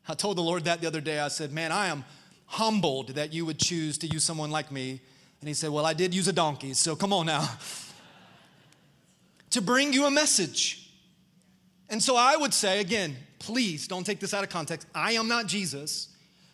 I 0.08 0.14
told 0.14 0.38
the 0.38 0.42
Lord 0.42 0.66
that 0.66 0.82
the 0.82 0.88
other 0.88 1.02
day. 1.02 1.20
I 1.20 1.30
said, 1.30 1.52
Man, 1.52 1.72
I 1.72 1.88
am 1.88 2.04
humbled 2.46 3.10
that 3.10 3.34
you 3.34 3.46
would 3.46 3.58
choose 3.58 3.98
to 4.00 4.08
use 4.08 4.24
someone 4.24 4.52
like 4.52 4.72
me. 4.72 5.02
And 5.40 5.48
He 5.48 5.54
said, 5.54 5.70
Well, 5.70 5.86
I 5.86 5.94
did 5.94 6.14
use 6.14 6.28
a 6.28 6.34
donkey, 6.34 6.74
so 6.74 6.96
come 6.96 7.14
on 7.14 7.26
now. 7.26 7.48
to 9.52 9.62
bring 9.62 9.94
you 9.94 10.06
a 10.06 10.12
message. 10.12 10.90
And 11.90 12.02
so 12.02 12.16
I 12.16 12.36
would 12.36 12.56
say, 12.56 12.80
again, 12.80 13.16
please 13.38 13.88
don't 13.88 14.04
take 14.04 14.20
this 14.20 14.34
out 14.34 14.44
of 14.44 14.50
context. 14.50 14.88
I 14.96 15.12
am 15.12 15.28
not 15.28 15.46
Jesus, 15.46 16.08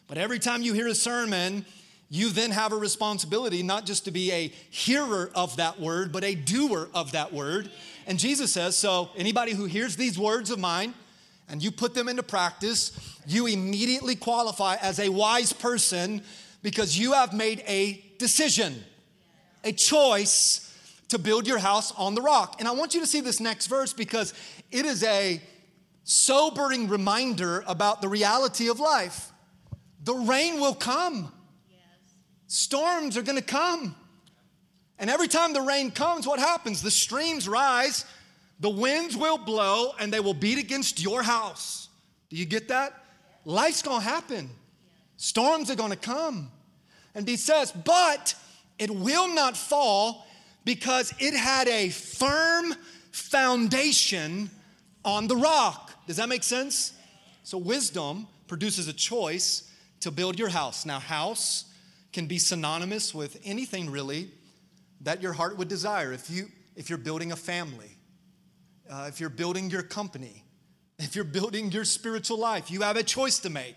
but 0.08 0.18
every 0.18 0.38
time 0.38 0.62
you 0.62 0.74
hear 0.74 0.88
a 0.88 0.96
sermon, 0.96 1.66
you 2.10 2.30
then 2.30 2.52
have 2.52 2.74
a 2.74 2.76
responsibility 2.76 3.64
not 3.64 3.86
just 3.86 4.04
to 4.06 4.12
be 4.12 4.32
a 4.34 4.48
hearer 4.70 5.32
of 5.34 5.56
that 5.56 5.80
word, 5.80 6.12
but 6.12 6.26
a 6.26 6.36
doer 6.36 6.90
of 6.94 7.14
that 7.14 7.32
word. 7.32 7.72
And 8.06 8.20
Jesus 8.20 8.52
says, 8.52 8.76
so 8.76 9.12
anybody 9.16 9.54
who 9.54 9.64
hears 9.64 9.96
these 9.96 10.20
words 10.20 10.52
of 10.52 10.60
mine 10.60 10.94
and 11.50 11.64
you 11.64 11.72
put 11.72 11.94
them 11.94 12.08
into 12.08 12.24
practice, 12.24 12.92
you 13.26 13.48
immediately 13.48 14.16
qualify 14.16 14.76
as 14.82 15.00
a 15.00 15.10
wise 15.10 15.52
person 15.52 16.22
because 16.62 16.98
you 16.98 17.14
have 17.14 17.34
made 17.34 17.64
a 17.68 18.04
decision, 18.18 18.84
a 19.64 19.72
choice 19.72 20.66
to 21.10 21.18
build 21.18 21.48
your 21.48 21.58
house 21.58 21.92
on 21.94 22.16
the 22.16 22.22
rock. 22.22 22.58
And 22.60 22.68
I 22.68 22.72
want 22.72 22.94
you 22.94 23.02
to 23.02 23.08
see 23.08 23.22
this 23.22 23.40
next 23.40 23.68
verse 23.68 23.94
because 23.94 24.34
it 24.72 24.86
is 24.86 25.04
a 25.04 25.42
sobering 26.04 26.88
reminder 26.88 27.64
about 27.68 28.02
the 28.02 28.08
reality 28.08 28.70
of 28.70 28.80
life. 28.80 29.32
The 30.04 30.14
rain 30.14 30.60
will 30.60 30.76
come, 30.76 31.32
storms 32.48 33.18
are 33.18 33.22
gonna 33.22 33.42
come. 33.42 33.96
And 34.98 35.10
every 35.10 35.30
time 35.30 35.54
the 35.54 35.62
rain 35.62 35.92
comes, 35.92 36.28
what 36.28 36.40
happens? 36.40 36.82
The 36.82 36.92
streams 36.92 37.48
rise, 37.48 38.04
the 38.60 38.70
winds 38.70 39.16
will 39.16 39.38
blow, 39.38 39.94
and 40.00 40.12
they 40.12 40.20
will 40.20 40.34
beat 40.34 40.58
against 40.58 41.02
your 41.02 41.24
house. 41.24 41.90
Do 42.30 42.36
you 42.36 42.46
get 42.46 42.68
that? 42.68 43.04
Life's 43.46 43.82
gonna 43.82 44.04
happen, 44.04 44.50
storms 45.18 45.70
are 45.72 45.76
gonna 45.76 45.96
come. 45.96 46.52
And 47.16 47.28
he 47.28 47.38
says, 47.38 47.72
but 47.72 48.36
it 48.78 48.90
will 48.90 49.28
not 49.28 49.58
fall 49.58 50.28
because 50.64 51.14
it 51.20 51.34
had 51.34 51.68
a 51.68 51.90
firm 51.90 52.76
foundation 53.12 54.50
on 55.04 55.28
the 55.28 55.36
rock. 55.36 55.92
Does 56.08 56.18
that 56.18 56.30
make 56.30 56.44
sense? 56.44 56.94
So, 57.44 57.58
wisdom 57.58 58.28
produces 58.48 58.88
a 58.88 58.94
choice 58.94 59.72
to 60.02 60.12
build 60.12 60.38
your 60.38 60.50
house. 60.50 60.86
Now, 60.86 61.00
house 61.00 61.66
can 62.14 62.26
be 62.26 62.38
synonymous 62.38 63.14
with 63.14 63.40
anything 63.44 63.90
really 63.90 64.30
that 65.02 65.22
your 65.22 65.34
heart 65.34 65.58
would 65.58 65.68
desire. 65.68 66.14
If, 66.14 66.30
you, 66.30 66.48
if 66.76 66.90
you're 66.90 66.98
building 66.98 67.32
a 67.32 67.36
family, 67.36 67.98
uh, 68.90 69.06
if 69.08 69.20
you're 69.20 69.30
building 69.30 69.70
your 69.70 69.84
company, 69.84 70.44
if 70.98 71.16
you're 71.16 71.26
building 71.26 71.72
your 71.72 71.86
spiritual 71.86 72.38
life, 72.38 72.72
you 72.72 72.82
have 72.82 72.98
a 72.98 73.04
choice 73.04 73.40
to 73.40 73.50
make. 73.50 73.76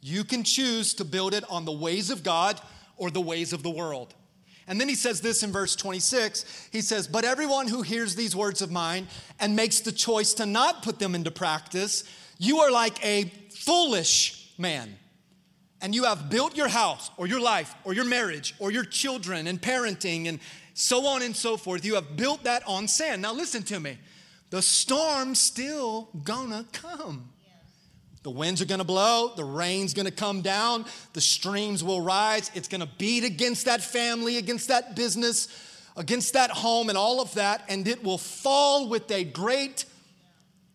You 0.00 0.24
can 0.24 0.44
choose 0.44 0.94
to 0.94 1.04
build 1.04 1.34
it 1.34 1.44
on 1.50 1.64
the 1.64 1.72
ways 1.72 2.10
of 2.10 2.22
God 2.22 2.60
or 2.96 3.10
the 3.10 3.20
ways 3.20 3.52
of 3.52 3.62
the 3.62 3.70
world. 3.70 4.14
And 4.66 4.80
then 4.80 4.88
he 4.88 4.94
says 4.94 5.20
this 5.20 5.42
in 5.42 5.50
verse 5.50 5.74
26. 5.74 6.68
He 6.70 6.82
says, 6.82 7.08
But 7.08 7.24
everyone 7.24 7.68
who 7.68 7.82
hears 7.82 8.14
these 8.14 8.36
words 8.36 8.60
of 8.60 8.70
mine 8.70 9.08
and 9.40 9.56
makes 9.56 9.80
the 9.80 9.92
choice 9.92 10.34
to 10.34 10.46
not 10.46 10.82
put 10.82 10.98
them 10.98 11.14
into 11.14 11.30
practice, 11.30 12.04
you 12.38 12.58
are 12.58 12.70
like 12.70 13.04
a 13.04 13.32
foolish 13.50 14.52
man. 14.58 14.96
And 15.80 15.94
you 15.94 16.04
have 16.04 16.28
built 16.28 16.56
your 16.56 16.68
house 16.68 17.10
or 17.16 17.26
your 17.26 17.40
life 17.40 17.74
or 17.84 17.94
your 17.94 18.04
marriage 18.04 18.54
or 18.58 18.70
your 18.70 18.84
children 18.84 19.46
and 19.46 19.60
parenting 19.60 20.28
and 20.28 20.40
so 20.74 21.06
on 21.06 21.22
and 21.22 21.34
so 21.34 21.56
forth. 21.56 21.84
You 21.84 21.94
have 21.94 22.16
built 22.16 22.44
that 22.44 22.62
on 22.66 22.88
sand. 22.88 23.22
Now, 23.22 23.32
listen 23.32 23.62
to 23.64 23.80
me. 23.80 23.96
The 24.50 24.62
storm's 24.62 25.40
still 25.40 26.08
gonna 26.24 26.64
come. 26.72 27.30
The 28.22 28.30
winds 28.30 28.60
are 28.60 28.66
gonna 28.66 28.84
blow, 28.84 29.32
the 29.36 29.44
rain's 29.44 29.94
gonna 29.94 30.10
come 30.10 30.42
down, 30.42 30.84
the 31.12 31.20
streams 31.20 31.84
will 31.84 32.00
rise. 32.00 32.50
It's 32.54 32.68
gonna 32.68 32.90
beat 32.98 33.24
against 33.24 33.66
that 33.66 33.82
family, 33.82 34.36
against 34.36 34.68
that 34.68 34.96
business, 34.96 35.48
against 35.96 36.32
that 36.32 36.50
home, 36.50 36.88
and 36.88 36.98
all 36.98 37.20
of 37.20 37.32
that, 37.34 37.64
and 37.68 37.86
it 37.86 38.02
will 38.02 38.18
fall 38.18 38.88
with 38.88 39.10
a 39.10 39.24
great 39.24 39.84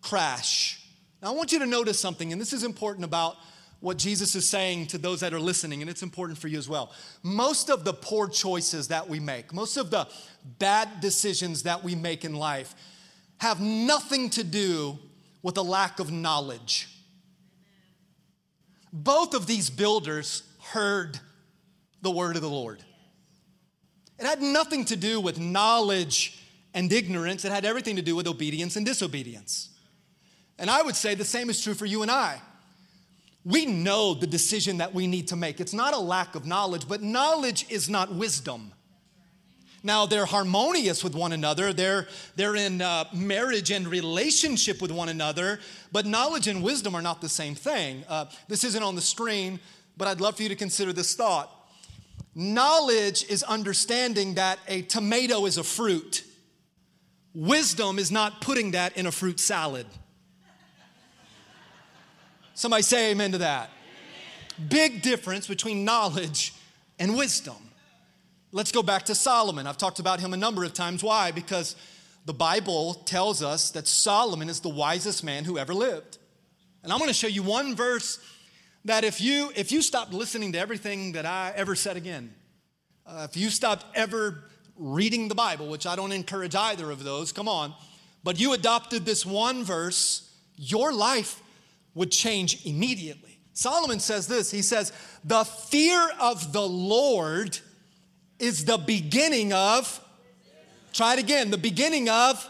crash. 0.02 0.80
Now, 1.22 1.30
I 1.30 1.32
want 1.32 1.52
you 1.52 1.60
to 1.60 1.66
notice 1.66 2.00
something, 2.00 2.32
and 2.32 2.40
this 2.40 2.54
is 2.54 2.64
important 2.64 3.06
about 3.06 3.38
what 3.80 3.98
Jesus 3.98 4.34
is 4.36 4.50
saying 4.50 4.88
to 4.88 4.98
those 4.98 5.20
that 5.20 5.34
are 5.34 5.40
listening, 5.40 5.82
and 5.82 5.90
it's 5.90 6.04
important 6.04 6.38
for 6.38 6.48
you 6.48 6.58
as 6.58 6.70
well. 6.70 6.94
Most 7.22 7.70
of 7.70 7.84
the 7.84 7.94
poor 7.94 8.30
choices 8.30 8.88
that 8.88 9.10
we 9.10 9.20
make, 9.20 9.54
most 9.54 9.76
of 9.78 9.92
the 9.92 10.08
bad 10.60 11.02
decisions 11.02 11.64
that 11.64 11.84
we 11.84 11.94
make 11.94 12.24
in 12.24 12.34
life, 12.34 12.76
have 13.39 13.60
nothing 13.60 14.30
to 14.32 14.43
do 14.43 14.98
with 15.41 15.58
a 15.58 15.62
lack 15.62 16.00
of 16.00 16.12
knowledge. 16.12 16.88
Both 18.91 19.34
of 19.34 19.48
these 19.48 19.69
builders 19.69 20.43
heard 20.60 21.19
the 22.02 22.12
word 22.12 22.36
of 22.36 22.41
the 22.41 22.50
Lord. 22.50 22.84
It 24.19 24.26
had 24.26 24.41
nothing 24.41 24.86
to 24.86 24.96
do 24.96 25.19
with 25.19 25.39
knowledge 25.39 26.39
and 26.74 26.91
ignorance, 26.91 27.46
it 27.46 27.52
had 27.52 27.65
everything 27.65 27.98
to 27.98 28.02
do 28.02 28.15
with 28.15 28.28
obedience 28.28 28.76
and 28.76 28.86
disobedience. 28.86 29.69
And 30.58 30.69
I 30.69 30.82
would 30.82 30.96
say 30.96 31.15
the 31.15 31.26
same 31.26 31.50
is 31.50 31.62
true 31.62 31.74
for 31.74 31.86
you 31.86 32.02
and 32.02 32.10
I. 32.10 32.41
We 33.46 33.65
know 33.65 34.13
the 34.13 34.28
decision 34.28 34.78
that 34.78 34.93
we 34.93 35.06
need 35.06 35.28
to 35.28 35.36
make. 35.36 35.60
It's 35.60 35.74
not 35.74 35.93
a 35.93 36.00
lack 36.00 36.36
of 36.36 36.46
knowledge, 36.46 36.88
but 36.88 37.02
knowledge 37.02 37.65
is 37.69 37.89
not 37.89 38.13
wisdom. 38.13 38.72
Now, 39.86 40.06
they're 40.06 40.26
harmonious 40.26 41.04
with 41.04 41.13
one 41.13 41.34
another, 41.34 41.74
they're, 41.74 42.08
they're 42.38 42.56
in 42.56 42.82
uh, 42.82 43.04
marriage 43.13 43.69
and 43.69 43.86
relationship 43.86 44.82
with 44.82 44.91
one 44.91 45.10
another, 45.10 45.60
but 45.91 46.06
knowledge 46.06 46.48
and 46.48 46.63
wisdom 46.63 46.96
are 46.96 47.02
not 47.02 47.19
the 47.19 47.28
same 47.28 47.54
thing. 47.54 48.06
Uh, 48.08 48.26
this 48.48 48.63
isn't 48.63 48.82
on 48.82 48.96
the 48.96 49.02
screen, 49.02 49.60
but 49.98 50.08
I'd 50.08 50.22
love 50.22 50.38
for 50.38 50.43
you 50.43 50.50
to 50.50 50.56
consider 50.56 50.93
this 50.93 51.15
thought. 51.15 51.52
Knowledge 52.34 53.26
is 53.30 53.43
understanding 53.43 54.36
that 54.36 54.58
a 54.69 54.84
tomato 54.84 55.46
is 55.46 55.58
a 55.58 55.63
fruit, 55.63 56.24
wisdom 57.36 58.00
is 58.00 58.10
not 58.10 58.39
putting 58.39 58.72
that 58.72 58.96
in 58.98 59.06
a 59.06 59.12
fruit 59.12 59.39
salad. 59.39 59.86
Somebody 62.54 62.84
say 62.84 63.12
amen 63.12 63.34
to 63.34 63.39
that. 63.39 63.69
Big 64.69 65.02
difference 65.02 65.48
between 65.48 65.84
knowledge 65.84 66.54
and 67.00 67.17
wisdom. 67.17 67.56
Let's 68.56 68.72
go 68.72 68.84
back 68.84 69.06
to 69.06 69.16
Solomon. 69.16 69.66
I've 69.66 69.80
talked 69.80 69.98
about 69.98 70.20
him 70.20 70.32
a 70.32 70.38
number 70.38 70.63
of 70.63 70.76
times. 70.76 71.04
Why? 71.04 71.32
Because 71.32 71.76
the 72.28 72.36
Bible 72.36 72.94
tells 72.94 73.42
us 73.42 73.72
that 73.72 73.88
Solomon 73.88 74.48
is 74.48 74.60
the 74.60 74.70
wisest 74.70 75.24
man 75.24 75.44
who 75.44 75.58
ever 75.58 75.74
lived. 75.74 76.20
And 76.84 76.94
I'm 76.94 77.00
going 77.00 77.10
to 77.10 77.16
show 77.16 77.26
you 77.26 77.42
one 77.42 77.76
verse 77.76 78.20
that 78.86 79.04
if 79.04 79.20
you 79.20 79.52
if 79.56 79.72
you 79.72 79.82
stopped 79.82 80.13
listening 80.13 80.52
to 80.52 80.60
everything 80.60 81.13
that 81.13 81.26
I 81.26 81.52
ever 81.56 81.74
said 81.74 81.98
again, 81.98 82.32
uh, 83.08 83.26
if 83.28 83.36
you 83.36 83.50
stopped 83.50 83.88
ever 83.96 84.44
reading 84.78 85.30
the 85.30 85.36
Bible, 85.36 85.68
which 85.68 85.88
I 85.88 85.96
don't 85.96 86.12
encourage 86.12 86.54
either 86.54 86.92
of 86.92 87.04
those, 87.04 87.32
come 87.32 87.48
on, 87.48 87.74
but 88.24 88.39
you 88.39 88.54
adopted 88.54 89.04
this 89.04 89.26
one 89.26 89.63
verse, 89.63 90.32
your 90.58 90.94
life 90.94 91.42
would 91.96 92.12
change 92.12 92.68
immediately. 92.68 93.39
Solomon 93.54 94.00
says 94.00 94.28
this 94.28 94.52
he 94.52 94.62
says, 94.62 94.94
The 95.24 95.44
fear 95.44 96.08
of 96.20 96.54
the 96.54 96.62
Lord 96.62 97.60
is 98.39 98.65
the 98.65 98.78
beginning 98.78 99.54
of, 99.54 100.00
try 100.91 101.13
it 101.13 101.19
again, 101.19 101.52
the 101.52 101.58
beginning 101.58 102.10
of. 102.10 102.50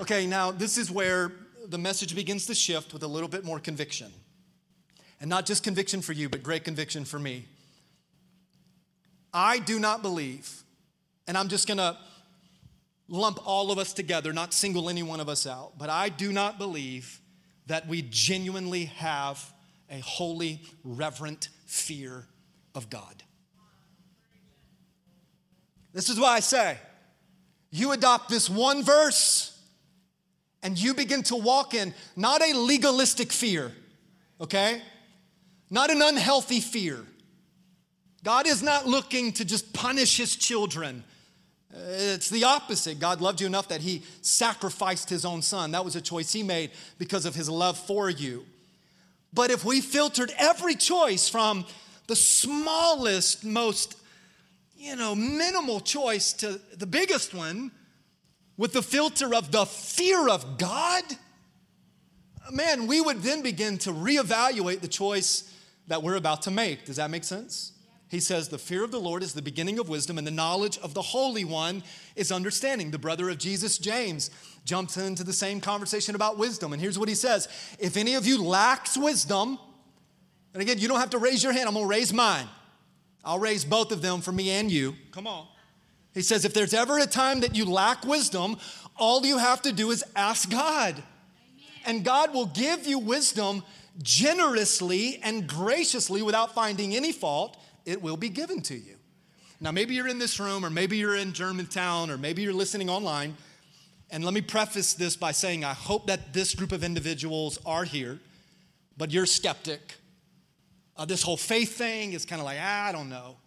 Okay, 0.00 0.26
now 0.26 0.50
this 0.50 0.78
is 0.78 0.90
where 0.90 1.32
the 1.66 1.78
message 1.78 2.14
begins 2.14 2.46
to 2.46 2.54
shift 2.54 2.92
with 2.92 3.02
a 3.02 3.06
little 3.06 3.28
bit 3.28 3.44
more 3.44 3.60
conviction. 3.60 4.12
And 5.20 5.28
not 5.28 5.46
just 5.46 5.62
conviction 5.62 6.00
for 6.00 6.12
you, 6.12 6.28
but 6.28 6.42
great 6.42 6.64
conviction 6.64 7.04
for 7.04 7.18
me. 7.18 7.46
I 9.32 9.58
do 9.58 9.78
not 9.78 10.02
believe, 10.02 10.64
and 11.28 11.36
I'm 11.36 11.48
just 11.48 11.68
gonna 11.68 11.98
lump 13.06 13.38
all 13.46 13.70
of 13.70 13.78
us 13.78 13.92
together, 13.92 14.32
not 14.32 14.54
single 14.54 14.88
any 14.88 15.02
one 15.02 15.20
of 15.20 15.28
us 15.28 15.46
out, 15.46 15.78
but 15.78 15.90
I 15.90 16.08
do 16.08 16.32
not 16.32 16.58
believe 16.58 17.20
that 17.66 17.86
we 17.86 18.02
genuinely 18.02 18.86
have 18.86 19.52
a 19.90 20.00
holy, 20.00 20.62
reverent 20.84 21.48
fear 21.66 22.26
of 22.74 22.88
God. 22.88 23.22
This 25.92 26.08
is 26.08 26.18
why 26.18 26.30
I 26.36 26.40
say 26.40 26.78
you 27.70 27.92
adopt 27.92 28.28
this 28.28 28.50
one 28.50 28.82
verse 28.82 29.58
and 30.62 30.78
you 30.78 30.94
begin 30.94 31.22
to 31.24 31.36
walk 31.36 31.74
in 31.74 31.94
not 32.16 32.42
a 32.42 32.52
legalistic 32.54 33.32
fear, 33.32 33.72
okay? 34.40 34.82
Not 35.70 35.90
an 35.90 36.02
unhealthy 36.02 36.60
fear. 36.60 37.04
God 38.22 38.46
is 38.46 38.62
not 38.62 38.86
looking 38.86 39.32
to 39.32 39.44
just 39.44 39.72
punish 39.72 40.16
his 40.16 40.36
children. 40.36 41.04
Uh, 41.72 41.78
it's 41.86 42.28
the 42.28 42.44
opposite. 42.44 42.98
God 42.98 43.20
loved 43.20 43.40
you 43.40 43.46
enough 43.46 43.68
that 43.68 43.80
he 43.80 44.02
sacrificed 44.20 45.08
his 45.08 45.24
own 45.24 45.40
son. 45.40 45.70
That 45.70 45.84
was 45.84 45.96
a 45.96 46.00
choice 46.00 46.32
he 46.32 46.42
made 46.42 46.72
because 46.98 47.24
of 47.24 47.34
his 47.34 47.48
love 47.48 47.78
for 47.78 48.10
you. 48.10 48.44
But 49.32 49.50
if 49.50 49.64
we 49.64 49.80
filtered 49.80 50.34
every 50.36 50.74
choice 50.74 51.28
from 51.28 51.64
the 52.08 52.16
smallest, 52.16 53.44
most, 53.44 53.96
you 54.80 54.96
know, 54.96 55.14
minimal 55.14 55.78
choice 55.78 56.32
to 56.32 56.58
the 56.74 56.86
biggest 56.86 57.34
one 57.34 57.70
with 58.56 58.72
the 58.72 58.82
filter 58.82 59.34
of 59.34 59.52
the 59.52 59.66
fear 59.66 60.26
of 60.26 60.56
God, 60.56 61.04
man, 62.50 62.86
we 62.86 63.02
would 63.02 63.18
then 63.22 63.42
begin 63.42 63.76
to 63.78 63.90
reevaluate 63.90 64.80
the 64.80 64.88
choice 64.88 65.54
that 65.88 66.02
we're 66.02 66.16
about 66.16 66.42
to 66.42 66.50
make. 66.50 66.86
Does 66.86 66.96
that 66.96 67.10
make 67.10 67.24
sense? 67.24 67.72
He 68.08 68.20
says, 68.20 68.48
The 68.48 68.58
fear 68.58 68.82
of 68.82 68.90
the 68.90 68.98
Lord 68.98 69.22
is 69.22 69.34
the 69.34 69.42
beginning 69.42 69.78
of 69.78 69.90
wisdom, 69.90 70.16
and 70.16 70.26
the 70.26 70.30
knowledge 70.30 70.78
of 70.78 70.94
the 70.94 71.02
Holy 71.02 71.44
One 71.44 71.82
is 72.16 72.32
understanding. 72.32 72.90
The 72.90 72.98
brother 72.98 73.28
of 73.28 73.36
Jesus, 73.36 73.76
James, 73.76 74.30
jumps 74.64 74.96
into 74.96 75.24
the 75.24 75.32
same 75.34 75.60
conversation 75.60 76.14
about 76.14 76.38
wisdom. 76.38 76.72
And 76.72 76.80
here's 76.80 76.98
what 76.98 77.10
he 77.10 77.14
says 77.14 77.48
If 77.78 77.98
any 77.98 78.14
of 78.14 78.26
you 78.26 78.42
lacks 78.42 78.96
wisdom, 78.96 79.58
and 80.54 80.62
again, 80.62 80.78
you 80.78 80.88
don't 80.88 81.00
have 81.00 81.10
to 81.10 81.18
raise 81.18 81.44
your 81.44 81.52
hand, 81.52 81.68
I'm 81.68 81.74
gonna 81.74 81.86
raise 81.86 82.14
mine. 82.14 82.48
I'll 83.24 83.38
raise 83.38 83.64
both 83.64 83.92
of 83.92 84.02
them 84.02 84.20
for 84.20 84.32
me 84.32 84.50
and 84.50 84.70
you. 84.70 84.96
Come 85.12 85.26
on. 85.26 85.46
He 86.14 86.22
says, 86.22 86.44
If 86.44 86.54
there's 86.54 86.74
ever 86.74 86.98
a 86.98 87.06
time 87.06 87.40
that 87.40 87.54
you 87.54 87.64
lack 87.64 88.04
wisdom, 88.04 88.56
all 88.96 89.24
you 89.24 89.38
have 89.38 89.62
to 89.62 89.72
do 89.72 89.90
is 89.90 90.04
ask 90.16 90.50
God. 90.50 90.94
Amen. 90.94 91.04
And 91.86 92.04
God 92.04 92.34
will 92.34 92.46
give 92.46 92.86
you 92.86 92.98
wisdom 92.98 93.62
generously 94.02 95.20
and 95.22 95.46
graciously 95.46 96.22
without 96.22 96.54
finding 96.54 96.94
any 96.94 97.12
fault 97.12 97.56
it 97.84 98.00
will 98.00 98.16
be 98.16 98.28
given 98.28 98.60
to 98.62 98.74
you. 98.74 98.96
Now, 99.60 99.70
maybe 99.70 99.94
you're 99.94 100.08
in 100.08 100.18
this 100.18 100.40
room, 100.40 100.64
or 100.64 100.70
maybe 100.70 100.96
you're 100.96 101.16
in 101.16 101.32
Germantown, 101.32 102.10
or 102.10 102.16
maybe 102.16 102.42
you're 102.42 102.54
listening 102.54 102.88
online. 102.88 103.36
And 104.10 104.24
let 104.24 104.32
me 104.32 104.40
preface 104.40 104.94
this 104.94 105.16
by 105.16 105.32
saying 105.32 105.64
I 105.64 105.74
hope 105.74 106.06
that 106.06 106.32
this 106.32 106.54
group 106.54 106.72
of 106.72 106.82
individuals 106.82 107.58
are 107.66 107.84
here, 107.84 108.18
but 108.96 109.10
you're 109.10 109.26
skeptic. 109.26 109.96
Uh, 111.00 111.06
this 111.06 111.22
whole 111.22 111.38
faith 111.38 111.78
thing 111.78 112.12
is 112.12 112.26
kind 112.26 112.42
of 112.42 112.44
like, 112.44 112.58
ah, 112.60 112.88
I 112.88 112.92
don't 112.92 113.08
know. 113.08 113.38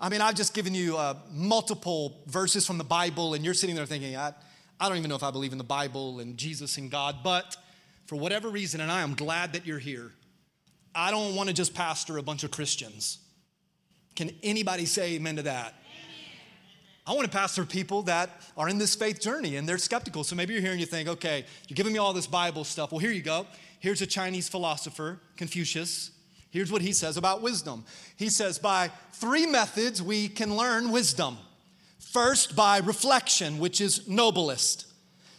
I 0.00 0.08
mean, 0.08 0.20
I've 0.20 0.34
just 0.34 0.54
given 0.54 0.74
you 0.74 0.96
uh, 0.96 1.14
multiple 1.30 2.24
verses 2.26 2.66
from 2.66 2.78
the 2.78 2.84
Bible, 2.84 3.34
and 3.34 3.44
you're 3.44 3.54
sitting 3.54 3.76
there 3.76 3.86
thinking, 3.86 4.16
I, 4.16 4.32
I 4.80 4.88
don't 4.88 4.98
even 4.98 5.08
know 5.08 5.14
if 5.14 5.22
I 5.22 5.30
believe 5.30 5.52
in 5.52 5.58
the 5.58 5.62
Bible 5.62 6.18
and 6.18 6.36
Jesus 6.36 6.78
and 6.78 6.90
God, 6.90 7.18
but 7.22 7.56
for 8.06 8.16
whatever 8.16 8.48
reason, 8.48 8.80
and 8.80 8.90
I 8.90 9.02
am 9.02 9.14
glad 9.14 9.52
that 9.52 9.66
you're 9.66 9.78
here, 9.78 10.10
I 10.96 11.12
don't 11.12 11.36
want 11.36 11.48
to 11.48 11.54
just 11.54 11.74
pastor 11.74 12.18
a 12.18 12.24
bunch 12.24 12.42
of 12.42 12.50
Christians. 12.50 13.18
Can 14.16 14.32
anybody 14.42 14.84
say 14.84 15.14
amen 15.14 15.36
to 15.36 15.42
that? 15.42 15.74
I 17.06 17.12
want 17.12 17.30
to 17.30 17.38
pastor 17.38 17.64
people 17.64 18.02
that 18.02 18.30
are 18.56 18.68
in 18.68 18.78
this 18.78 18.96
faith 18.96 19.20
journey 19.20 19.54
and 19.54 19.68
they're 19.68 19.78
skeptical. 19.78 20.24
So 20.24 20.34
maybe 20.34 20.54
you're 20.54 20.62
here 20.62 20.72
and 20.72 20.80
you 20.80 20.86
think, 20.86 21.08
okay, 21.08 21.44
you're 21.68 21.76
giving 21.76 21.92
me 21.92 22.00
all 22.00 22.12
this 22.12 22.26
Bible 22.26 22.64
stuff. 22.64 22.90
Well, 22.90 22.98
here 22.98 23.12
you 23.12 23.22
go. 23.22 23.46
Here's 23.78 24.02
a 24.02 24.06
Chinese 24.06 24.48
philosopher, 24.48 25.20
Confucius. 25.36 26.10
Here's 26.52 26.70
what 26.70 26.82
he 26.82 26.92
says 26.92 27.16
about 27.16 27.40
wisdom. 27.40 27.84
He 28.14 28.28
says, 28.28 28.58
by 28.58 28.90
three 29.14 29.46
methods 29.46 30.02
we 30.02 30.28
can 30.28 30.54
learn 30.54 30.92
wisdom. 30.92 31.38
First, 31.98 32.54
by 32.54 32.78
reflection, 32.78 33.58
which 33.58 33.80
is 33.80 34.06
noblest. 34.06 34.86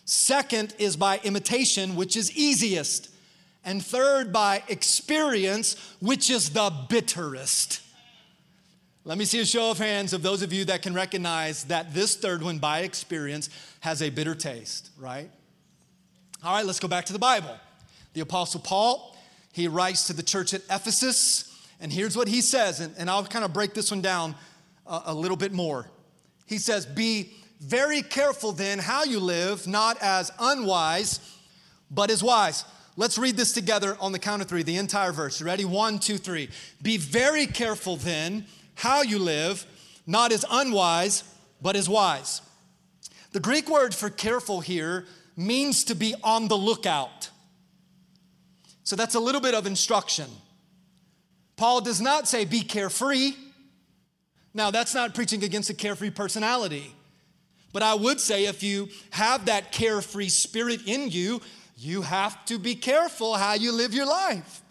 Second 0.05 0.73
is 0.79 0.97
by 0.97 1.19
imitation, 1.23 1.95
which 1.95 2.17
is 2.17 2.35
easiest. 2.35 3.09
And 3.63 3.85
third, 3.85 4.33
by 4.33 4.63
experience, 4.67 5.95
which 6.01 6.31
is 6.31 6.49
the 6.49 6.73
bitterest. 6.89 7.81
Let 9.05 9.19
me 9.19 9.25
see 9.25 9.39
a 9.39 9.45
show 9.45 9.69
of 9.69 9.77
hands 9.77 10.13
of 10.13 10.23
those 10.23 10.41
of 10.41 10.51
you 10.51 10.65
that 10.65 10.81
can 10.81 10.95
recognize 10.95 11.65
that 11.65 11.93
this 11.93 12.15
third 12.15 12.41
one, 12.41 12.57
by 12.57 12.79
experience, 12.79 13.51
has 13.81 14.01
a 14.01 14.09
bitter 14.09 14.33
taste, 14.33 14.89
right? 14.97 15.29
All 16.43 16.55
right, 16.55 16.65
let's 16.65 16.79
go 16.79 16.87
back 16.87 17.05
to 17.05 17.13
the 17.13 17.19
Bible. 17.19 17.55
The 18.13 18.21
Apostle 18.21 18.61
Paul, 18.61 19.12
he 19.53 19.69
writes 19.69 20.07
to 20.07 20.13
the 20.13 20.23
church 20.23 20.53
at 20.53 20.61
Ephesus, 20.69 21.49
and 21.79 21.93
here's 21.93 22.17
what 22.17 22.27
he 22.27 22.41
says, 22.41 22.81
and, 22.81 22.93
and 22.97 23.09
I'll 23.09 23.23
kind 23.23 23.45
of 23.45 23.53
break 23.53 23.73
this 23.73 23.91
one 23.91 24.01
down 24.01 24.35
a, 24.85 25.03
a 25.05 25.13
little 25.13 25.37
bit 25.37 25.53
more. 25.53 25.87
He 26.45 26.57
says, 26.57 26.85
Be 26.85 27.31
very 27.61 28.01
careful 28.01 28.51
then 28.51 28.79
how 28.79 29.05
you 29.05 29.19
live, 29.19 29.65
not 29.67 29.97
as 30.01 30.31
unwise, 30.39 31.19
but 31.89 32.09
as 32.11 32.21
wise. 32.21 32.65
Let's 32.95 33.17
read 33.17 33.37
this 33.37 33.53
together 33.53 33.97
on 33.99 34.11
the 34.11 34.19
count 34.19 34.41
of 34.41 34.47
three, 34.47 34.63
the 34.63 34.77
entire 34.77 35.11
verse. 35.11 35.41
ready? 35.41 35.65
One, 35.65 35.97
two, 35.97 36.17
three. 36.17 36.49
Be 36.81 36.97
very 36.97 37.47
careful 37.47 37.95
then 37.95 38.45
how 38.75 39.01
you 39.01 39.17
live, 39.17 39.65
not 40.05 40.31
as 40.31 40.45
unwise, 40.49 41.23
but 41.61 41.75
as 41.75 41.87
wise. 41.87 42.41
The 43.31 43.39
Greek 43.39 43.69
word 43.69 43.95
for 43.95 44.09
careful 44.09 44.61
here 44.61 45.05
means 45.35 45.83
to 45.85 45.95
be 45.95 46.13
on 46.23 46.47
the 46.47 46.57
lookout, 46.57 47.22
So 48.83 48.95
that's 48.95 49.15
a 49.15 49.19
little 49.19 49.41
bit 49.41 49.55
of 49.55 49.65
instruction. 49.65 50.29
Paul 51.55 51.81
does 51.81 52.01
not 52.01 52.27
say 52.27 52.45
be 52.45 52.61
carefree. 52.61 53.33
Now, 54.53 54.71
that's 54.71 54.93
not 54.93 55.15
preaching 55.15 55.43
against 55.43 55.69
a 55.69 55.73
carefree 55.73 56.11
personality. 56.11 56.93
But 57.71 57.81
I 57.81 57.95
would 57.95 58.19
say 58.19 58.45
if 58.45 58.61
you 58.61 58.89
have 59.11 59.45
that 59.45 59.71
carefree 59.71 60.29
spirit 60.29 60.81
in 60.85 61.09
you, 61.09 61.41
you 61.75 62.03
have 62.03 62.45
to 62.45 62.59
be 62.59 62.75
careful 62.75 63.35
how 63.35 63.53
you 63.53 63.71
live 63.71 63.93
your 63.93 64.05
life. 64.05 64.61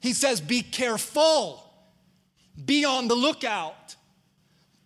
He 0.00 0.12
says, 0.12 0.40
be 0.40 0.62
careful, 0.62 1.64
be 2.64 2.84
on 2.84 3.08
the 3.08 3.14
lookout. 3.14 3.96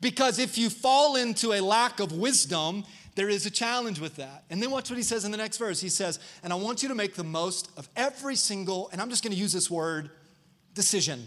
Because 0.00 0.38
if 0.38 0.56
you 0.56 0.70
fall 0.70 1.16
into 1.16 1.52
a 1.52 1.60
lack 1.60 2.00
of 2.00 2.12
wisdom, 2.12 2.84
there 3.16 3.28
is 3.30 3.46
a 3.46 3.50
challenge 3.50 3.98
with 3.98 4.16
that. 4.16 4.44
And 4.50 4.62
then 4.62 4.70
watch 4.70 4.90
what 4.90 4.98
he 4.98 5.02
says 5.02 5.24
in 5.24 5.32
the 5.32 5.38
next 5.38 5.56
verse. 5.56 5.80
He 5.80 5.88
says, 5.88 6.20
And 6.42 6.52
I 6.52 6.56
want 6.56 6.82
you 6.82 6.88
to 6.90 6.94
make 6.94 7.14
the 7.14 7.24
most 7.24 7.70
of 7.76 7.88
every 7.96 8.36
single, 8.36 8.88
and 8.92 9.00
I'm 9.00 9.10
just 9.10 9.24
gonna 9.24 9.34
use 9.34 9.52
this 9.52 9.70
word, 9.70 10.10
decision. 10.74 11.26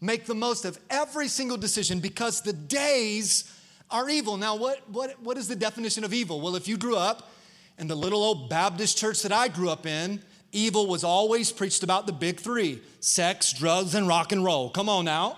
Make 0.00 0.24
the 0.24 0.34
most 0.34 0.64
of 0.64 0.78
every 0.90 1.28
single 1.28 1.58
decision 1.58 2.00
because 2.00 2.40
the 2.40 2.54
days 2.54 3.44
are 3.90 4.08
evil. 4.08 4.38
Now, 4.38 4.56
what, 4.56 4.88
what, 4.88 5.20
what 5.22 5.36
is 5.36 5.48
the 5.48 5.54
definition 5.54 6.02
of 6.02 6.14
evil? 6.14 6.40
Well, 6.40 6.56
if 6.56 6.66
you 6.66 6.78
grew 6.78 6.96
up 6.96 7.30
in 7.78 7.86
the 7.86 7.94
little 7.94 8.24
old 8.24 8.48
Baptist 8.48 8.96
church 8.96 9.22
that 9.22 9.32
I 9.32 9.48
grew 9.48 9.68
up 9.68 9.86
in, 9.86 10.22
evil 10.50 10.86
was 10.86 11.04
always 11.04 11.52
preached 11.52 11.82
about 11.82 12.06
the 12.06 12.12
big 12.12 12.40
three 12.40 12.80
sex, 13.00 13.52
drugs, 13.52 13.94
and 13.94 14.08
rock 14.08 14.32
and 14.32 14.42
roll. 14.42 14.70
Come 14.70 14.88
on 14.88 15.04
now. 15.04 15.36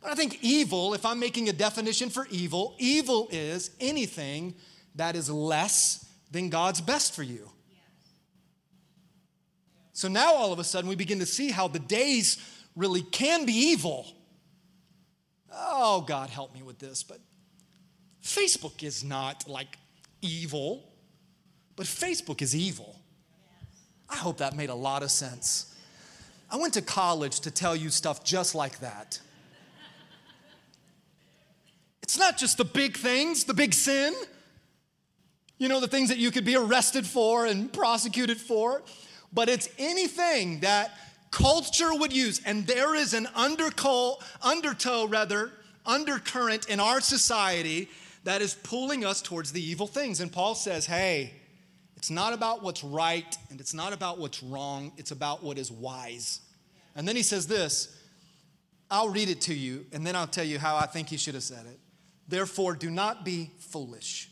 But 0.00 0.12
I 0.12 0.14
think 0.14 0.38
evil, 0.42 0.94
if 0.94 1.04
I'm 1.04 1.18
making 1.18 1.48
a 1.48 1.52
definition 1.52 2.10
for 2.10 2.26
evil, 2.30 2.76
evil 2.78 3.28
is 3.30 3.70
anything 3.80 4.54
that 4.94 5.16
is 5.16 5.28
less 5.28 6.08
than 6.30 6.50
God's 6.50 6.80
best 6.80 7.14
for 7.14 7.22
you. 7.22 7.50
So 9.92 10.06
now 10.06 10.34
all 10.34 10.52
of 10.52 10.60
a 10.60 10.64
sudden 10.64 10.88
we 10.88 10.94
begin 10.94 11.18
to 11.18 11.26
see 11.26 11.50
how 11.50 11.66
the 11.66 11.80
days 11.80 12.38
really 12.76 13.02
can 13.02 13.44
be 13.44 13.52
evil. 13.52 14.06
Oh, 15.52 16.02
God, 16.02 16.30
help 16.30 16.54
me 16.54 16.62
with 16.62 16.78
this, 16.78 17.02
but 17.02 17.18
Facebook 18.22 18.84
is 18.84 19.02
not 19.02 19.48
like 19.48 19.76
evil, 20.22 20.92
but 21.74 21.86
Facebook 21.86 22.42
is 22.42 22.54
evil. 22.54 23.00
I 24.08 24.16
hope 24.16 24.38
that 24.38 24.54
made 24.54 24.70
a 24.70 24.74
lot 24.74 25.02
of 25.02 25.10
sense. 25.10 25.74
I 26.50 26.56
went 26.56 26.74
to 26.74 26.82
college 26.82 27.40
to 27.40 27.50
tell 27.50 27.74
you 27.74 27.90
stuff 27.90 28.24
just 28.24 28.54
like 28.54 28.78
that. 28.80 29.20
It's 32.08 32.18
not 32.18 32.38
just 32.38 32.56
the 32.56 32.64
big 32.64 32.96
things, 32.96 33.44
the 33.44 33.52
big 33.54 33.74
sin, 33.74 34.14
you 35.58 35.68
know, 35.68 35.78
the 35.78 35.88
things 35.88 36.08
that 36.08 36.18
you 36.18 36.30
could 36.30 36.44
be 36.44 36.56
arrested 36.56 37.06
for 37.06 37.44
and 37.44 37.70
prosecuted 37.72 38.38
for 38.38 38.82
but 39.32 39.48
it's 39.48 39.68
anything 39.78 40.60
that 40.60 40.92
culture 41.30 41.94
would 41.94 42.12
use. 42.12 42.40
And 42.44 42.66
there 42.66 42.94
is 42.94 43.14
an 43.14 43.28
undertow, 43.34 44.18
undertow 44.42 45.06
rather, 45.06 45.52
undercurrent 45.84 46.68
in 46.68 46.80
our 46.80 47.00
society 47.00 47.88
that 48.24 48.42
is 48.42 48.54
pulling 48.54 49.04
us 49.04 49.22
towards 49.22 49.52
the 49.52 49.62
evil 49.62 49.86
things. 49.86 50.20
And 50.20 50.32
Paul 50.32 50.54
says, 50.54 50.86
hey, 50.86 51.34
it's 51.96 52.10
not 52.10 52.32
about 52.32 52.62
what's 52.62 52.84
right 52.84 53.36
and 53.50 53.60
it's 53.60 53.74
not 53.74 53.92
about 53.92 54.18
what's 54.18 54.42
wrong, 54.42 54.92
it's 54.96 55.10
about 55.10 55.42
what 55.42 55.58
is 55.58 55.70
wise. 55.70 56.40
And 56.94 57.06
then 57.06 57.16
he 57.16 57.22
says 57.22 57.46
this 57.46 57.94
I'll 58.90 59.10
read 59.10 59.28
it 59.28 59.42
to 59.42 59.54
you 59.54 59.84
and 59.92 60.06
then 60.06 60.16
I'll 60.16 60.26
tell 60.26 60.44
you 60.44 60.58
how 60.58 60.76
I 60.76 60.86
think 60.86 61.08
he 61.08 61.16
should 61.16 61.34
have 61.34 61.42
said 61.42 61.66
it. 61.66 61.78
Therefore, 62.28 62.74
do 62.74 62.90
not 62.90 63.24
be 63.24 63.50
foolish 63.58 64.30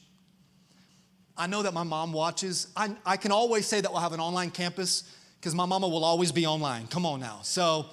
I 1.37 1.47
know 1.47 1.63
that 1.63 1.75
my 1.75 1.83
mom 1.83 2.13
watches. 2.13 2.69
I, 2.77 2.97
I 3.05 3.17
can 3.17 3.31
always 3.31 3.67
say 3.67 3.81
that 3.81 3.91
we'll 3.91 4.01
have 4.01 4.15
an 4.15 4.21
online 4.21 4.51
campus 4.51 5.05
because 5.39 5.55
my 5.55 5.67
mama 5.67 5.87
will 5.87 6.05
always 6.05 6.33
be 6.33 6.47
online. 6.47 6.87
Come 6.87 7.05
on 7.05 7.21
now. 7.21 7.41
So 7.43 7.87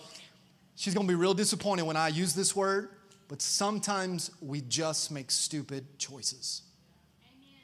she's 0.75 0.93
going 0.93 1.05
to 1.05 1.11
be 1.11 1.19
real 1.19 1.33
disappointed 1.33 1.83
when 1.83 1.97
I 1.97 2.07
use 2.07 2.33
this 2.33 2.55
word, 2.55 2.89
but 3.27 3.41
sometimes 3.41 4.31
we 4.41 4.61
just 4.61 5.11
make 5.11 5.29
stupid 5.29 5.99
choices, 5.99 6.61
Amen. 7.21 7.59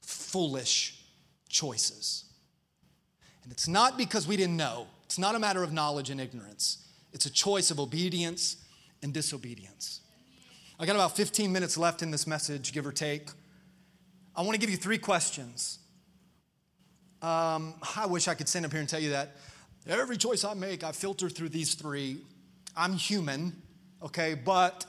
foolish 0.00 1.00
choices. 1.48 2.24
And 3.44 3.52
it's 3.52 3.68
not 3.68 3.96
because 3.96 4.26
we 4.26 4.36
didn't 4.36 4.56
know, 4.56 4.88
it's 5.04 5.18
not 5.18 5.36
a 5.36 5.38
matter 5.38 5.62
of 5.62 5.72
knowledge 5.72 6.10
and 6.10 6.20
ignorance, 6.20 6.88
it's 7.12 7.26
a 7.26 7.30
choice 7.30 7.70
of 7.70 7.78
obedience 7.78 8.56
and 9.02 9.14
disobedience. 9.14 10.00
I 10.80 10.86
got 10.86 10.96
about 10.96 11.14
15 11.14 11.52
minutes 11.52 11.76
left 11.76 12.00
in 12.00 12.10
this 12.10 12.26
message, 12.26 12.72
give 12.72 12.86
or 12.86 12.92
take. 12.92 13.28
I 14.34 14.40
want 14.40 14.54
to 14.54 14.58
give 14.58 14.70
you 14.70 14.78
three 14.78 14.96
questions. 14.96 15.78
Um, 17.20 17.74
I 17.96 18.06
wish 18.06 18.28
I 18.28 18.34
could 18.34 18.48
stand 18.48 18.64
up 18.64 18.72
here 18.72 18.80
and 18.80 18.88
tell 18.88 18.98
you 18.98 19.10
that. 19.10 19.36
Every 19.86 20.16
choice 20.16 20.42
I 20.42 20.54
make, 20.54 20.82
I 20.82 20.92
filter 20.92 21.28
through 21.28 21.50
these 21.50 21.74
three. 21.74 22.22
I'm 22.74 22.94
human, 22.94 23.60
okay, 24.02 24.32
but 24.32 24.86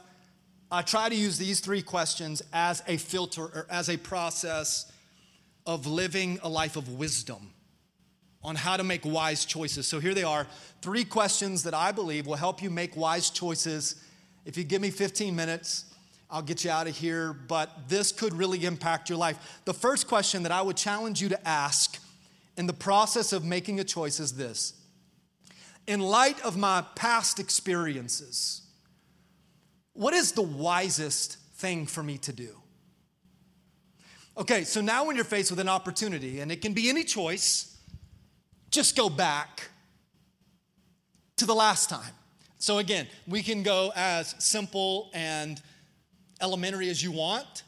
I 0.72 0.82
try 0.82 1.10
to 1.10 1.16
use 1.16 1.38
these 1.38 1.60
three 1.60 1.82
questions 1.82 2.42
as 2.54 2.82
a 2.88 2.96
filter 2.96 3.42
or 3.42 3.68
as 3.70 3.90
a 3.90 3.98
process 3.98 4.90
of 5.66 5.88
living 5.88 6.40
a 6.42 6.48
life 6.48 6.78
of 6.78 6.88
wisdom 6.88 7.52
on 8.42 8.56
how 8.56 8.78
to 8.78 8.86
make 8.86 9.04
wise 9.04 9.44
choices. 9.44 9.88
So 9.88 10.00
here 10.00 10.14
they 10.14 10.24
are 10.24 10.48
three 10.82 11.04
questions 11.04 11.64
that 11.64 11.74
I 11.74 11.92
believe 11.92 12.28
will 12.28 12.36
help 12.36 12.64
you 12.64 12.70
make 12.70 12.96
wise 12.96 13.30
choices. 13.30 14.02
If 14.46 14.58
you 14.58 14.64
give 14.64 14.82
me 14.82 14.90
15 14.90 15.36
minutes, 15.36 15.86
I'll 16.30 16.42
get 16.42 16.64
you 16.64 16.72
out 16.72 16.88
of 16.88 16.96
here, 16.96 17.34
but 17.34 17.90
this 17.90 18.12
could 18.12 18.34
really 18.34 18.66
impact 18.66 19.10
your 19.10 19.18
life. 19.18 19.62
The 19.66 19.74
first 19.74 20.08
question 20.08 20.44
that 20.44 20.52
I 20.52 20.62
would 20.62 20.78
challenge 20.78 21.22
you 21.22 21.30
to 21.30 21.48
ask 21.48 22.00
in 22.58 22.68
the 22.68 22.74
process 22.74 23.34
of 23.34 23.44
making 23.44 23.80
a 23.80 23.84
choice 23.84 24.20
is 24.20 24.34
this 24.34 24.74
In 25.88 26.00
light 26.00 26.40
of 26.46 26.58
my 26.58 26.86
past 26.96 27.40
experiences, 27.40 28.62
what 29.94 30.14
is 30.14 30.32
the 30.32 30.42
wisest 30.42 31.38
thing 31.56 31.86
for 31.86 32.02
me 32.02 32.18
to 32.20 32.32
do? 32.34 32.56
Okay, 34.38 34.64
so 34.64 34.80
now 34.80 35.06
when 35.06 35.18
you're 35.18 35.26
faced 35.26 35.52
with 35.52 35.60
an 35.60 35.68
opportunity, 35.68 36.40
and 36.40 36.52
it 36.52 36.62
can 36.62 36.74
be 36.74 36.90
any 36.90 37.04
choice, 37.04 37.78
just 38.70 38.96
go 38.96 39.10
back 39.10 39.70
to 41.36 41.46
the 41.46 41.54
last 41.54 41.90
time. 41.90 42.14
So 42.62 42.78
again, 42.78 43.08
we 43.28 43.42
can 43.42 43.64
go 43.64 43.92
as 43.96 44.36
simple 44.38 45.10
and 45.16 45.60
elementary 46.40 46.92
as 46.92 47.04
you 47.04 47.12
want. 47.12 47.64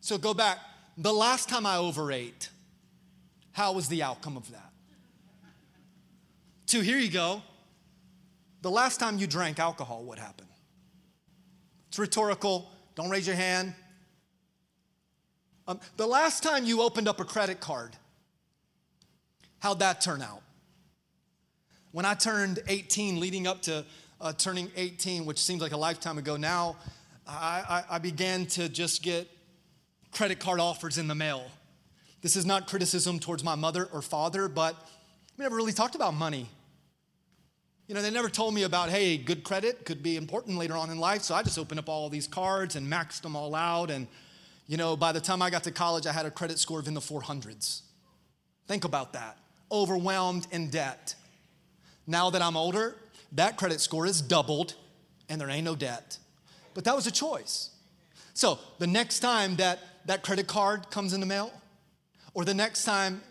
So 0.00 0.18
go 0.18 0.34
back. 0.34 0.58
The 0.98 1.12
last 1.12 1.48
time 1.48 1.64
I 1.64 1.76
overate, 1.76 2.48
how 3.52 3.72
was 3.72 3.86
the 3.86 4.02
outcome 4.02 4.36
of 4.36 4.50
that? 4.50 4.72
Two, 6.66 6.80
here 6.80 6.98
you 6.98 7.08
go. 7.08 7.40
The 8.62 8.70
last 8.70 8.98
time 8.98 9.16
you 9.16 9.28
drank 9.28 9.60
alcohol, 9.60 10.02
what 10.02 10.18
happened? 10.18 10.50
It's 11.86 11.98
rhetorical. 11.98 12.68
Don't 12.96 13.10
raise 13.10 13.28
your 13.28 13.36
hand. 13.36 13.74
Um, 15.68 15.78
the 15.96 16.06
last 16.08 16.42
time 16.42 16.64
you 16.64 16.82
opened 16.82 17.06
up 17.06 17.20
a 17.20 17.24
credit 17.24 17.60
card, 17.60 17.94
how'd 19.60 19.78
that 19.78 20.00
turn 20.00 20.20
out? 20.20 20.42
When 21.92 22.04
I 22.04 22.14
turned 22.14 22.60
18, 22.68 23.18
leading 23.18 23.46
up 23.46 23.62
to 23.62 23.84
uh, 24.20 24.32
turning 24.32 24.70
18, 24.76 25.24
which 25.24 25.38
seems 25.38 25.62
like 25.62 25.72
a 25.72 25.76
lifetime 25.76 26.18
ago 26.18 26.36
now, 26.36 26.76
I, 27.26 27.84
I, 27.90 27.96
I 27.96 27.98
began 27.98 28.46
to 28.46 28.68
just 28.68 29.02
get 29.02 29.28
credit 30.12 30.40
card 30.40 30.60
offers 30.60 30.98
in 30.98 31.08
the 31.08 31.14
mail. 31.14 31.44
This 32.22 32.36
is 32.36 32.44
not 32.44 32.66
criticism 32.66 33.18
towards 33.18 33.42
my 33.42 33.54
mother 33.54 33.88
or 33.92 34.02
father, 34.02 34.48
but 34.48 34.76
we 35.38 35.42
never 35.42 35.56
really 35.56 35.72
talked 35.72 35.94
about 35.94 36.12
money. 36.12 36.48
You 37.86 37.94
know, 37.94 38.02
they 38.02 38.10
never 38.10 38.28
told 38.28 38.54
me 38.54 38.64
about, 38.64 38.90
hey, 38.90 39.16
good 39.16 39.42
credit 39.42 39.84
could 39.84 40.02
be 40.02 40.16
important 40.16 40.58
later 40.58 40.76
on 40.76 40.90
in 40.90 40.98
life. 40.98 41.22
So 41.22 41.34
I 41.34 41.42
just 41.42 41.58
opened 41.58 41.80
up 41.80 41.88
all 41.88 42.08
these 42.08 42.28
cards 42.28 42.76
and 42.76 42.86
maxed 42.86 43.22
them 43.22 43.34
all 43.34 43.54
out. 43.54 43.90
And, 43.90 44.06
you 44.66 44.76
know, 44.76 44.96
by 44.96 45.12
the 45.12 45.20
time 45.20 45.42
I 45.42 45.50
got 45.50 45.64
to 45.64 45.72
college, 45.72 46.06
I 46.06 46.12
had 46.12 46.26
a 46.26 46.30
credit 46.30 46.58
score 46.58 46.78
of 46.78 46.86
in 46.86 46.94
the 46.94 47.00
400s. 47.00 47.82
Think 48.68 48.84
about 48.84 49.14
that. 49.14 49.38
Overwhelmed 49.72 50.46
in 50.52 50.70
debt. 50.70 51.14
Now 52.06 52.30
that 52.30 52.42
I'm 52.42 52.56
older, 52.56 52.96
that 53.32 53.56
credit 53.56 53.80
score 53.80 54.06
is 54.06 54.20
doubled 54.20 54.74
and 55.28 55.40
there 55.40 55.48
ain't 55.48 55.64
no 55.64 55.76
debt. 55.76 56.18
But 56.74 56.84
that 56.84 56.94
was 56.94 57.06
a 57.06 57.12
choice. 57.12 57.70
So 58.34 58.58
the 58.78 58.86
next 58.86 59.20
time 59.20 59.56
that 59.56 59.78
that 60.06 60.22
credit 60.22 60.46
card 60.46 60.90
comes 60.90 61.12
in 61.12 61.20
the 61.20 61.26
mail, 61.26 61.52
or 62.34 62.44
the 62.44 62.54
next 62.54 62.84
time, 62.84 63.22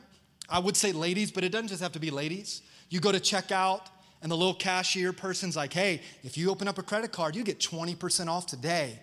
I 0.50 0.60
would 0.60 0.76
say 0.76 0.92
ladies, 0.92 1.32
but 1.32 1.44
it 1.44 1.50
doesn't 1.50 1.70
just 1.70 1.82
have 1.82 1.94
to 1.94 2.00
be 2.00 2.12
ladies. 2.12 2.62
You 2.90 3.00
go 3.00 3.12
to 3.12 3.20
checkout, 3.20 3.82
and 4.22 4.32
the 4.32 4.36
little 4.36 4.54
cashier 4.54 5.14
person's 5.14 5.56
like, 5.56 5.74
hey, 5.74 6.02
if 6.24 6.38
you 6.38 6.50
open 6.50 6.68
up 6.68 6.78
a 6.78 6.84
credit 6.84 7.12
card, 7.12 7.36
you 7.36 7.44
get 7.44 7.60
20% 7.60 8.28
off 8.28 8.46
today. 8.46 9.00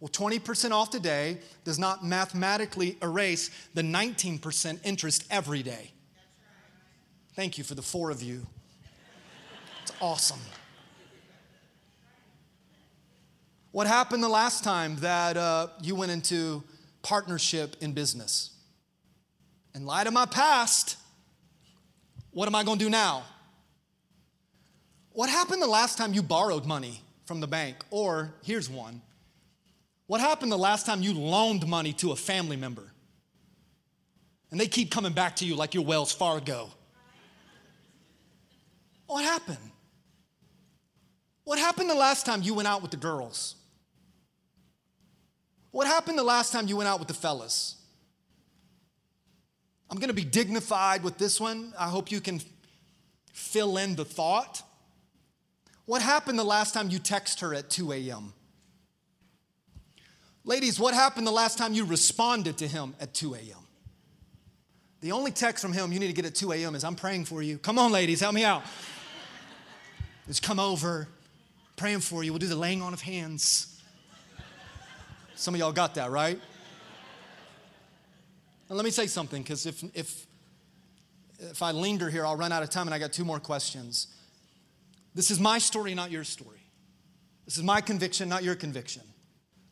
Well, 0.00 0.08
20% 0.08 0.70
off 0.70 0.90
today 0.90 1.38
does 1.64 1.78
not 1.78 2.04
mathematically 2.04 2.96
erase 3.02 3.50
the 3.74 3.82
19% 3.82 4.78
interest 4.84 5.26
every 5.30 5.62
day. 5.62 5.92
Thank 7.34 7.58
you 7.58 7.64
for 7.64 7.74
the 7.74 7.82
four 7.82 8.10
of 8.10 8.22
you. 8.22 8.46
Awesome. 10.00 10.40
What 13.72 13.86
happened 13.86 14.22
the 14.22 14.28
last 14.28 14.64
time 14.64 14.96
that 14.96 15.36
uh, 15.36 15.68
you 15.82 15.94
went 15.94 16.10
into 16.10 16.64
partnership 17.02 17.76
in 17.80 17.92
business? 17.92 18.50
In 19.74 19.86
light 19.86 20.06
of 20.06 20.12
my 20.12 20.26
past, 20.26 20.96
What 22.32 22.46
am 22.46 22.54
I 22.54 22.64
going 22.64 22.78
to 22.78 22.84
do 22.84 22.90
now? 22.90 23.24
What 25.12 25.28
happened 25.28 25.60
the 25.60 25.66
last 25.66 25.98
time 25.98 26.14
you 26.14 26.22
borrowed 26.22 26.64
money 26.64 27.02
from 27.26 27.40
the 27.40 27.46
bank? 27.46 27.76
Or 27.90 28.32
here's 28.42 28.68
one 28.70 29.02
What 30.06 30.20
happened 30.20 30.50
the 30.50 30.58
last 30.58 30.86
time 30.86 31.02
you 31.02 31.12
loaned 31.12 31.66
money 31.66 31.92
to 31.94 32.12
a 32.12 32.16
family 32.16 32.56
member? 32.56 32.90
And 34.50 34.58
they 34.58 34.66
keep 34.66 34.90
coming 34.90 35.12
back 35.12 35.36
to 35.36 35.44
you 35.44 35.54
like 35.54 35.74
you're 35.74 35.84
Wells 35.84 36.12
Fargo. 36.12 36.70
What 39.06 39.24
happened? 39.24 39.69
What 41.50 41.58
happened 41.58 41.90
the 41.90 41.96
last 41.96 42.26
time 42.26 42.42
you 42.42 42.54
went 42.54 42.68
out 42.68 42.80
with 42.80 42.92
the 42.92 42.96
girls? 42.96 43.56
What 45.72 45.88
happened 45.88 46.16
the 46.16 46.22
last 46.22 46.52
time 46.52 46.68
you 46.68 46.76
went 46.76 46.88
out 46.88 47.00
with 47.00 47.08
the 47.08 47.14
fellas? 47.14 47.74
I'm 49.90 49.98
going 49.98 50.10
to 50.10 50.14
be 50.14 50.22
dignified 50.22 51.02
with 51.02 51.18
this 51.18 51.40
one. 51.40 51.72
I 51.76 51.88
hope 51.88 52.12
you 52.12 52.20
can 52.20 52.40
fill 53.32 53.78
in 53.78 53.96
the 53.96 54.04
thought. 54.04 54.62
What 55.86 56.02
happened 56.02 56.38
the 56.38 56.44
last 56.44 56.72
time 56.72 56.88
you 56.88 57.00
text 57.00 57.40
her 57.40 57.52
at 57.52 57.68
2 57.68 57.94
a.m.? 57.94 58.32
Ladies, 60.44 60.78
what 60.78 60.94
happened 60.94 61.26
the 61.26 61.32
last 61.32 61.58
time 61.58 61.74
you 61.74 61.84
responded 61.84 62.58
to 62.58 62.68
him 62.68 62.94
at 63.00 63.12
2 63.12 63.34
a.m.? 63.34 63.66
The 65.00 65.10
only 65.10 65.32
text 65.32 65.62
from 65.62 65.72
him 65.72 65.90
you 65.90 65.98
need 65.98 66.06
to 66.06 66.12
get 66.12 66.26
at 66.26 66.36
2 66.36 66.52
a.m. 66.52 66.76
is 66.76 66.84
I'm 66.84 66.94
praying 66.94 67.24
for 67.24 67.42
you. 67.42 67.58
Come 67.58 67.76
on, 67.76 67.90
ladies, 67.90 68.20
help 68.20 68.36
me 68.36 68.44
out. 68.44 68.62
It's 70.28 70.38
come 70.38 70.60
over, 70.60 71.08
praying 71.80 72.00
for 72.00 72.22
you. 72.22 72.30
We'll 72.30 72.38
do 72.38 72.46
the 72.46 72.54
laying 72.54 72.82
on 72.82 72.92
of 72.92 73.00
hands. 73.00 73.80
Some 75.34 75.54
of 75.54 75.60
y'all 75.60 75.72
got 75.72 75.94
that, 75.94 76.10
right? 76.10 76.38
And 78.68 78.76
let 78.76 78.84
me 78.84 78.90
say 78.90 79.06
something, 79.06 79.42
because 79.42 79.64
if, 79.64 79.82
if, 79.94 80.26
if 81.38 81.62
I 81.62 81.70
linger 81.70 82.10
here, 82.10 82.26
I'll 82.26 82.36
run 82.36 82.52
out 82.52 82.62
of 82.62 82.68
time, 82.68 82.86
and 82.86 82.92
I 82.92 82.98
got 82.98 83.14
two 83.14 83.24
more 83.24 83.40
questions. 83.40 84.08
This 85.14 85.30
is 85.30 85.40
my 85.40 85.56
story, 85.56 85.94
not 85.94 86.10
your 86.10 86.22
story. 86.22 86.60
This 87.46 87.56
is 87.56 87.62
my 87.62 87.80
conviction, 87.80 88.28
not 88.28 88.44
your 88.44 88.56
conviction. 88.56 89.02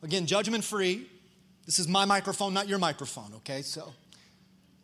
Again, 0.01 0.25
judgment 0.25 0.63
free. 0.63 1.07
This 1.67 1.77
is 1.77 1.87
my 1.87 2.05
microphone, 2.05 2.55
not 2.55 2.67
your 2.67 2.79
microphone, 2.79 3.33
okay? 3.35 3.61
So, 3.61 3.93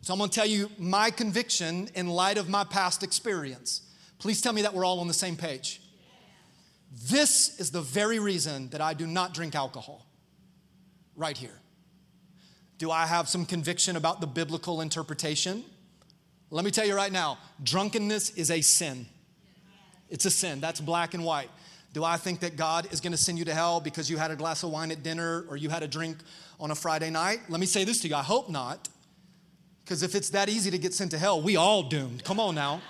so 0.00 0.12
I'm 0.12 0.20
gonna 0.20 0.30
tell 0.30 0.46
you 0.46 0.70
my 0.78 1.10
conviction 1.10 1.90
in 1.96 2.06
light 2.06 2.38
of 2.38 2.48
my 2.48 2.62
past 2.62 3.02
experience. 3.02 3.82
Please 4.20 4.40
tell 4.40 4.52
me 4.52 4.62
that 4.62 4.72
we're 4.72 4.84
all 4.84 5.00
on 5.00 5.08
the 5.08 5.12
same 5.12 5.34
page. 5.34 5.80
This 7.04 7.60
is 7.60 7.70
the 7.70 7.82
very 7.82 8.18
reason 8.18 8.70
that 8.70 8.80
I 8.80 8.94
do 8.94 9.06
not 9.06 9.34
drink 9.34 9.54
alcohol, 9.54 10.06
right 11.14 11.36
here. 11.36 11.58
Do 12.78 12.90
I 12.90 13.06
have 13.06 13.28
some 13.28 13.44
conviction 13.44 13.96
about 13.96 14.20
the 14.20 14.26
biblical 14.26 14.80
interpretation? 14.80 15.64
Let 16.50 16.64
me 16.64 16.70
tell 16.70 16.86
you 16.86 16.94
right 16.94 17.12
now 17.12 17.38
drunkenness 17.62 18.30
is 18.30 18.50
a 18.50 18.60
sin. 18.60 19.06
It's 20.08 20.24
a 20.24 20.30
sin. 20.30 20.60
That's 20.60 20.80
black 20.80 21.14
and 21.14 21.24
white. 21.24 21.50
Do 21.92 22.04
I 22.04 22.16
think 22.16 22.40
that 22.40 22.56
God 22.56 22.92
is 22.92 23.00
going 23.00 23.12
to 23.12 23.18
send 23.18 23.38
you 23.38 23.44
to 23.46 23.54
hell 23.54 23.80
because 23.80 24.10
you 24.10 24.18
had 24.18 24.30
a 24.30 24.36
glass 24.36 24.62
of 24.62 24.70
wine 24.70 24.90
at 24.90 25.02
dinner 25.02 25.44
or 25.48 25.56
you 25.56 25.68
had 25.68 25.82
a 25.82 25.88
drink 25.88 26.18
on 26.60 26.70
a 26.70 26.74
Friday 26.74 27.10
night? 27.10 27.40
Let 27.48 27.58
me 27.58 27.66
say 27.66 27.84
this 27.84 28.00
to 28.02 28.08
you 28.08 28.14
I 28.14 28.22
hope 28.22 28.48
not. 28.48 28.88
Because 29.84 30.02
if 30.02 30.14
it's 30.14 30.30
that 30.30 30.48
easy 30.48 30.70
to 30.70 30.78
get 30.78 30.94
sent 30.94 31.12
to 31.12 31.18
hell, 31.18 31.40
we 31.40 31.56
all 31.56 31.84
doomed. 31.84 32.24
Come 32.24 32.40
on 32.40 32.54
now. 32.54 32.82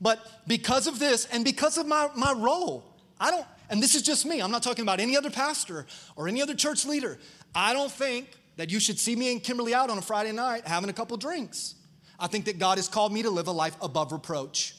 But 0.00 0.24
because 0.46 0.86
of 0.86 0.98
this 0.98 1.26
and 1.26 1.44
because 1.44 1.76
of 1.78 1.86
my, 1.86 2.08
my 2.16 2.32
role, 2.32 2.84
I 3.20 3.30
don't, 3.30 3.46
and 3.68 3.82
this 3.82 3.94
is 3.94 4.02
just 4.02 4.24
me, 4.24 4.40
I'm 4.40 4.50
not 4.50 4.62
talking 4.62 4.82
about 4.82 4.98
any 4.98 5.16
other 5.16 5.30
pastor 5.30 5.86
or 6.16 6.26
any 6.26 6.40
other 6.40 6.54
church 6.54 6.86
leader. 6.86 7.18
I 7.54 7.72
don't 7.72 7.92
think 7.92 8.30
that 8.56 8.70
you 8.70 8.80
should 8.80 8.98
see 8.98 9.14
me 9.14 9.32
and 9.32 9.42
Kimberly 9.42 9.74
out 9.74 9.90
on 9.90 9.98
a 9.98 10.02
Friday 10.02 10.32
night 10.32 10.66
having 10.66 10.90
a 10.90 10.92
couple 10.92 11.16
drinks. 11.16 11.74
I 12.18 12.26
think 12.26 12.44
that 12.46 12.58
God 12.58 12.78
has 12.78 12.88
called 12.88 13.12
me 13.12 13.22
to 13.22 13.30
live 13.30 13.46
a 13.46 13.52
life 13.52 13.76
above 13.80 14.12
reproach. 14.12 14.74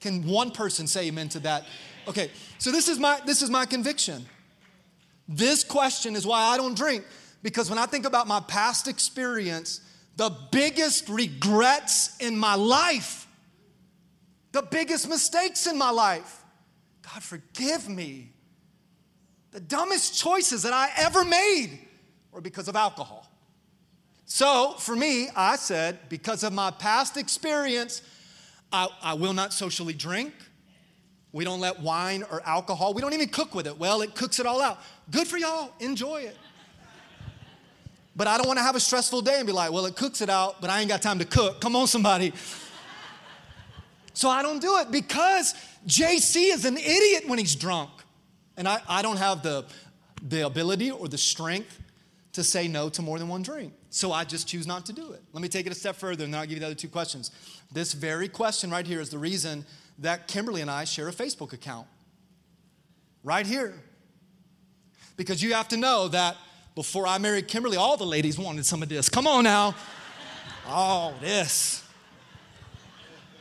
Can 0.00 0.26
one 0.26 0.50
person 0.50 0.86
say 0.86 1.06
amen 1.08 1.28
to 1.30 1.40
that? 1.40 1.64
Okay, 2.08 2.30
so 2.58 2.70
this 2.70 2.88
is 2.88 2.98
my 2.98 3.20
this 3.24 3.42
is 3.42 3.50
my 3.50 3.66
conviction. 3.66 4.26
This 5.28 5.64
question 5.64 6.14
is 6.14 6.26
why 6.26 6.40
I 6.40 6.56
don't 6.56 6.76
drink 6.76 7.04
because 7.42 7.68
when 7.70 7.78
I 7.78 7.86
think 7.86 8.06
about 8.06 8.28
my 8.28 8.40
past 8.40 8.86
experience, 8.88 9.80
the 10.16 10.30
biggest 10.50 11.08
regrets 11.08 12.16
in 12.18 12.36
my 12.38 12.54
life 12.54 13.25
the 14.52 14.62
biggest 14.62 15.08
mistakes 15.08 15.66
in 15.66 15.76
my 15.76 15.90
life. 15.90 16.44
God, 17.02 17.22
forgive 17.22 17.88
me. 17.88 18.32
The 19.52 19.60
dumbest 19.60 20.18
choices 20.18 20.62
that 20.62 20.72
I 20.72 20.90
ever 20.98 21.24
made 21.24 21.78
were 22.32 22.40
because 22.40 22.68
of 22.68 22.76
alcohol. 22.76 23.30
So 24.26 24.74
for 24.78 24.96
me, 24.96 25.28
I 25.36 25.56
said, 25.56 25.98
because 26.08 26.42
of 26.42 26.52
my 26.52 26.70
past 26.72 27.16
experience, 27.16 28.02
I, 28.72 28.88
I, 29.00 29.14
will 29.14 29.32
not 29.32 29.52
socially 29.52 29.94
drink. 29.94 30.34
We 31.32 31.44
don't 31.44 31.60
let 31.60 31.80
wine 31.80 32.24
or 32.30 32.42
alcohol, 32.44 32.92
we 32.92 33.00
don't 33.00 33.14
even 33.14 33.28
cook 33.28 33.54
with 33.54 33.66
it. 33.66 33.78
Well, 33.78 34.02
it 34.02 34.14
cooks 34.14 34.40
it 34.40 34.46
all 34.46 34.60
out. 34.60 34.80
Good 35.10 35.28
for 35.28 35.38
y'all, 35.38 35.70
enjoy 35.78 36.22
it. 36.22 36.36
But 38.16 38.26
I 38.26 38.38
don't 38.38 38.46
want 38.46 38.58
to 38.58 38.62
have 38.62 38.74
a 38.74 38.80
stressful 38.80 39.22
day 39.22 39.36
and 39.36 39.46
be 39.46 39.52
like, 39.52 39.70
well, 39.70 39.86
it 39.86 39.94
cooks 39.94 40.20
it 40.22 40.30
out, 40.30 40.60
but 40.60 40.70
I 40.70 40.80
ain't 40.80 40.88
got 40.88 41.02
time 41.02 41.18
to 41.20 41.24
cook. 41.24 41.60
Come 41.60 41.76
on, 41.76 41.86
somebody. 41.86 42.32
So 44.16 44.30
I 44.30 44.40
don't 44.40 44.62
do 44.62 44.78
it 44.78 44.90
because 44.90 45.54
JC 45.86 46.50
is 46.50 46.64
an 46.64 46.78
idiot 46.78 47.24
when 47.28 47.38
he's 47.38 47.54
drunk. 47.54 47.90
And 48.56 48.66
I, 48.66 48.80
I 48.88 49.02
don't 49.02 49.18
have 49.18 49.42
the, 49.42 49.66
the 50.26 50.46
ability 50.46 50.90
or 50.90 51.06
the 51.06 51.18
strength 51.18 51.78
to 52.32 52.42
say 52.42 52.66
no 52.66 52.88
to 52.88 53.02
more 53.02 53.18
than 53.18 53.28
one 53.28 53.42
drink. 53.42 53.74
So 53.90 54.12
I 54.12 54.24
just 54.24 54.48
choose 54.48 54.66
not 54.66 54.86
to 54.86 54.94
do 54.94 55.12
it. 55.12 55.22
Let 55.34 55.42
me 55.42 55.48
take 55.48 55.66
it 55.66 55.72
a 55.72 55.74
step 55.74 55.96
further 55.96 56.24
and 56.24 56.32
then 56.32 56.40
I'll 56.40 56.46
give 56.46 56.54
you 56.54 56.60
the 56.60 56.66
other 56.66 56.74
two 56.74 56.88
questions. 56.88 57.30
This 57.70 57.92
very 57.92 58.26
question 58.26 58.70
right 58.70 58.86
here 58.86 59.02
is 59.02 59.10
the 59.10 59.18
reason 59.18 59.66
that 59.98 60.28
Kimberly 60.28 60.62
and 60.62 60.70
I 60.70 60.84
share 60.84 61.08
a 61.08 61.12
Facebook 61.12 61.52
account. 61.52 61.86
Right 63.22 63.46
here. 63.46 63.74
Because 65.18 65.42
you 65.42 65.52
have 65.52 65.68
to 65.68 65.76
know 65.76 66.08
that 66.08 66.38
before 66.74 67.06
I 67.06 67.18
married 67.18 67.48
Kimberly, 67.48 67.76
all 67.76 67.98
the 67.98 68.06
ladies 68.06 68.38
wanted 68.38 68.64
some 68.64 68.82
of 68.82 68.88
this. 68.88 69.10
Come 69.10 69.26
on 69.26 69.44
now. 69.44 69.74
Oh, 70.68 71.14
this. 71.20 71.85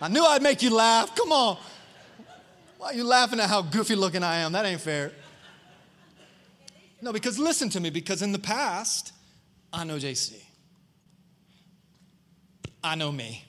I 0.02 0.08
knew 0.08 0.24
I'd 0.26 0.42
make 0.42 0.62
you 0.62 0.74
laugh. 0.74 1.16
Come 1.16 1.32
on. 1.32 1.58
Why 2.78 2.88
are 2.88 2.94
you 2.94 3.04
laughing 3.04 3.40
at 3.40 3.50
how 3.50 3.62
goofy 3.62 3.96
looking 3.96 4.24
I 4.24 4.38
am? 4.38 4.52
That 4.52 4.66
ain't 4.66 4.82
fair. 4.82 5.12
No, 7.02 7.14
because 7.14 7.40
listen 7.40 7.70
to 7.70 7.80
me, 7.80 7.90
because 7.90 8.22
in 8.22 8.32
the 8.32 8.40
past, 8.40 9.14
I 9.72 9.84
know 9.84 9.98
JC. 9.98 10.42
I 12.84 12.96
know 12.96 13.12
me. 13.12 13.44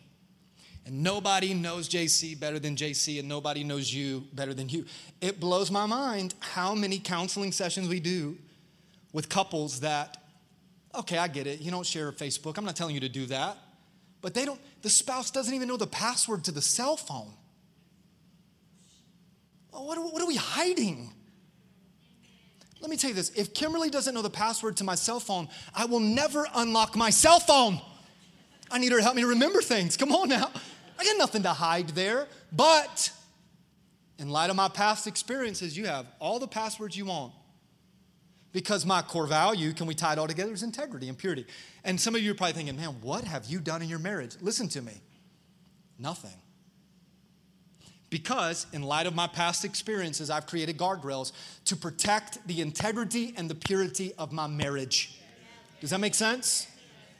And 0.86 1.02
nobody 1.02 1.52
knows 1.52 1.88
JC 1.88 2.38
better 2.38 2.58
than 2.58 2.76
JC, 2.76 3.18
and 3.18 3.28
nobody 3.28 3.64
knows 3.64 3.92
you 3.92 4.24
better 4.32 4.54
than 4.54 4.68
you. 4.68 4.86
It 5.20 5.40
blows 5.40 5.70
my 5.70 5.84
mind 5.84 6.34
how 6.38 6.74
many 6.74 6.98
counseling 6.98 7.50
sessions 7.50 7.88
we 7.88 7.98
do 7.98 8.36
with 9.12 9.28
couples 9.28 9.80
that, 9.80 10.16
okay, 10.94 11.18
I 11.18 11.26
get 11.26 11.46
it. 11.46 11.60
You 11.60 11.70
don't 11.70 11.86
share 11.86 12.12
Facebook. 12.12 12.56
I'm 12.56 12.64
not 12.64 12.76
telling 12.76 12.94
you 12.94 13.00
to 13.00 13.08
do 13.08 13.26
that. 13.26 13.58
But 14.22 14.34
they 14.34 14.44
don't, 14.44 14.60
the 14.82 14.90
spouse 14.90 15.30
doesn't 15.30 15.54
even 15.54 15.68
know 15.68 15.76
the 15.76 15.86
password 15.86 16.44
to 16.44 16.52
the 16.52 16.62
cell 16.62 16.96
phone. 16.96 17.32
What, 19.70 19.98
what 19.98 20.22
are 20.22 20.26
we 20.26 20.36
hiding? 20.36 21.12
Let 22.80 22.90
me 22.90 22.96
tell 22.96 23.10
you 23.10 23.16
this 23.16 23.30
if 23.30 23.54
Kimberly 23.54 23.90
doesn't 23.90 24.14
know 24.14 24.22
the 24.22 24.30
password 24.30 24.76
to 24.78 24.84
my 24.84 24.94
cell 24.94 25.20
phone, 25.20 25.48
I 25.74 25.86
will 25.86 26.00
never 26.00 26.46
unlock 26.54 26.96
my 26.96 27.10
cell 27.10 27.40
phone. 27.40 27.80
I 28.70 28.78
need 28.78 28.92
her 28.92 28.98
to 28.98 29.02
help 29.02 29.16
me 29.16 29.24
remember 29.24 29.60
things. 29.60 29.96
Come 29.96 30.12
on 30.12 30.28
now. 30.28 30.50
I 30.98 31.04
got 31.04 31.18
nothing 31.18 31.42
to 31.44 31.52
hide 31.52 31.88
there. 31.90 32.26
But 32.52 33.10
in 34.18 34.30
light 34.30 34.50
of 34.50 34.56
my 34.56 34.68
past 34.68 35.06
experiences, 35.06 35.76
you 35.76 35.86
have 35.86 36.06
all 36.18 36.38
the 36.38 36.48
passwords 36.48 36.96
you 36.96 37.06
want. 37.06 37.32
Because 38.56 38.86
my 38.86 39.02
core 39.02 39.26
value, 39.26 39.74
can 39.74 39.86
we 39.86 39.94
tie 39.94 40.14
it 40.14 40.18
all 40.18 40.26
together, 40.26 40.50
is 40.50 40.62
integrity 40.62 41.10
and 41.10 41.18
purity. 41.18 41.44
And 41.84 42.00
some 42.00 42.14
of 42.14 42.22
you 42.22 42.30
are 42.30 42.34
probably 42.34 42.54
thinking, 42.54 42.74
man, 42.74 42.96
what 43.02 43.22
have 43.24 43.44
you 43.44 43.60
done 43.60 43.82
in 43.82 43.88
your 43.90 43.98
marriage? 43.98 44.34
Listen 44.40 44.66
to 44.68 44.80
me. 44.80 44.94
Nothing. 45.98 46.32
Because, 48.08 48.66
in 48.72 48.82
light 48.82 49.06
of 49.06 49.14
my 49.14 49.26
past 49.26 49.66
experiences, 49.66 50.30
I've 50.30 50.46
created 50.46 50.78
guardrails 50.78 51.32
to 51.66 51.76
protect 51.76 52.48
the 52.48 52.62
integrity 52.62 53.34
and 53.36 53.50
the 53.50 53.54
purity 53.54 54.14
of 54.14 54.32
my 54.32 54.46
marriage. 54.46 55.20
Does 55.82 55.90
that 55.90 56.00
make 56.00 56.14
sense? 56.14 56.66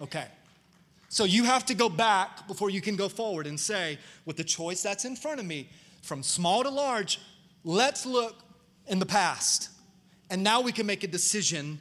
Okay. 0.01 0.25
So 1.11 1.25
you 1.25 1.45
have 1.45 1.67
to 1.67 1.75
go 1.75 1.91
back 1.91 2.49
before 2.49 2.71
you 2.71 2.81
can 2.81 2.97
go 2.97 3.11
forward 3.11 3.47
and 3.47 3.61
say, 3.61 3.99
with 4.25 4.39
the 4.39 4.45
choice 4.45 4.83
that's 4.83 5.05
in 5.05 5.15
front 5.15 5.39
of 5.39 5.45
me, 5.45 5.69
from 6.01 6.23
small 6.23 6.63
to 6.63 6.71
large, 6.71 7.21
let's 7.63 8.07
look 8.07 8.37
in 8.87 8.99
the 8.99 9.05
past. 9.05 9.69
And 10.31 10.43
now 10.43 10.61
we 10.61 10.73
can 10.73 10.87
make 10.87 11.05
a 11.05 11.07
decision 11.07 11.81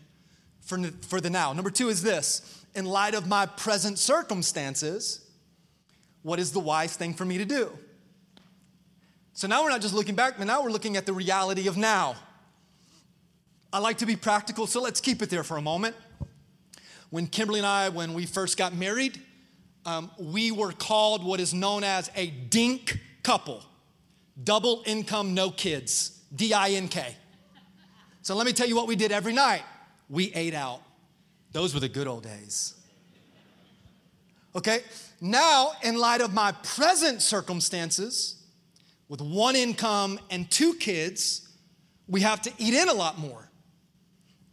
for, 0.62 0.78
for 1.08 1.20
the 1.20 1.30
now. 1.30 1.54
Number 1.54 1.72
two 1.72 1.90
is 1.90 2.02
this 2.02 2.64
in 2.76 2.86
light 2.86 3.16
of 3.16 3.28
my 3.28 3.46
present 3.46 3.98
circumstances, 3.98 5.26
what 6.24 6.40
is 6.40 6.52
the 6.52 6.60
wise 6.60 6.96
thing 6.96 7.14
for 7.14 7.26
me 7.26 7.38
to 7.38 7.46
do? 7.46 7.72
So 9.34 9.48
now 9.48 9.64
we're 9.64 9.70
not 9.70 9.82
just 9.82 9.94
looking 9.94 10.16
back, 10.16 10.38
but 10.38 10.48
now 10.48 10.64
we're 10.64 10.72
looking 10.72 10.98
at 10.98 11.06
the 11.06 11.14
reality 11.14 11.68
of 11.68 11.78
now. 11.78 12.16
I 13.72 13.80
like 13.80 13.98
to 13.98 14.06
be 14.06 14.16
practical, 14.16 14.68
so 14.68 14.82
let's 14.82 15.02
keep 15.02 15.22
it 15.22 15.30
there 15.30 15.44
for 15.44 15.58
a 15.58 15.62
moment. 15.62 15.96
When 17.10 17.28
Kimberly 17.28 17.60
and 17.60 17.68
I, 17.68 17.90
when 17.90 18.14
we 18.14 18.26
first 18.26 18.58
got 18.58 18.74
married, 18.74 19.22
um, 19.86 20.10
we 20.18 20.52
were 20.52 20.72
called 20.72 21.24
what 21.24 21.40
is 21.40 21.54
known 21.54 21.84
as 21.84 22.10
a 22.16 22.28
dink 22.28 23.00
couple 23.24 23.64
double 24.44 24.84
income, 24.86 25.34
no 25.34 25.50
kids, 25.50 26.22
D 26.36 26.54
I 26.54 26.72
N 26.72 26.88
K. 26.88 27.16
So 28.26 28.34
let 28.34 28.48
me 28.48 28.54
tell 28.54 28.68
you 28.68 28.76
what 28.76 28.88
we 28.88 28.96
did 28.96 29.12
every 29.12 29.34
night 29.34 29.62
we 30.10 30.34
ate 30.34 30.56
out. 30.56 30.82
Those 31.52 31.76
were 31.76 31.80
the 31.80 31.88
good 31.88 32.08
old 32.08 32.24
days. 32.24 32.74
Okay, 34.56 34.80
now, 35.22 35.74
in 35.84 35.96
light 36.00 36.22
of 36.22 36.34
my 36.34 36.52
present 36.64 37.22
circumstances, 37.22 38.42
with 39.10 39.22
one 39.22 39.56
income 39.56 40.20
and 40.32 40.50
two 40.50 40.74
kids, 40.74 41.48
we 42.08 42.22
have 42.22 42.42
to 42.42 42.52
eat 42.58 42.74
in 42.74 42.90
a 42.90 42.96
lot 42.96 43.20
more. 43.20 43.48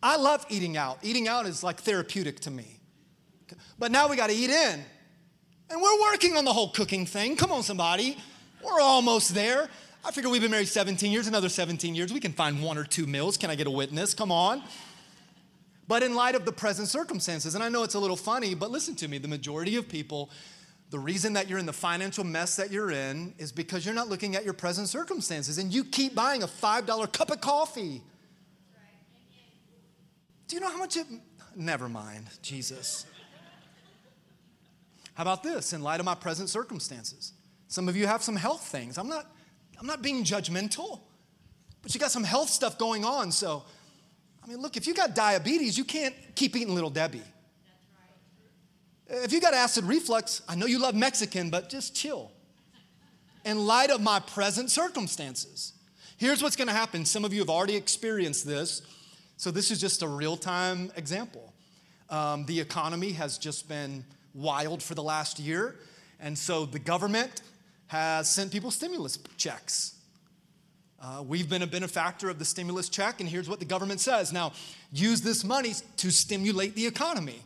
I 0.02 0.18
love 0.18 0.44
eating 0.50 0.76
out. 0.76 0.98
Eating 1.00 1.26
out 1.26 1.46
is 1.46 1.64
like 1.64 1.80
therapeutic 1.80 2.40
to 2.40 2.50
me. 2.50 2.78
But 3.78 3.90
now 3.90 4.06
we 4.06 4.16
got 4.16 4.28
to 4.28 4.36
eat 4.36 4.50
in. 4.50 4.84
And 5.70 5.80
we're 5.80 6.00
working 6.12 6.36
on 6.36 6.44
the 6.44 6.52
whole 6.52 6.72
cooking 6.72 7.06
thing. 7.06 7.36
Come 7.36 7.50
on, 7.50 7.62
somebody. 7.62 8.18
We're 8.62 8.82
almost 8.82 9.34
there. 9.34 9.70
I 10.05 10.11
figure 10.11 10.28
we've 10.28 10.42
been 10.42 10.50
married 10.50 10.68
17 10.68 11.12
years, 11.12 11.28
another 11.28 11.48
17 11.48 11.94
years. 11.94 12.12
We 12.12 12.18
can 12.18 12.32
find 12.32 12.62
one 12.62 12.76
or 12.76 12.84
two 12.84 13.07
meals. 13.07 13.36
Can 13.36 13.50
I 13.50 13.55
get 13.55 13.66
a 13.68 13.70
witness? 13.70 14.14
Come 14.14 14.32
on. 14.32 14.62
But 15.86 16.03
in 16.03 16.14
light 16.14 16.34
of 16.34 16.44
the 16.44 16.53
present 16.53 16.88
circumstances, 16.88 17.55
and 17.55 17.62
I 17.62 17.68
know 17.68 17.82
it's 17.82 17.94
a 17.94 18.00
little 18.00 18.16
funny, 18.16 18.55
but 18.55 18.70
listen 18.70 18.94
to 18.96 19.09
me 19.09 19.18
the 19.18 19.28
majority 19.28 19.76
of 19.76 19.88
people, 19.88 20.30
the 20.90 20.98
reason 20.98 21.34
that 21.34 21.48
you're 21.48 21.59
in 21.59 21.66
the 21.66 21.72
financial 21.72 22.24
mess 22.24 22.57
that 22.57 22.70
you're 22.70 22.90
in 22.90 23.34
is 23.38 23.53
because 23.53 23.84
you're 23.86 23.94
not 23.94 24.09
looking 24.09 24.34
at 24.34 24.44
your 24.44 24.55
present 24.55 24.88
circumstances 24.88 25.59
and 25.59 25.72
you 25.72 25.84
keep 25.84 26.14
buying 26.14 26.42
a 26.42 26.46
$5 26.46 27.12
cup 27.12 27.30
of 27.30 27.40
coffee. 27.40 28.03
Do 30.48 30.57
you 30.57 30.61
know 30.61 30.70
how 30.70 30.78
much 30.78 30.96
it, 30.96 31.07
never 31.57 31.88
mind, 31.88 32.26
Jesus. 32.42 33.07
How 35.14 35.22
about 35.22 35.42
this 35.42 35.72
in 35.72 35.82
light 35.82 36.00
of 36.00 36.07
my 36.07 36.14
present 36.14 36.48
circumstances? 36.48 37.32
Some 37.68 37.88
of 37.88 37.96
you 37.96 38.07
have 38.07 38.22
some 38.22 38.36
health 38.36 38.66
things. 38.66 38.98
I'm 38.98 39.09
not, 39.09 39.30
I'm 39.78 39.86
not 39.86 40.02
being 40.02 40.24
judgmental, 40.24 41.00
but 41.82 41.94
you 41.94 42.00
got 42.00 42.10
some 42.10 42.24
health 42.24 42.48
stuff 42.48 42.78
going 42.78 43.04
on. 43.04 43.32
So, 43.32 43.64
I 44.42 44.46
mean, 44.46 44.58
look, 44.58 44.76
if 44.76 44.86
you 44.86 44.94
got 44.94 45.14
diabetes, 45.14 45.76
you 45.76 45.84
can't 45.84 46.14
keep 46.34 46.54
eating 46.56 46.74
Little 46.74 46.90
Debbie. 46.90 47.22
If 49.08 49.32
you 49.32 49.40
got 49.40 49.52
acid 49.52 49.84
reflux, 49.84 50.42
I 50.48 50.54
know 50.54 50.66
you 50.66 50.78
love 50.78 50.94
Mexican, 50.94 51.50
but 51.50 51.68
just 51.68 51.94
chill. 51.94 52.30
In 53.44 53.66
light 53.66 53.90
of 53.90 54.00
my 54.00 54.20
present 54.20 54.70
circumstances, 54.70 55.74
here's 56.16 56.42
what's 56.42 56.56
gonna 56.56 56.72
happen. 56.72 57.04
Some 57.04 57.24
of 57.24 57.32
you 57.32 57.40
have 57.40 57.50
already 57.50 57.76
experienced 57.76 58.46
this, 58.46 58.82
so 59.36 59.50
this 59.50 59.70
is 59.70 59.80
just 59.80 60.02
a 60.02 60.08
real 60.08 60.36
time 60.36 60.92
example. 60.96 61.52
Um, 62.08 62.46
the 62.46 62.60
economy 62.60 63.12
has 63.12 63.36
just 63.36 63.68
been 63.68 64.04
wild 64.32 64.82
for 64.82 64.94
the 64.94 65.02
last 65.02 65.38
year, 65.38 65.76
and 66.20 66.38
so 66.38 66.64
the 66.64 66.78
government 66.78 67.42
has 67.93 68.26
sent 68.30 68.51
people 68.51 68.70
stimulus 68.70 69.18
checks. 69.36 69.97
Uh, 70.99 71.22
we've 71.22 71.51
been 71.51 71.61
a 71.61 71.66
benefactor 71.66 72.30
of 72.30 72.38
the 72.38 72.45
stimulus 72.45 72.88
check, 72.88 73.20
and 73.20 73.28
here's 73.28 73.51
what 73.51 73.59
the 73.59 73.66
government 73.66 74.01
says. 74.01 74.32
Now, 74.32 74.53
use 74.90 75.20
this 75.20 75.45
money 75.45 75.74
to 75.99 76.11
stimulate 76.11 76.74
the 76.74 76.86
economy. 76.86 77.43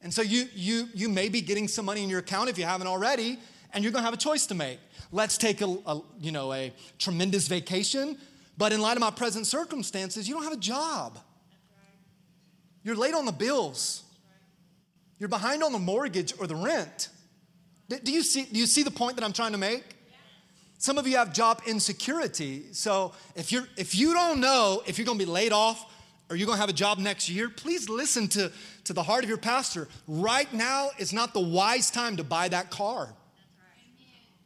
And 0.00 0.14
so 0.14 0.22
you, 0.22 0.44
you, 0.54 0.86
you 0.94 1.08
may 1.08 1.28
be 1.28 1.40
getting 1.40 1.66
some 1.66 1.86
money 1.86 2.04
in 2.04 2.08
your 2.08 2.20
account 2.20 2.48
if 2.48 2.56
you 2.56 2.62
haven't 2.62 2.86
already, 2.86 3.36
and 3.74 3.82
you're 3.82 3.92
gonna 3.92 4.04
have 4.04 4.14
a 4.14 4.18
choice 4.18 4.46
to 4.46 4.54
make. 4.54 4.78
Let's 5.10 5.36
take 5.36 5.60
a, 5.60 5.76
a 5.86 6.02
you 6.20 6.30
know, 6.30 6.52
a 6.52 6.72
tremendous 7.00 7.48
vacation, 7.48 8.16
but 8.56 8.72
in 8.72 8.80
light 8.80 8.96
of 8.96 9.00
my 9.00 9.10
present 9.10 9.48
circumstances, 9.48 10.28
you 10.28 10.34
don't 10.34 10.44
have 10.44 10.52
a 10.52 10.56
job. 10.56 11.18
You're 12.84 12.94
late 12.94 13.14
on 13.14 13.24
the 13.24 13.32
bills. 13.32 14.04
You're 15.18 15.28
behind 15.28 15.64
on 15.64 15.72
the 15.72 15.80
mortgage 15.80 16.32
or 16.38 16.46
the 16.46 16.54
rent. 16.54 17.08
Do 17.88 18.12
you 18.12 18.22
see, 18.22 18.44
do 18.44 18.58
you 18.58 18.66
see 18.66 18.82
the 18.82 18.90
point 18.90 19.16
that 19.16 19.24
I'm 19.24 19.32
trying 19.32 19.52
to 19.52 19.58
make? 19.58 19.96
Some 20.76 20.96
of 20.98 21.08
you 21.08 21.16
have 21.16 21.32
job 21.32 21.62
insecurity. 21.66 22.66
So 22.72 23.12
if 23.34 23.50
you're 23.50 23.66
if 23.76 23.96
you 23.96 24.14
don't 24.14 24.40
know 24.40 24.82
if 24.86 24.96
you're 24.96 25.06
gonna 25.06 25.18
be 25.18 25.24
laid 25.24 25.52
off 25.52 25.92
or 26.30 26.36
you're 26.36 26.46
gonna 26.46 26.60
have 26.60 26.68
a 26.68 26.74
job 26.74 26.98
next 26.98 27.28
year, 27.28 27.48
please 27.48 27.88
listen 27.88 28.28
to, 28.28 28.52
to 28.84 28.92
the 28.92 29.02
heart 29.02 29.24
of 29.24 29.28
your 29.28 29.38
pastor. 29.38 29.88
Right 30.06 30.52
now 30.52 30.90
is 30.98 31.12
not 31.12 31.34
the 31.34 31.40
wise 31.40 31.90
time 31.90 32.16
to 32.18 32.24
buy 32.24 32.48
that 32.48 32.70
car 32.70 33.12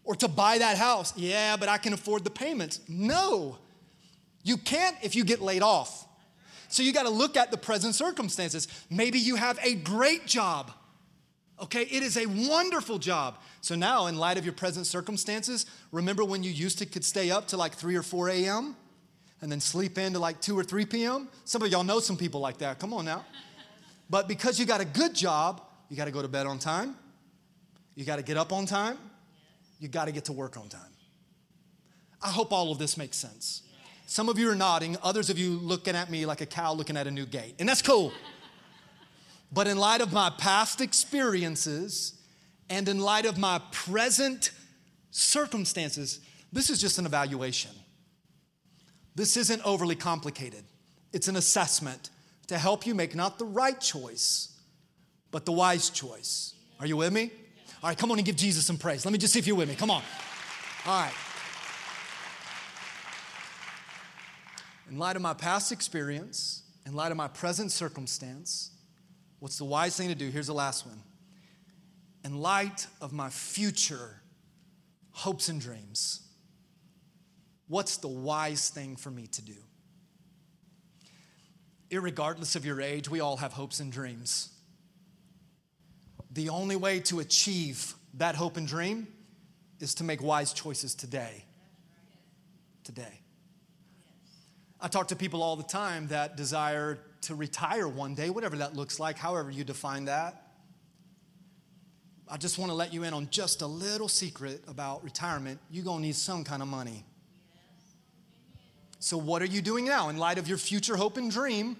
or 0.04 0.14
to 0.16 0.28
buy 0.28 0.58
that 0.58 0.78
house. 0.78 1.12
Yeah, 1.16 1.56
but 1.56 1.68
I 1.68 1.76
can 1.76 1.92
afford 1.92 2.24
the 2.24 2.30
payments. 2.30 2.80
No, 2.88 3.58
you 4.42 4.56
can't 4.56 4.96
if 5.02 5.14
you 5.14 5.24
get 5.24 5.42
laid 5.42 5.62
off. 5.62 6.06
So 6.68 6.82
you 6.82 6.94
got 6.94 7.02
to 7.02 7.10
look 7.10 7.36
at 7.36 7.50
the 7.50 7.58
present 7.58 7.94
circumstances. 7.94 8.66
Maybe 8.88 9.18
you 9.18 9.36
have 9.36 9.58
a 9.62 9.74
great 9.74 10.26
job. 10.26 10.70
Okay, 11.62 11.82
it 11.82 12.02
is 12.02 12.16
a 12.16 12.26
wonderful 12.26 12.98
job. 12.98 13.38
So 13.60 13.76
now, 13.76 14.06
in 14.08 14.16
light 14.16 14.36
of 14.36 14.44
your 14.44 14.52
present 14.52 14.84
circumstances, 14.84 15.64
remember 15.92 16.24
when 16.24 16.42
you 16.42 16.50
used 16.50 16.78
to 16.78 16.86
could 16.86 17.04
stay 17.04 17.30
up 17.30 17.46
to 17.48 17.56
like 17.56 17.74
3 17.74 17.94
or 17.94 18.02
4 18.02 18.30
a.m. 18.30 18.74
and 19.40 19.50
then 19.50 19.60
sleep 19.60 19.96
in 19.96 20.12
to 20.14 20.18
like 20.18 20.40
2 20.40 20.58
or 20.58 20.64
3 20.64 20.84
p.m.? 20.86 21.28
Some 21.44 21.62
of 21.62 21.70
y'all 21.70 21.84
know 21.84 22.00
some 22.00 22.16
people 22.16 22.40
like 22.40 22.58
that. 22.58 22.80
Come 22.80 22.92
on 22.92 23.04
now. 23.04 23.24
But 24.10 24.26
because 24.26 24.58
you 24.58 24.66
got 24.66 24.80
a 24.80 24.84
good 24.84 25.14
job, 25.14 25.62
you 25.88 25.96
got 25.96 26.06
to 26.06 26.10
go 26.10 26.20
to 26.20 26.28
bed 26.28 26.46
on 26.46 26.58
time. 26.58 26.96
You 27.94 28.04
got 28.04 28.16
to 28.16 28.22
get 28.22 28.36
up 28.36 28.52
on 28.52 28.66
time. 28.66 28.98
You 29.78 29.86
got 29.86 30.06
to 30.06 30.12
get 30.12 30.24
to 30.26 30.32
work 30.32 30.56
on 30.56 30.68
time. 30.68 30.80
I 32.20 32.28
hope 32.28 32.52
all 32.52 32.72
of 32.72 32.78
this 32.78 32.96
makes 32.96 33.16
sense. 33.16 33.62
Some 34.06 34.28
of 34.28 34.38
you 34.38 34.50
are 34.50 34.54
nodding, 34.54 34.96
others 35.02 35.30
of 35.30 35.38
you 35.38 35.52
looking 35.52 35.94
at 35.94 36.10
me 36.10 36.26
like 36.26 36.40
a 36.40 36.46
cow 36.46 36.74
looking 36.74 36.96
at 36.96 37.06
a 37.06 37.10
new 37.10 37.24
gate. 37.24 37.54
And 37.60 37.68
that's 37.68 37.82
cool. 37.82 38.12
But 39.52 39.66
in 39.66 39.76
light 39.76 40.00
of 40.00 40.12
my 40.12 40.30
past 40.30 40.80
experiences 40.80 42.14
and 42.70 42.88
in 42.88 43.00
light 43.00 43.26
of 43.26 43.36
my 43.36 43.60
present 43.70 44.50
circumstances, 45.10 46.20
this 46.52 46.70
is 46.70 46.80
just 46.80 46.98
an 46.98 47.06
evaluation. 47.06 47.70
This 49.14 49.36
isn't 49.36 49.60
overly 49.64 49.94
complicated. 49.94 50.64
It's 51.12 51.28
an 51.28 51.36
assessment 51.36 52.08
to 52.46 52.56
help 52.56 52.86
you 52.86 52.94
make 52.94 53.14
not 53.14 53.38
the 53.38 53.44
right 53.44 53.78
choice, 53.78 54.58
but 55.30 55.44
the 55.44 55.52
wise 55.52 55.90
choice. 55.90 56.54
Are 56.80 56.86
you 56.86 56.96
with 56.96 57.12
me? 57.12 57.30
All 57.82 57.90
right, 57.90 57.98
come 57.98 58.10
on 58.10 58.18
and 58.18 58.24
give 58.24 58.36
Jesus 58.36 58.64
some 58.64 58.78
praise. 58.78 59.04
Let 59.04 59.12
me 59.12 59.18
just 59.18 59.32
see 59.34 59.38
if 59.38 59.46
you're 59.46 59.56
with 59.56 59.68
me. 59.68 59.74
Come 59.74 59.90
on. 59.90 60.02
All 60.86 61.02
right. 61.02 61.12
In 64.90 64.98
light 64.98 65.16
of 65.16 65.22
my 65.22 65.34
past 65.34 65.72
experience, 65.72 66.62
in 66.86 66.94
light 66.94 67.10
of 67.10 67.16
my 67.16 67.28
present 67.28 67.70
circumstance, 67.70 68.71
What's 69.42 69.58
the 69.58 69.64
wise 69.64 69.96
thing 69.96 70.06
to 70.06 70.14
do? 70.14 70.28
Here's 70.28 70.46
the 70.46 70.54
last 70.54 70.86
one. 70.86 71.02
In 72.24 72.40
light 72.40 72.86
of 73.00 73.12
my 73.12 73.28
future 73.28 74.22
hopes 75.10 75.48
and 75.48 75.60
dreams, 75.60 76.20
what's 77.66 77.96
the 77.96 78.06
wise 78.06 78.68
thing 78.68 78.94
for 78.94 79.10
me 79.10 79.26
to 79.26 79.42
do? 79.42 79.56
Irregardless 81.90 82.54
of 82.54 82.64
your 82.64 82.80
age, 82.80 83.10
we 83.10 83.18
all 83.18 83.36
have 83.38 83.52
hopes 83.52 83.80
and 83.80 83.90
dreams. 83.90 84.52
The 86.30 86.48
only 86.48 86.76
way 86.76 87.00
to 87.00 87.18
achieve 87.18 87.94
that 88.14 88.36
hope 88.36 88.56
and 88.56 88.68
dream 88.68 89.08
is 89.80 89.96
to 89.96 90.04
make 90.04 90.22
wise 90.22 90.52
choices 90.52 90.94
today. 90.94 91.44
Today. 92.84 93.18
I 94.80 94.86
talk 94.86 95.08
to 95.08 95.16
people 95.16 95.42
all 95.42 95.56
the 95.56 95.64
time 95.64 96.06
that 96.08 96.36
desire 96.36 97.00
to 97.22 97.34
retire 97.34 97.88
one 97.88 98.14
day, 98.14 98.30
whatever 98.30 98.56
that 98.56 98.74
looks 98.76 99.00
like, 99.00 99.16
however 99.16 99.50
you 99.50 99.64
define 99.64 100.06
that. 100.06 100.52
I 102.28 102.36
just 102.36 102.58
want 102.58 102.70
to 102.70 102.74
let 102.74 102.92
you 102.92 103.02
in 103.02 103.12
on 103.12 103.28
just 103.30 103.62
a 103.62 103.66
little 103.66 104.08
secret 104.08 104.62
about 104.66 105.04
retirement. 105.04 105.60
You're 105.70 105.84
going 105.84 105.98
to 105.98 106.06
need 106.06 106.16
some 106.16 106.44
kind 106.44 106.62
of 106.62 106.68
money. 106.68 107.04
So, 109.00 109.18
what 109.18 109.42
are 109.42 109.46
you 109.46 109.60
doing 109.60 109.84
now? 109.84 110.08
In 110.08 110.16
light 110.16 110.38
of 110.38 110.48
your 110.48 110.58
future 110.58 110.96
hope 110.96 111.16
and 111.16 111.30
dream, 111.30 111.76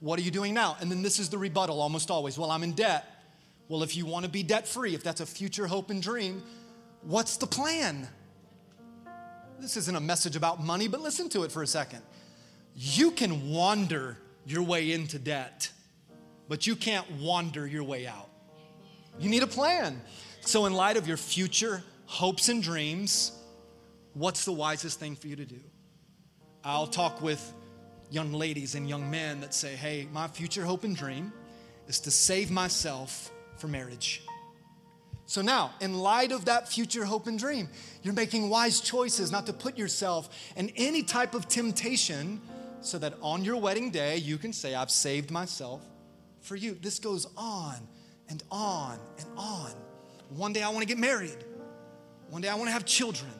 what 0.00 0.18
are 0.18 0.22
you 0.22 0.30
doing 0.30 0.52
now? 0.52 0.76
And 0.80 0.90
then 0.90 1.02
this 1.02 1.18
is 1.18 1.28
the 1.28 1.38
rebuttal 1.38 1.80
almost 1.80 2.10
always. 2.10 2.36
Well, 2.36 2.50
I'm 2.50 2.62
in 2.62 2.72
debt. 2.72 3.04
Well, 3.68 3.82
if 3.82 3.96
you 3.96 4.04
want 4.04 4.24
to 4.24 4.30
be 4.30 4.42
debt 4.42 4.68
free, 4.68 4.94
if 4.94 5.02
that's 5.02 5.20
a 5.20 5.26
future 5.26 5.66
hope 5.66 5.90
and 5.90 6.02
dream, 6.02 6.42
what's 7.02 7.36
the 7.36 7.46
plan? 7.46 8.08
This 9.58 9.76
isn't 9.76 9.96
a 9.96 10.00
message 10.00 10.36
about 10.36 10.62
money, 10.62 10.88
but 10.88 11.00
listen 11.00 11.28
to 11.30 11.44
it 11.44 11.52
for 11.52 11.62
a 11.62 11.66
second. 11.66 12.02
You 12.74 13.10
can 13.10 13.50
wander 13.50 14.18
your 14.46 14.62
way 14.62 14.92
into 14.92 15.18
debt, 15.18 15.70
but 16.48 16.66
you 16.66 16.76
can't 16.76 17.10
wander 17.20 17.66
your 17.66 17.84
way 17.84 18.06
out. 18.06 18.30
You 19.18 19.28
need 19.28 19.42
a 19.42 19.46
plan. 19.46 20.00
So, 20.40 20.66
in 20.66 20.72
light 20.72 20.96
of 20.96 21.08
your 21.08 21.16
future 21.16 21.82
hopes 22.06 22.48
and 22.48 22.62
dreams, 22.62 23.32
what's 24.14 24.44
the 24.44 24.52
wisest 24.52 25.00
thing 25.00 25.16
for 25.16 25.26
you 25.26 25.36
to 25.36 25.44
do? 25.44 25.60
I'll 26.64 26.86
talk 26.86 27.20
with 27.20 27.52
young 28.10 28.32
ladies 28.32 28.76
and 28.76 28.88
young 28.88 29.10
men 29.10 29.40
that 29.40 29.52
say, 29.52 29.74
hey, 29.74 30.08
my 30.12 30.28
future 30.28 30.64
hope 30.64 30.84
and 30.84 30.94
dream 30.94 31.32
is 31.88 31.98
to 32.00 32.10
save 32.10 32.50
myself 32.50 33.30
for 33.56 33.66
marriage. 33.66 34.22
So 35.26 35.42
now, 35.42 35.72
in 35.80 35.94
light 35.98 36.30
of 36.30 36.44
that 36.44 36.68
future 36.68 37.04
hope 37.04 37.26
and 37.26 37.36
dream, 37.36 37.68
you're 38.02 38.14
making 38.14 38.48
wise 38.48 38.80
choices 38.80 39.32
not 39.32 39.46
to 39.46 39.52
put 39.52 39.76
yourself 39.76 40.28
in 40.54 40.70
any 40.76 41.02
type 41.02 41.34
of 41.34 41.48
temptation 41.48 42.40
so 42.80 42.98
that 42.98 43.14
on 43.20 43.44
your 43.44 43.56
wedding 43.56 43.90
day 43.90 44.16
you 44.16 44.38
can 44.38 44.52
say, 44.52 44.74
I've 44.74 44.90
saved 44.90 45.30
myself 45.30 45.82
for 46.40 46.56
you. 46.56 46.76
This 46.80 46.98
goes 46.98 47.26
on 47.36 47.76
and 48.28 48.42
on 48.50 48.98
and 49.18 49.26
on. 49.36 49.72
one 50.30 50.52
day 50.52 50.62
I 50.62 50.68
want 50.68 50.80
to 50.80 50.86
get 50.86 50.98
married. 50.98 51.44
One 52.30 52.42
day 52.42 52.48
I 52.48 52.54
want 52.54 52.68
to 52.68 52.72
have 52.72 52.84
children. 52.84 53.30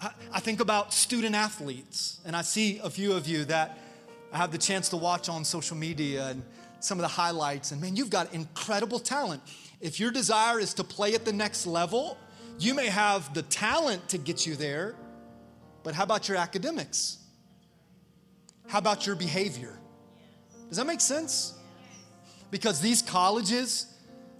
I, 0.00 0.10
I 0.32 0.40
think 0.40 0.60
about 0.60 0.94
student 0.94 1.34
athletes, 1.34 2.20
and 2.24 2.34
I 2.34 2.42
see 2.42 2.78
a 2.82 2.88
few 2.88 3.12
of 3.12 3.28
you 3.28 3.44
that 3.46 3.78
I 4.32 4.38
have 4.38 4.52
the 4.52 4.58
chance 4.58 4.88
to 4.90 4.96
watch 4.96 5.28
on 5.28 5.44
social 5.44 5.76
media 5.76 6.28
and 6.28 6.42
some 6.80 6.98
of 6.98 7.02
the 7.02 7.08
highlights. 7.08 7.72
And 7.72 7.80
man, 7.80 7.96
you've 7.96 8.10
got 8.10 8.32
incredible 8.32 8.98
talent. 8.98 9.42
If 9.80 10.00
your 10.00 10.10
desire 10.10 10.58
is 10.58 10.74
to 10.74 10.84
play 10.84 11.14
at 11.14 11.24
the 11.24 11.32
next 11.32 11.66
level, 11.66 12.16
you 12.58 12.74
may 12.74 12.86
have 12.86 13.32
the 13.34 13.42
talent 13.42 14.08
to 14.10 14.18
get 14.18 14.46
you 14.46 14.56
there, 14.56 14.94
but 15.82 15.94
how 15.94 16.04
about 16.04 16.28
your 16.28 16.36
academics? 16.36 17.18
How 18.70 18.78
about 18.78 19.04
your 19.04 19.16
behavior? 19.16 19.76
Does 20.68 20.76
that 20.76 20.86
make 20.86 21.00
sense? 21.00 21.54
Because 22.52 22.80
these 22.80 23.02
colleges, 23.02 23.92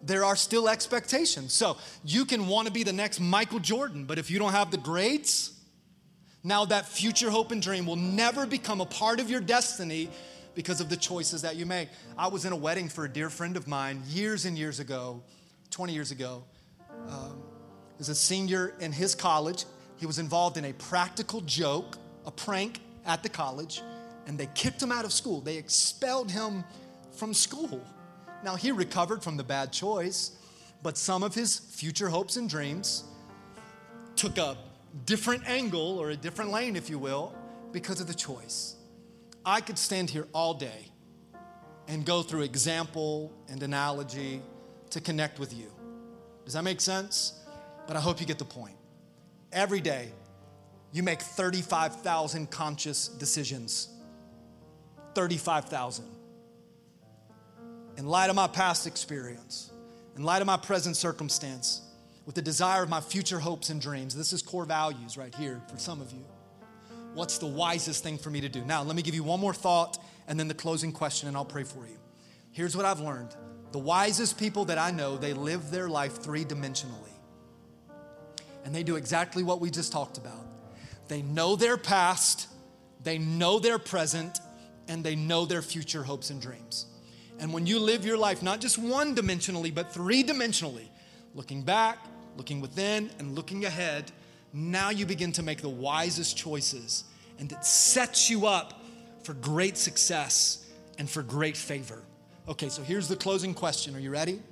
there 0.04 0.24
are 0.24 0.36
still 0.36 0.68
expectations. 0.68 1.52
So 1.52 1.76
you 2.04 2.24
can 2.24 2.46
want 2.46 2.68
to 2.68 2.72
be 2.72 2.84
the 2.84 2.92
next 2.92 3.18
Michael 3.18 3.58
Jordan, 3.58 4.04
but 4.04 4.20
if 4.20 4.30
you 4.30 4.38
don't 4.38 4.52
have 4.52 4.70
the 4.70 4.76
grades, 4.76 5.52
now 6.44 6.64
that 6.66 6.86
future 6.86 7.28
hope 7.28 7.50
and 7.50 7.60
dream 7.60 7.86
will 7.86 7.96
never 7.96 8.46
become 8.46 8.80
a 8.80 8.86
part 8.86 9.18
of 9.18 9.28
your 9.28 9.40
destiny 9.40 10.08
because 10.54 10.80
of 10.80 10.88
the 10.88 10.96
choices 10.96 11.42
that 11.42 11.56
you 11.56 11.66
make. 11.66 11.88
I 12.16 12.28
was 12.28 12.44
in 12.44 12.52
a 12.52 12.56
wedding 12.56 12.88
for 12.88 13.04
a 13.04 13.08
dear 13.08 13.30
friend 13.30 13.56
of 13.56 13.66
mine 13.66 14.00
years 14.06 14.44
and 14.44 14.56
years 14.56 14.78
ago, 14.78 15.24
20 15.70 15.92
years 15.92 16.12
ago. 16.12 16.44
Um, 17.08 17.42
as 17.98 18.08
a 18.08 18.14
senior 18.14 18.76
in 18.78 18.92
his 18.92 19.16
college, 19.16 19.64
he 19.96 20.06
was 20.06 20.20
involved 20.20 20.56
in 20.56 20.66
a 20.66 20.72
practical 20.74 21.40
joke, 21.40 21.98
a 22.26 22.30
prank 22.30 22.78
at 23.04 23.24
the 23.24 23.28
college, 23.28 23.82
and 24.30 24.38
they 24.38 24.46
kicked 24.54 24.80
him 24.80 24.92
out 24.92 25.04
of 25.04 25.12
school. 25.12 25.40
They 25.40 25.56
expelled 25.56 26.30
him 26.30 26.62
from 27.10 27.34
school. 27.34 27.84
Now, 28.44 28.54
he 28.54 28.70
recovered 28.70 29.24
from 29.24 29.36
the 29.36 29.42
bad 29.42 29.72
choice, 29.72 30.38
but 30.84 30.96
some 30.96 31.24
of 31.24 31.34
his 31.34 31.58
future 31.58 32.08
hopes 32.08 32.36
and 32.36 32.48
dreams 32.48 33.02
took 34.14 34.38
a 34.38 34.56
different 35.04 35.48
angle 35.48 35.98
or 35.98 36.10
a 36.10 36.16
different 36.16 36.52
lane, 36.52 36.76
if 36.76 36.88
you 36.88 36.96
will, 36.96 37.34
because 37.72 38.00
of 38.00 38.06
the 38.06 38.14
choice. 38.14 38.76
I 39.44 39.60
could 39.60 39.76
stand 39.76 40.10
here 40.10 40.28
all 40.32 40.54
day 40.54 40.86
and 41.88 42.06
go 42.06 42.22
through 42.22 42.42
example 42.42 43.32
and 43.48 43.60
analogy 43.64 44.42
to 44.90 45.00
connect 45.00 45.40
with 45.40 45.52
you. 45.52 45.72
Does 46.44 46.54
that 46.54 46.62
make 46.62 46.80
sense? 46.80 47.32
But 47.88 47.96
I 47.96 48.00
hope 48.00 48.20
you 48.20 48.26
get 48.26 48.38
the 48.38 48.44
point. 48.44 48.76
Every 49.50 49.80
day, 49.80 50.12
you 50.92 51.02
make 51.02 51.20
35,000 51.20 52.48
conscious 52.48 53.08
decisions. 53.08 53.88
35,000 55.14 56.04
in 57.96 58.06
light 58.06 58.30
of 58.30 58.36
my 58.36 58.46
past 58.46 58.86
experience, 58.86 59.70
in 60.16 60.22
light 60.22 60.40
of 60.40 60.46
my 60.46 60.56
present 60.56 60.96
circumstance, 60.96 61.82
with 62.24 62.34
the 62.34 62.42
desire 62.42 62.82
of 62.82 62.88
my 62.88 63.00
future 63.00 63.38
hopes 63.38 63.70
and 63.70 63.80
dreams, 63.80 64.14
this 64.14 64.32
is 64.32 64.40
core 64.42 64.64
values 64.64 65.16
right 65.16 65.34
here 65.34 65.60
for 65.70 65.78
some 65.78 66.00
of 66.00 66.12
you. 66.12 66.24
What's 67.14 67.38
the 67.38 67.46
wisest 67.46 68.02
thing 68.02 68.18
for 68.18 68.30
me 68.30 68.40
to 68.40 68.48
do? 68.48 68.64
Now, 68.64 68.82
let 68.82 68.94
me 68.94 69.02
give 69.02 69.14
you 69.14 69.24
one 69.24 69.40
more 69.40 69.52
thought 69.52 69.98
and 70.28 70.38
then 70.38 70.48
the 70.48 70.54
closing 70.54 70.92
question, 70.92 71.28
and 71.28 71.36
I'll 71.36 71.44
pray 71.44 71.64
for 71.64 71.86
you. 71.86 71.98
Here's 72.52 72.76
what 72.76 72.86
I've 72.86 73.00
learned 73.00 73.34
the 73.72 73.78
wisest 73.78 74.38
people 74.38 74.64
that 74.66 74.78
I 74.78 74.90
know, 74.90 75.16
they 75.16 75.32
live 75.32 75.70
their 75.70 75.88
life 75.88 76.22
three 76.22 76.44
dimensionally. 76.44 77.12
And 78.64 78.74
they 78.74 78.82
do 78.82 78.96
exactly 78.96 79.42
what 79.42 79.60
we 79.60 79.70
just 79.70 79.92
talked 79.92 80.18
about. 80.18 80.46
They 81.08 81.22
know 81.22 81.56
their 81.56 81.76
past, 81.76 82.48
they 83.02 83.18
know 83.18 83.58
their 83.58 83.78
present, 83.78 84.38
and 84.90 85.04
they 85.04 85.14
know 85.14 85.46
their 85.46 85.62
future 85.62 86.02
hopes 86.02 86.30
and 86.30 86.42
dreams. 86.42 86.86
And 87.38 87.52
when 87.54 87.64
you 87.64 87.78
live 87.78 88.04
your 88.04 88.18
life, 88.18 88.42
not 88.42 88.60
just 88.60 88.76
one 88.76 89.14
dimensionally, 89.14 89.72
but 89.72 89.92
three 89.92 90.24
dimensionally, 90.24 90.88
looking 91.34 91.62
back, 91.62 91.98
looking 92.36 92.60
within, 92.60 93.08
and 93.20 93.36
looking 93.36 93.64
ahead, 93.64 94.10
now 94.52 94.90
you 94.90 95.06
begin 95.06 95.30
to 95.32 95.44
make 95.44 95.62
the 95.62 95.68
wisest 95.68 96.36
choices. 96.36 97.04
And 97.38 97.50
it 97.52 97.64
sets 97.64 98.28
you 98.28 98.46
up 98.46 98.82
for 99.22 99.34
great 99.34 99.78
success 99.78 100.68
and 100.98 101.08
for 101.08 101.22
great 101.22 101.56
favor. 101.56 102.02
Okay, 102.48 102.68
so 102.68 102.82
here's 102.82 103.06
the 103.06 103.16
closing 103.16 103.54
question. 103.54 103.94
Are 103.94 104.00
you 104.00 104.10
ready? 104.10 104.42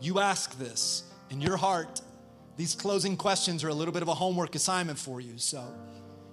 You 0.00 0.20
ask 0.20 0.56
this 0.56 1.02
in 1.30 1.40
your 1.40 1.56
heart. 1.56 2.00
These 2.56 2.76
closing 2.76 3.16
questions 3.16 3.64
are 3.64 3.68
a 3.68 3.74
little 3.74 3.92
bit 3.92 4.02
of 4.02 4.08
a 4.08 4.14
homework 4.14 4.54
assignment 4.54 5.00
for 5.00 5.20
you. 5.20 5.36
So 5.36 5.64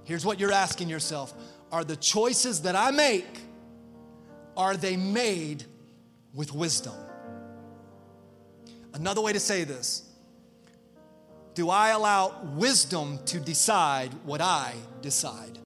here's 0.03 0.25
what 0.25 0.39
you're 0.39 0.51
asking 0.51 0.89
yourself 0.89 1.33
Are 1.73 1.83
the 1.83 1.95
choices 1.95 2.61
that 2.61 2.75
I 2.75 2.91
make 2.91 3.39
are 4.55 4.77
they 4.77 4.95
made 4.95 5.65
with 6.31 6.53
wisdom? 6.53 6.93
Another 8.93 9.21
way 9.21 9.33
to 9.33 9.39
say 9.39 9.63
this 9.63 10.03
do 11.55 11.71
I 11.71 11.89
allow 11.89 12.43
wisdom 12.55 13.17
to 13.25 13.39
decide 13.39 14.13
what 14.23 14.39
I 14.39 14.75
decide? 15.01 15.57